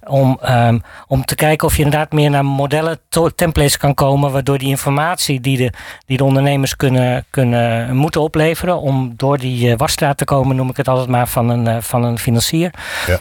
Om, 0.07 0.39
um, 0.49 0.81
om 1.07 1.25
te 1.25 1.35
kijken 1.35 1.67
of 1.67 1.75
je 1.77 1.83
inderdaad 1.83 2.11
meer 2.11 2.29
naar 2.29 2.45
modellen, 2.45 2.99
templates 3.35 3.77
kan 3.77 3.93
komen. 3.93 4.31
Waardoor 4.31 4.57
die 4.57 4.69
informatie 4.69 5.39
die 5.39 5.57
de, 5.57 5.71
die 6.05 6.17
de 6.17 6.23
ondernemers 6.23 6.75
kunnen, 6.75 7.25
kunnen 7.29 7.95
moeten 7.95 8.21
opleveren. 8.21 8.79
Om 8.79 9.13
door 9.15 9.37
die 9.37 9.62
die 9.67 9.77
wasstraat 9.77 10.17
te 10.17 10.25
komen, 10.25 10.55
noem 10.55 10.69
ik 10.69 10.77
het 10.77 10.87
altijd 10.87 11.07
maar, 11.07 11.27
van 11.27 11.49
een, 11.49 11.67
eh, 11.67 11.77
van 11.79 12.03
een 12.03 12.19
financier. 12.19 12.73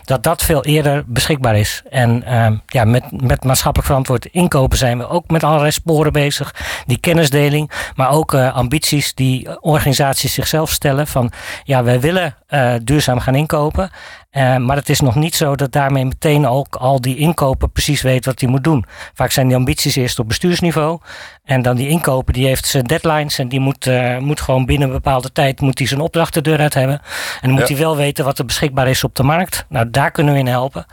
Dat 0.05 0.22
dat 0.22 0.42
veel 0.42 0.64
eerder 0.64 1.05
beschikbaar 1.07 1.57
is. 1.57 1.83
En 1.90 2.22
ehm, 2.22 2.57
ja, 2.66 2.85
met, 2.85 3.22
met 3.22 3.44
maatschappelijk 3.44 3.88
verantwoord 3.88 4.26
inkopen 4.26 4.78
zijn 4.78 4.98
we 4.98 5.09
ook 5.09 5.31
met 5.31 5.44
allerlei 5.44 5.70
sporen 5.70 6.12
bezig. 6.12 6.55
Die 6.87 6.98
kennisdeling, 7.00 7.70
maar 7.94 8.11
ook 8.11 8.33
uh, 8.33 8.55
ambities 8.55 9.14
die 9.14 9.61
organisaties 9.62 10.35
zichzelf 10.35 10.70
stellen. 10.70 11.07
Van 11.07 11.33
ja, 11.64 11.85
wij 11.85 12.00
willen 12.00 12.37
duurzaam 12.83 13.20
gaan 13.20 13.35
inkopen. 13.35 13.90
Uh, 14.32 14.56
maar 14.56 14.76
het 14.76 14.88
is 14.88 15.00
nog 15.00 15.14
niet 15.14 15.34
zo 15.34 15.56
dat 15.56 15.72
daarmee 15.72 16.04
meteen 16.04 16.46
ook 16.46 16.76
al 16.76 17.00
die 17.00 17.16
inkopen 17.16 17.70
precies 17.70 18.02
weet 18.02 18.24
wat 18.24 18.40
hij 18.40 18.48
moet 18.48 18.64
doen. 18.64 18.84
Vaak 19.14 19.30
zijn 19.30 19.46
die 19.46 19.56
ambities 19.56 19.96
eerst 19.96 20.18
op 20.18 20.28
bestuursniveau. 20.28 21.00
En 21.44 21.62
dan 21.62 21.76
die 21.76 21.88
inkopen, 21.88 22.32
die 22.32 22.46
heeft 22.46 22.66
zijn 22.66 22.84
deadlines. 22.84 23.38
En 23.38 23.48
die 23.48 23.60
moet, 23.60 23.86
uh, 23.86 24.18
moet 24.18 24.40
gewoon 24.40 24.66
binnen 24.66 24.88
een 24.88 24.94
bepaalde 24.94 25.32
tijd 25.32 25.60
moet 25.60 25.78
hij 25.78 25.86
zijn 25.86 26.00
opdracht 26.00 26.34
de 26.34 26.40
deur 26.40 26.58
uit 26.58 26.74
hebben. 26.74 27.00
En 27.40 27.48
dan 27.48 27.50
moet 27.50 27.68
hij 27.68 27.76
wel 27.76 27.96
weten 27.96 28.24
wat 28.24 28.38
er 28.38 28.44
beschikbaar 28.44 28.88
is 28.88 29.04
op 29.04 29.14
de 29.14 29.22
markt. 29.22 29.64
Nou, 29.68 29.90
daar 29.90 30.10
kunnen 30.10 30.32
we 30.32 30.40
in 30.40 30.46
helpen. 30.46 30.86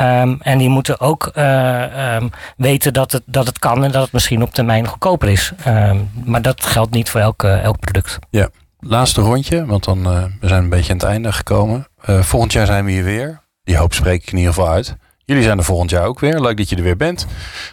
Um, 0.00 0.38
en 0.40 0.58
die 0.58 0.68
moeten 0.68 1.00
ook 1.00 1.30
uh, 1.34 2.14
um, 2.14 2.30
weten 2.56 2.92
dat 2.92 3.12
het, 3.12 3.22
dat 3.26 3.46
het 3.46 3.58
kan 3.58 3.84
en 3.84 3.92
dat 3.92 4.02
het 4.02 4.12
misschien 4.12 4.42
op 4.42 4.54
termijn 4.54 4.86
goedkoper 4.86 5.28
is. 5.28 5.52
Um, 5.66 6.10
maar 6.24 6.42
dat 6.42 6.66
geldt 6.66 6.94
niet 6.94 7.10
voor 7.10 7.20
elk, 7.20 7.42
elk 7.42 7.78
product. 7.78 8.18
Ja, 8.30 8.48
laatste 8.82 9.20
rondje, 9.20 9.66
want 9.66 9.84
dan 9.84 9.98
uh, 9.98 10.24
we 10.40 10.48
zijn 10.48 10.62
een 10.62 10.68
beetje 10.68 10.92
aan 10.92 10.98
het 10.98 11.06
einde 11.06 11.32
gekomen. 11.32 11.86
Uh, 12.08 12.22
volgend 12.22 12.52
jaar 12.52 12.66
zijn 12.66 12.84
we 12.84 12.90
hier 12.90 13.04
weer. 13.04 13.40
Die 13.64 13.76
hoop 13.76 13.94
spreek 13.94 14.22
ik 14.22 14.32
in 14.32 14.38
ieder 14.38 14.52
geval 14.52 14.70
uit. 14.70 14.96
Jullie 15.24 15.42
zijn 15.42 15.58
er 15.58 15.64
volgend 15.64 15.90
jaar 15.90 16.04
ook 16.04 16.20
weer. 16.20 16.40
Leuk 16.40 16.56
dat 16.56 16.68
je 16.68 16.76
er 16.76 16.82
weer 16.82 16.96
bent. 16.96 17.26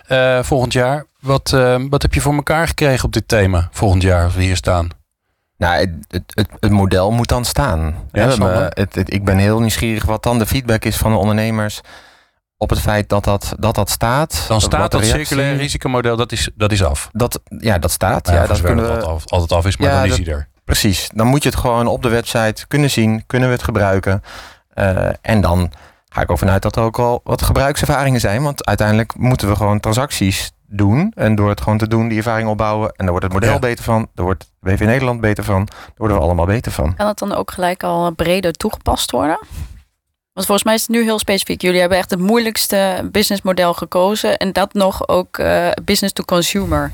Uh, 0.10 0.43
volgend 0.43 0.74
jaar. 0.74 1.06
Wat, 1.19 1.50
wat 1.89 2.02
heb 2.02 2.13
je 2.13 2.22
voor 2.22 2.34
elkaar 2.34 2.67
gekregen 2.67 3.06
op 3.06 3.13
dit 3.13 3.28
thema 3.28 3.69
volgend 3.72 4.02
jaar 4.02 4.24
als 4.24 4.36
we 4.36 4.41
hier 4.41 4.56
staan? 4.56 4.89
Nou, 5.58 5.80
het, 5.80 6.24
het, 6.30 6.50
het, 6.60 6.72
model 6.72 7.12
moet 7.12 7.28
dan 7.28 7.45
staan. 7.45 7.95
Ja, 8.12 8.69
het, 8.74 9.13
ik 9.13 9.26
ben 9.26 9.38
heel 9.38 9.60
nieuwsgierig 9.60 10.06
wat 10.06 10.24
dan 10.24 10.39
de 10.39 10.45
feedback 10.45 10.86
is 10.86 10.98
van 10.98 11.12
de 11.12 11.17
ondernemers 11.17 11.82
op 12.58 12.69
het 12.69 12.80
feit 12.80 13.10
dat 13.10 13.24
dat, 13.24 13.54
dat, 13.60 13.76
dat 13.76 13.89
staat. 13.89 14.45
Dan 14.48 14.62
staat 14.62 14.91
dat 14.91 15.06
circulaire 15.06 15.58
risicomodel, 15.58 16.15
dat 16.15 16.32
is, 16.32 16.50
dat 16.56 16.72
is 16.72 16.84
af. 16.84 17.10
Dat, 17.12 17.41
ja, 17.58 17.78
dat 17.78 17.91
staat. 17.91 18.28
Ja, 18.28 18.34
ja 18.34 18.48
dat 18.48 18.62
kunnen 18.62 18.86
we, 18.86 18.91
altijd, 18.91 19.32
altijd 19.32 19.52
af 19.52 19.65
is, 19.65 19.78
maar 19.78 19.89
dan 19.89 20.06
is 20.06 20.17
hij 20.17 20.28
er. 20.28 20.48
Precies, 20.69 21.10
dan 21.13 21.27
moet 21.27 21.43
je 21.43 21.49
het 21.49 21.58
gewoon 21.58 21.88
op 21.88 22.03
de 22.03 22.10
website 22.10 22.67
kunnen 22.67 22.89
zien, 22.89 23.23
kunnen 23.25 23.47
we 23.47 23.53
het 23.53 23.63
gebruiken. 23.63 24.23
Uh, 24.73 25.10
en 25.21 25.41
dan 25.41 25.71
ga 26.10 26.21
ik 26.21 26.32
over 26.32 26.49
uit 26.49 26.62
dat 26.62 26.75
er 26.75 26.84
ook 26.84 26.99
al 26.99 27.21
wat 27.23 27.41
gebruikservaringen 27.41 28.19
zijn. 28.19 28.43
Want 28.43 28.65
uiteindelijk 28.65 29.15
moeten 29.17 29.47
we 29.47 29.55
gewoon 29.55 29.79
transacties 29.79 30.51
doen. 30.67 31.12
En 31.15 31.36
door 31.36 31.49
het 31.49 31.62
gewoon 31.62 31.77
te 31.77 31.88
doen, 31.88 32.08
die 32.08 32.17
ervaring 32.17 32.49
opbouwen. 32.49 32.88
En 32.89 32.95
dan 33.05 33.10
wordt 33.10 33.23
het 33.23 33.34
model 33.34 33.60
beter 33.60 33.84
van. 33.84 34.08
Daar 34.13 34.25
wordt 34.25 34.51
WV 34.60 34.79
Nederland 34.79 35.21
beter 35.21 35.43
van. 35.43 35.65
Daar 35.65 35.93
worden 35.95 36.17
we 36.17 36.23
allemaal 36.23 36.45
beter 36.45 36.71
van. 36.71 36.95
Kan 36.95 37.08
het 37.08 37.19
dan 37.19 37.34
ook 37.34 37.51
gelijk 37.51 37.84
al 37.84 38.12
breder 38.12 38.51
toegepast 38.51 39.12
worden? 39.12 39.39
Want 40.34 40.45
volgens 40.45 40.63
mij 40.63 40.73
is 40.73 40.82
het 40.82 40.89
nu 40.89 41.03
heel 41.03 41.19
specifiek. 41.19 41.62
Jullie 41.62 41.79
hebben 41.79 41.97
echt 41.97 42.10
het 42.10 42.19
moeilijkste 42.19 43.10
businessmodel 43.12 43.73
gekozen. 43.73 44.38
En 44.38 44.53
dat 44.53 44.73
nog 44.73 45.08
ook 45.08 45.38
uh, 45.38 45.67
business 45.84 46.13
to 46.13 46.23
consumer 46.23 46.91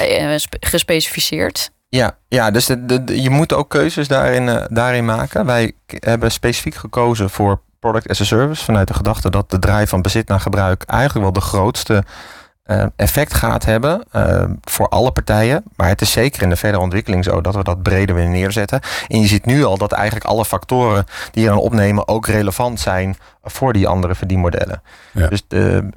uh, 0.00 0.34
gespecificeerd. 0.60 1.70
Ja, 1.88 2.16
ja 2.28 2.50
dus 2.50 2.66
de, 2.66 3.22
je 3.22 3.30
moet 3.30 3.52
ook 3.52 3.70
keuzes 3.70 4.08
daarin, 4.08 4.46
uh, 4.46 4.64
daarin 4.68 5.04
maken. 5.04 5.46
Wij 5.46 5.72
hebben 5.86 6.30
specifiek 6.30 6.74
gekozen 6.74 7.30
voor 7.30 7.60
product 7.78 8.08
as 8.08 8.20
a 8.20 8.24
service. 8.24 8.64
Vanuit 8.64 8.88
de 8.88 8.94
gedachte 8.94 9.30
dat 9.30 9.50
de 9.50 9.58
draai 9.58 9.86
van 9.86 10.02
bezit 10.02 10.28
naar 10.28 10.40
gebruik 10.40 10.82
eigenlijk 10.82 11.22
wel 11.22 11.32
de 11.32 11.48
grootste 11.48 12.04
uh, 12.66 12.84
effect 12.96 13.34
gaat 13.34 13.64
hebben 13.64 14.04
uh, 14.12 14.44
voor 14.60 14.88
alle 14.88 15.12
partijen. 15.12 15.64
Maar 15.76 15.88
het 15.88 16.00
is 16.00 16.10
zeker 16.10 16.42
in 16.42 16.48
de 16.48 16.56
verdere 16.56 16.82
ontwikkeling 16.82 17.24
zo 17.24 17.40
dat 17.40 17.54
we 17.54 17.62
dat 17.62 17.82
breder 17.82 18.14
willen 18.14 18.30
neerzetten. 18.30 18.80
En 19.08 19.20
je 19.20 19.26
ziet 19.26 19.46
nu 19.46 19.64
al 19.64 19.78
dat 19.78 19.92
eigenlijk 19.92 20.26
alle 20.26 20.44
factoren 20.44 21.06
die 21.30 21.42
je 21.42 21.48
dan 21.48 21.58
opnemen 21.58 22.08
ook 22.08 22.26
relevant 22.26 22.80
zijn 22.80 23.16
voor 23.42 23.72
die 23.72 23.88
andere 23.88 24.14
verdienmodellen. 24.14 24.82
Ja. 25.12 25.28
Dus 25.28 25.42
de, 25.48 25.88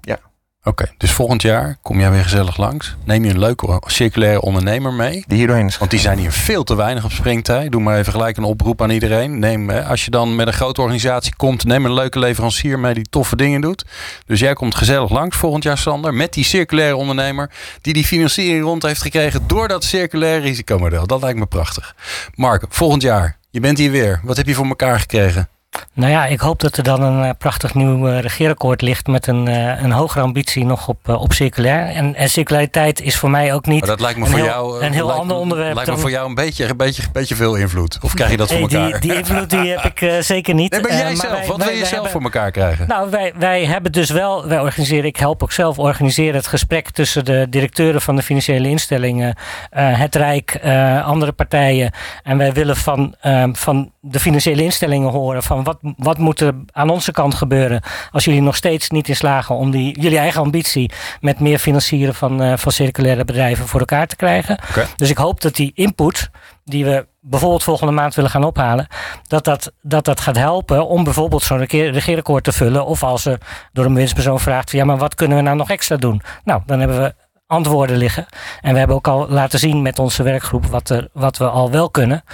ja. 0.00 0.18
Oké, 0.66 0.92
dus 0.98 1.10
volgend 1.10 1.42
jaar 1.42 1.76
kom 1.82 2.00
jij 2.00 2.10
weer 2.10 2.22
gezellig 2.22 2.56
langs. 2.56 2.96
Neem 3.04 3.24
je 3.24 3.30
een 3.30 3.38
leuke 3.38 3.82
circulaire 3.86 4.40
ondernemer 4.40 4.92
mee. 4.92 5.24
Die 5.26 5.38
hier 5.38 5.46
doorheen 5.46 5.66
is. 5.66 5.78
Want 5.78 5.90
die 5.90 6.00
zijn 6.00 6.18
hier 6.18 6.32
veel 6.32 6.64
te 6.64 6.76
weinig 6.76 7.04
op 7.04 7.10
springtijd. 7.10 7.72
Doe 7.72 7.82
maar 7.82 7.98
even 7.98 8.12
gelijk 8.12 8.36
een 8.36 8.44
oproep 8.44 8.82
aan 8.82 8.90
iedereen. 8.90 9.38
Neem, 9.38 9.70
als 9.70 10.04
je 10.04 10.10
dan 10.10 10.36
met 10.36 10.46
een 10.46 10.52
grote 10.52 10.80
organisatie 10.80 11.36
komt, 11.36 11.64
neem 11.64 11.84
een 11.84 11.92
leuke 11.92 12.18
leverancier 12.18 12.78
mee 12.78 12.94
die 12.94 13.08
toffe 13.10 13.36
dingen 13.36 13.60
doet. 13.60 13.84
Dus 14.26 14.40
jij 14.40 14.54
komt 14.54 14.74
gezellig 14.74 15.10
langs 15.10 15.36
volgend 15.36 15.62
jaar, 15.62 15.78
Sander. 15.78 16.14
Met 16.14 16.32
die 16.32 16.44
circulaire 16.44 16.96
ondernemer 16.96 17.50
die 17.80 17.92
die 17.92 18.04
financiering 18.04 18.64
rond 18.64 18.82
heeft 18.82 19.02
gekregen 19.02 19.46
door 19.46 19.68
dat 19.68 19.84
circulaire 19.84 20.42
risicomodel. 20.42 21.06
Dat 21.06 21.22
lijkt 21.22 21.38
me 21.38 21.46
prachtig. 21.46 21.94
Mark, 22.34 22.64
volgend 22.68 23.02
jaar. 23.02 23.38
Je 23.50 23.60
bent 23.60 23.78
hier 23.78 23.90
weer. 23.90 24.20
Wat 24.22 24.36
heb 24.36 24.46
je 24.46 24.54
voor 24.54 24.66
elkaar 24.66 25.00
gekregen? 25.00 25.48
Nou 25.96 26.10
ja, 26.10 26.26
ik 26.26 26.40
hoop 26.40 26.60
dat 26.60 26.76
er 26.76 26.82
dan 26.82 27.02
een 27.02 27.24
uh, 27.24 27.30
prachtig 27.38 27.74
nieuw 27.74 28.08
uh, 28.08 28.20
regeerakkoord 28.20 28.82
ligt 28.82 29.06
met 29.06 29.26
een, 29.26 29.48
uh, 29.48 29.82
een 29.82 29.92
hogere 29.92 30.24
ambitie 30.24 30.64
nog 30.64 30.88
op, 30.88 31.08
op 31.08 31.32
circulair. 31.32 31.86
En, 31.86 32.14
en, 32.14 32.30
circulariteit 32.30 33.00
is 33.00 33.16
voor 33.16 33.30
mij 33.30 33.54
ook 33.54 33.66
niet. 33.66 33.80
Maar 33.80 33.88
dat 33.88 34.00
lijkt 34.00 34.18
me 34.18 34.26
voor 34.26 34.36
heel, 34.36 34.44
jou 34.46 34.84
een 34.84 34.92
heel 34.92 35.06
lijkt, 35.06 35.20
ander 35.20 35.36
onderwerp. 35.36 35.74
Lijkt 35.74 35.90
me 35.90 35.96
voor 35.96 36.10
jou 36.10 36.28
een 36.28 36.34
beetje, 36.34 36.68
een 36.68 36.76
beetje, 36.76 37.02
een 37.02 37.08
beetje 37.12 37.34
veel 37.34 37.54
invloed. 37.54 37.98
Of 38.02 38.14
krijg 38.14 38.30
je 38.30 38.36
dat 38.36 38.52
voor 38.52 38.68
hey, 38.68 38.80
elkaar? 38.80 39.00
Die, 39.00 39.10
die 39.10 39.18
invloed 39.18 39.50
die 39.50 39.70
heb 39.70 39.84
ik 39.84 40.22
zeker 40.22 40.54
niet. 40.54 40.72
Nee, 40.72 40.80
maar 40.80 40.92
jij 40.92 41.14
zelf, 41.14 41.32
wij, 41.32 41.46
wat 41.46 41.56
wij, 41.56 41.66
wil 41.66 41.76
je 41.76 41.80
zelf 41.80 41.92
hebben, 41.92 42.10
voor 42.10 42.22
elkaar 42.22 42.50
krijgen? 42.50 42.88
Nou, 42.88 43.10
wij, 43.10 43.32
wij 43.36 43.64
hebben 43.64 43.92
dus 43.92 44.10
wel, 44.10 44.46
wij 44.46 44.60
organiseren, 44.60 45.04
ik 45.04 45.16
help 45.16 45.42
ook 45.42 45.52
zelf 45.52 45.78
organiseren 45.78 46.34
het 46.34 46.46
gesprek 46.46 46.90
tussen 46.90 47.24
de 47.24 47.46
directeuren 47.50 48.00
van 48.00 48.16
de 48.16 48.22
financiële 48.22 48.68
instellingen, 48.68 49.36
het 49.70 50.14
Rijk, 50.14 50.60
andere 51.04 51.32
partijen. 51.32 51.92
En 52.22 52.38
wij 52.38 52.52
willen 52.52 52.76
van, 52.76 53.14
van 53.52 53.92
de 54.00 54.20
financiële 54.20 54.62
instellingen 54.62 55.10
horen 55.10 55.42
van 55.42 55.63
wat, 55.64 55.78
wat 55.96 56.18
moet 56.18 56.40
er 56.40 56.54
aan 56.72 56.90
onze 56.90 57.12
kant 57.12 57.34
gebeuren 57.34 57.82
als 58.10 58.24
jullie 58.24 58.42
nog 58.42 58.56
steeds 58.56 58.90
niet 58.90 59.08
in 59.08 59.16
slagen 59.16 59.54
om 59.54 59.70
die, 59.70 60.00
jullie 60.00 60.18
eigen 60.18 60.40
ambitie 60.40 60.90
met 61.20 61.40
meer 61.40 61.58
financieren 61.58 62.14
van, 62.14 62.42
uh, 62.42 62.56
van 62.56 62.72
circulaire 62.72 63.24
bedrijven 63.24 63.68
voor 63.68 63.80
elkaar 63.80 64.06
te 64.06 64.16
krijgen. 64.16 64.58
Okay. 64.70 64.86
Dus 64.96 65.10
ik 65.10 65.16
hoop 65.16 65.40
dat 65.40 65.54
die 65.54 65.72
input 65.74 66.30
die 66.64 66.84
we 66.84 67.06
bijvoorbeeld 67.20 67.62
volgende 67.62 67.92
maand 67.92 68.14
willen 68.14 68.30
gaan 68.30 68.44
ophalen, 68.44 68.86
dat 69.26 69.44
dat, 69.44 69.72
dat, 69.82 70.04
dat 70.04 70.20
gaat 70.20 70.36
helpen 70.36 70.86
om 70.86 71.04
bijvoorbeeld 71.04 71.42
zo'n 71.42 71.64
regeerakkoord 71.64 72.44
te 72.44 72.52
vullen. 72.52 72.86
Of 72.86 73.02
als 73.02 73.24
er 73.24 73.38
door 73.72 73.84
een 73.84 73.92
bewindspersoon 73.92 74.40
vraagt, 74.40 74.70
ja 74.70 74.84
maar 74.84 74.98
wat 74.98 75.14
kunnen 75.14 75.36
we 75.36 75.42
nou 75.42 75.56
nog 75.56 75.70
extra 75.70 75.96
doen? 75.96 76.22
Nou, 76.44 76.62
dan 76.66 76.78
hebben 76.78 77.00
we 77.00 77.14
antwoorden 77.54 77.96
liggen. 77.96 78.26
En 78.60 78.72
we 78.72 78.78
hebben 78.78 78.96
ook 78.96 79.08
al 79.08 79.28
laten 79.28 79.58
zien 79.58 79.82
met 79.82 79.98
onze 79.98 80.22
werkgroep 80.22 80.66
wat, 80.66 80.90
er, 80.90 81.08
wat 81.12 81.36
we 81.36 81.48
al 81.48 81.70
wel 81.70 81.90
kunnen. 81.90 82.24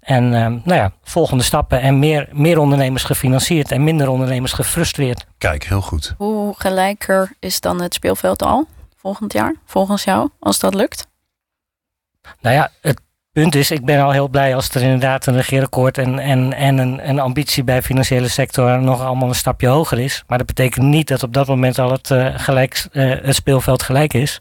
En 0.00 0.24
uh, 0.24 0.46
nou 0.46 0.74
ja, 0.74 0.92
volgende 1.02 1.44
stappen 1.44 1.80
en 1.80 1.98
meer, 1.98 2.28
meer 2.32 2.58
ondernemers 2.58 3.04
gefinancierd 3.04 3.70
en 3.70 3.84
minder 3.84 4.08
ondernemers 4.08 4.52
gefrustreerd. 4.52 5.26
Kijk, 5.38 5.64
heel 5.64 5.80
goed. 5.80 6.14
Hoe 6.16 6.54
gelijker 6.58 7.32
is 7.40 7.60
dan 7.60 7.80
het 7.80 7.94
speelveld 7.94 8.42
al 8.42 8.66
volgend 8.96 9.32
jaar, 9.32 9.54
volgens 9.64 10.04
jou, 10.04 10.30
als 10.38 10.58
dat 10.58 10.74
lukt? 10.74 11.06
Nou 12.40 12.54
ja, 12.54 12.70
het 12.80 13.00
punt 13.42 13.54
is, 13.54 13.70
ik 13.70 13.84
ben 13.84 14.02
al 14.02 14.10
heel 14.10 14.28
blij 14.28 14.54
als 14.54 14.68
er 14.68 14.82
inderdaad 14.82 15.26
een 15.26 15.34
regeerakkoord 15.34 15.98
en, 15.98 16.18
en, 16.18 16.52
en 16.52 16.78
een, 16.78 17.08
een 17.08 17.18
ambitie 17.18 17.64
bij 17.64 17.76
de 17.76 17.82
financiële 17.82 18.28
sector 18.28 18.80
nog 18.80 19.02
allemaal 19.02 19.28
een 19.28 19.34
stapje 19.34 19.66
hoger 19.66 19.98
is. 19.98 20.24
Maar 20.26 20.38
dat 20.38 20.46
betekent 20.46 20.84
niet 20.84 21.08
dat 21.08 21.22
op 21.22 21.32
dat 21.32 21.46
moment 21.46 21.78
al 21.78 21.90
het, 21.92 22.10
uh, 22.10 22.26
gelijk, 22.36 22.86
uh, 22.92 23.14
het 23.22 23.34
speelveld 23.34 23.82
gelijk 23.82 24.14
is. 24.14 24.40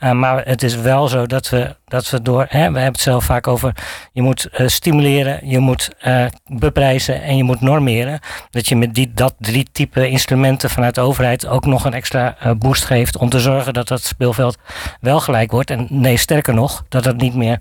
Uh, 0.00 0.10
maar 0.10 0.44
het 0.44 0.62
is 0.62 0.76
wel 0.76 1.08
zo 1.08 1.26
dat 1.26 1.48
we, 1.48 1.76
dat 1.86 2.10
we 2.10 2.22
door, 2.22 2.46
hè, 2.48 2.58
we 2.58 2.78
hebben 2.78 2.92
het 2.92 3.00
zelf 3.00 3.24
vaak 3.24 3.46
over, 3.46 3.72
je 4.12 4.22
moet 4.22 4.48
stimuleren, 4.66 5.48
je 5.48 5.58
moet 5.58 5.90
beprijzen 6.46 7.22
en 7.22 7.36
je 7.36 7.44
moet 7.44 7.60
normeren. 7.60 8.20
Dat 8.50 8.68
je 8.68 8.76
met 8.76 8.94
die, 8.94 9.12
dat 9.14 9.34
drie 9.38 9.66
type 9.72 10.08
instrumenten 10.08 10.70
vanuit 10.70 10.94
de 10.94 11.00
overheid 11.00 11.46
ook 11.46 11.66
nog 11.66 11.84
een 11.84 11.94
extra 11.94 12.36
boost 12.58 12.84
geeft 12.84 13.16
om 13.16 13.28
te 13.28 13.40
zorgen 13.40 13.72
dat 13.72 13.88
dat 13.88 14.02
speelveld 14.02 14.58
wel 15.00 15.20
gelijk 15.20 15.50
wordt. 15.50 15.70
En 15.70 15.86
nee, 15.90 16.16
sterker 16.16 16.54
nog, 16.54 16.84
dat 16.88 17.04
het 17.04 17.16
niet 17.16 17.34
meer 17.34 17.58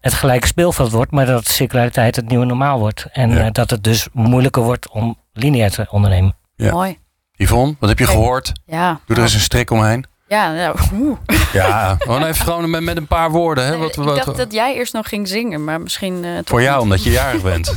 het 0.00 0.14
gelijke 0.24 0.46
speelveld 0.46 0.92
wordt, 0.92 1.10
maar 1.10 1.26
dat 1.26 1.48
circulariteit 1.48 2.16
het 2.16 2.28
nieuwe 2.28 2.44
normaal 2.44 2.78
wordt. 2.78 3.06
En 3.12 3.30
Ja. 3.30 3.44
uh, 3.44 3.46
dat 3.52 3.70
het 3.70 3.84
dus 3.84 4.08
moeilijker 4.12 4.62
wordt 4.62 4.88
om 4.88 5.18
lineair 5.32 5.70
te 5.70 5.86
ondernemen. 5.90 6.36
Ja. 6.56 6.72
Mooi. 6.72 6.98
Yvonne, 7.36 7.74
wat 7.78 7.88
heb 7.88 7.98
je 7.98 8.06
gehoord? 8.06 8.52
Ja. 8.66 9.00
Doe 9.06 9.16
er 9.16 9.22
eens 9.22 9.34
een 9.34 9.40
strik 9.40 9.70
omheen. 9.70 10.04
Ja, 10.28 10.52
nou, 10.52 10.76
oeh. 10.92 11.18
Ja, 11.52 11.96
gewoon 11.98 12.24
even 12.24 12.44
gewoon 12.44 12.70
met, 12.70 12.82
met 12.82 12.96
een 12.96 13.06
paar 13.06 13.30
woorden. 13.30 13.64
Hè? 13.64 13.70
Nee, 13.70 13.78
Wat, 13.78 13.96
ik 13.96 14.04
wat, 14.04 14.16
dacht 14.24 14.36
dat 14.36 14.52
jij 14.52 14.74
eerst 14.74 14.92
nog 14.92 15.08
ging 15.08 15.28
zingen, 15.28 15.64
maar 15.64 15.80
misschien... 15.80 16.24
eh, 16.24 16.30
voor 16.44 16.62
jou, 16.62 16.74
niet. 16.74 16.82
omdat 16.82 17.04
je 17.04 17.10
jarig 17.10 17.42
bent. 17.42 17.74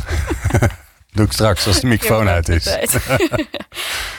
Doe 1.16 1.26
ik 1.26 1.32
straks 1.32 1.68
als 1.68 1.80
de 1.80 1.88
microfoon 1.88 2.28
uit 2.30 2.50
is. 2.50 2.66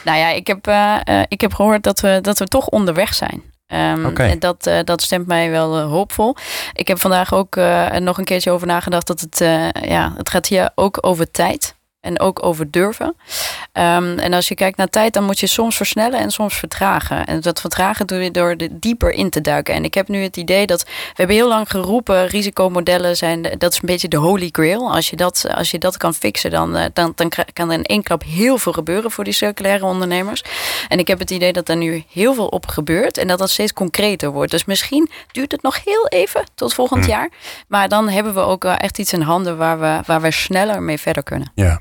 nou 0.05 0.19
ja, 0.19 0.29
ik 0.29 0.47
heb, 0.47 0.67
eh, 0.67 0.97
eh, 1.05 1.25
ik 1.29 1.41
heb 1.41 1.55
gehoord 1.55 1.83
dat 1.83 2.01
we, 2.01 2.19
dat 2.23 2.39
we 2.39 2.47
toch 2.47 2.67
onderweg 2.67 3.15
zijn. 3.15 3.43
Ehm. 3.69 4.17
En 4.17 4.39
dat, 4.39 4.67
eh, 4.67 4.79
dat 4.85 5.03
stemt 5.03 5.27
mij 5.27 5.51
wel 5.51 5.77
eh, 5.79 5.91
hoopvol. 5.91 6.37
Ik 6.73 6.89
heb 6.89 7.01
vandaag 7.01 7.35
ook 7.35 7.57
eh, 7.57 7.91
nog 7.91 8.19
een 8.19 8.25
keertje 8.25 8.51
over 8.51 8.67
nagedacht 8.67 9.07
dat 9.07 9.21
het, 9.21 9.39
ja, 9.83 10.13
het 10.17 10.29
gaat 10.29 10.47
hier 10.47 10.71
ook 10.75 10.99
over 11.01 11.31
tijd. 11.31 11.77
En 12.09 12.21
ook 12.21 12.45
over 12.45 12.71
durven. 12.71 13.15
Ehm, 13.73 14.19
en 14.19 14.33
als 14.33 14.49
je 14.49 14.55
kijkt 14.55 14.77
naar 14.77 14.89
tijd, 14.89 15.13
dan 15.13 15.25
moet 15.25 15.41
je 15.41 15.47
soms 15.47 15.77
versnellen 15.77 16.19
en 16.21 16.31
soms 16.31 16.55
vertragen. 16.57 17.27
En 17.27 17.41
dat 17.41 17.61
vertragen 17.61 18.07
doe 18.07 18.19
je 18.19 18.31
door 18.31 18.51
er 18.57 18.69
dieper 18.81 19.11
in 19.11 19.31
te 19.31 19.41
duiken. 19.41 19.75
En 19.75 19.85
ik 19.85 19.95
heb 19.95 20.09
nu 20.09 20.23
het 20.23 20.37
idee 20.37 20.67
dat 20.67 20.83
we 20.83 20.91
hebben 21.15 21.37
heel 21.37 21.49
lang 21.49 21.71
geroepen, 21.71 22.27
risicomodellen 22.27 23.17
zijn, 23.17 23.43
de- 23.43 23.57
dat 23.59 23.73
is 23.73 23.79
een 23.81 23.89
beetje 23.89 24.09
de 24.09 24.17
holy 24.17 24.49
grail. 24.53 24.93
Als 24.95 25.11
je 25.11 25.17
dat, 25.17 25.45
als 25.55 25.71
je 25.71 25.79
dat 25.79 25.97
kan 25.97 26.15
fixen, 26.15 26.51
dan, 26.51 26.77
eh, 26.77 26.85
dan, 26.93 27.13
dan 27.15 27.31
kan 27.53 27.69
er 27.71 27.79
in 27.79 27.85
één 27.85 28.03
klap 28.03 28.23
heel 28.23 28.59
veel 28.59 28.73
gebeuren 28.73 29.11
voor 29.11 29.25
die 29.25 29.33
circulaire 29.33 29.85
ondernemers. 29.85 30.43
En 30.89 30.99
ik 30.99 31.09
heb 31.09 31.19
het 31.19 31.31
idee 31.31 31.53
dat 31.53 31.69
er 31.69 31.77
nu 31.77 32.05
heel 32.13 32.35
veel 32.35 32.47
op 32.47 32.67
gebeurt 32.67 33.19
en 33.19 33.27
dat 33.29 33.39
dat 33.39 33.51
steeds 33.51 33.73
concreter 33.73 34.31
wordt. 34.31 34.51
Dus 34.51 34.65
misschien 34.65 35.11
duurt 35.33 35.53
het 35.53 35.63
nog 35.63 35.85
heel 35.85 36.07
even 36.09 36.45
tot 36.55 36.75
volgend 36.75 37.05
Hm. 37.05 37.11
jaar. 37.11 37.29
Maar 37.69 37.89
dan 37.89 38.09
hebben 38.09 38.35
we 38.35 38.41
ook 38.41 38.65
echt 38.65 38.99
iets 38.99 39.13
in 39.13 39.21
handen 39.21 39.57
waar 39.57 39.81
we, 39.81 40.01
waar 40.07 40.21
we 40.21 40.31
sneller 40.31 40.83
mee 40.83 40.99
verder 40.99 41.23
kunnen. 41.23 41.51
Ja. 41.55 41.81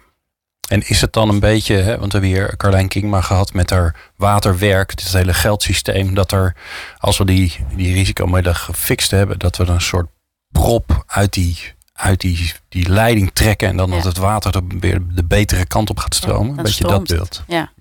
En 0.68 0.88
is 0.88 1.02
het 1.02 1.14
dan 1.14 1.30
een 1.30 1.40
beetje, 1.40 1.76
hè, 1.76 1.98
want 1.98 2.12
we 2.14 2.20
hebben 2.20 2.30
hier 2.38 2.58
Carlijn 2.58 2.88
Kingma 2.88 3.22
gehad 3.22 3.54
met 3.54 3.70
haar 3.70 3.96
waterwerk, 4.16 4.98
dit 4.98 5.14
hele 5.14 5.34
geldsysteem, 5.34 6.14
dat 6.14 6.32
er, 6.32 6.56
als 6.98 7.18
we 7.18 7.26
die, 7.26 7.56
die 7.76 7.94
risicomodellen 7.94 8.60
gefixt 8.60 9.12
hebben, 9.12 9.40
dat 9.40 9.58
we 9.58 9.64
er 9.64 9.70
een 9.70 9.82
soort 9.82 10.08
prop 10.52 11.04
uit 11.08 11.34
die, 11.34 11.58
uit 11.94 12.20
die, 12.22 12.54
die 12.70 12.90
leiding 12.90 13.32
trekken 13.34 13.68
en 13.68 13.78
dan 13.78 13.90
Ja. 13.90 13.96
dat 13.96 14.04
het 14.04 14.18
water 14.18 14.56
er 14.56 14.62
weer 14.80 15.02
de 15.12 15.24
betere 15.24 15.66
kant 15.66 15.90
op 15.90 16.00
gaat 16.00 16.16
stromen. 16.16 16.44
Ja, 16.44 16.50
een 16.50 16.56
dat 16.56 16.66
beetje 16.66 16.84
stroomt. 16.86 17.08
dat 17.08 17.18
beeld. 17.18 17.44
Ja. 17.48 17.72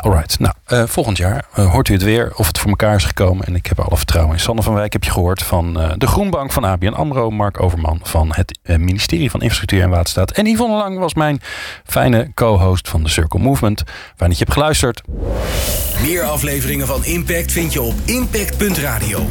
Alright, 0.00 0.38
nou, 0.38 0.54
eh, 0.64 0.82
volgend 0.86 1.16
jaar 1.16 1.44
eh, 1.54 1.70
hoort 1.70 1.88
u 1.88 1.92
het 1.92 2.02
weer 2.02 2.32
of 2.36 2.46
het 2.46 2.58
voor 2.58 2.70
elkaar 2.70 2.94
is 2.94 3.04
gekomen. 3.04 3.46
En 3.46 3.54
ik 3.54 3.66
heb 3.66 3.80
alle 3.80 3.96
vertrouwen 3.96 4.34
in. 4.34 4.40
Sander 4.40 4.64
van 4.64 4.74
Wijk 4.74 4.92
heb 4.92 5.04
je 5.04 5.10
gehoord 5.10 5.42
van 5.42 5.80
eh, 5.80 5.90
de 5.96 6.06
Groenbank 6.06 6.52
van 6.52 6.64
ABN 6.64 6.92
AMRO. 6.92 7.30
Mark 7.30 7.62
Overman 7.62 8.00
van 8.02 8.32
het 8.32 8.58
ministerie 8.78 9.30
van 9.30 9.40
Infrastructuur 9.40 9.82
en 9.82 9.90
Waterstaat. 9.90 10.30
En 10.30 10.46
Yvonne 10.46 10.76
Lang 10.76 10.98
was 10.98 11.14
mijn 11.14 11.40
fijne 11.84 12.30
co-host 12.34 12.88
van 12.88 13.02
de 13.02 13.08
Circle 13.08 13.40
Movement. 13.40 13.82
Fijn 14.16 14.30
dat 14.30 14.38
je 14.38 14.44
hebt 14.44 14.52
geluisterd. 14.52 15.02
Meer 16.02 16.22
afleveringen 16.22 16.86
van 16.86 17.04
Impact 17.04 17.52
vind 17.52 17.72
je 17.72 17.82
op 17.82 17.94
impact.radio. 18.04 19.28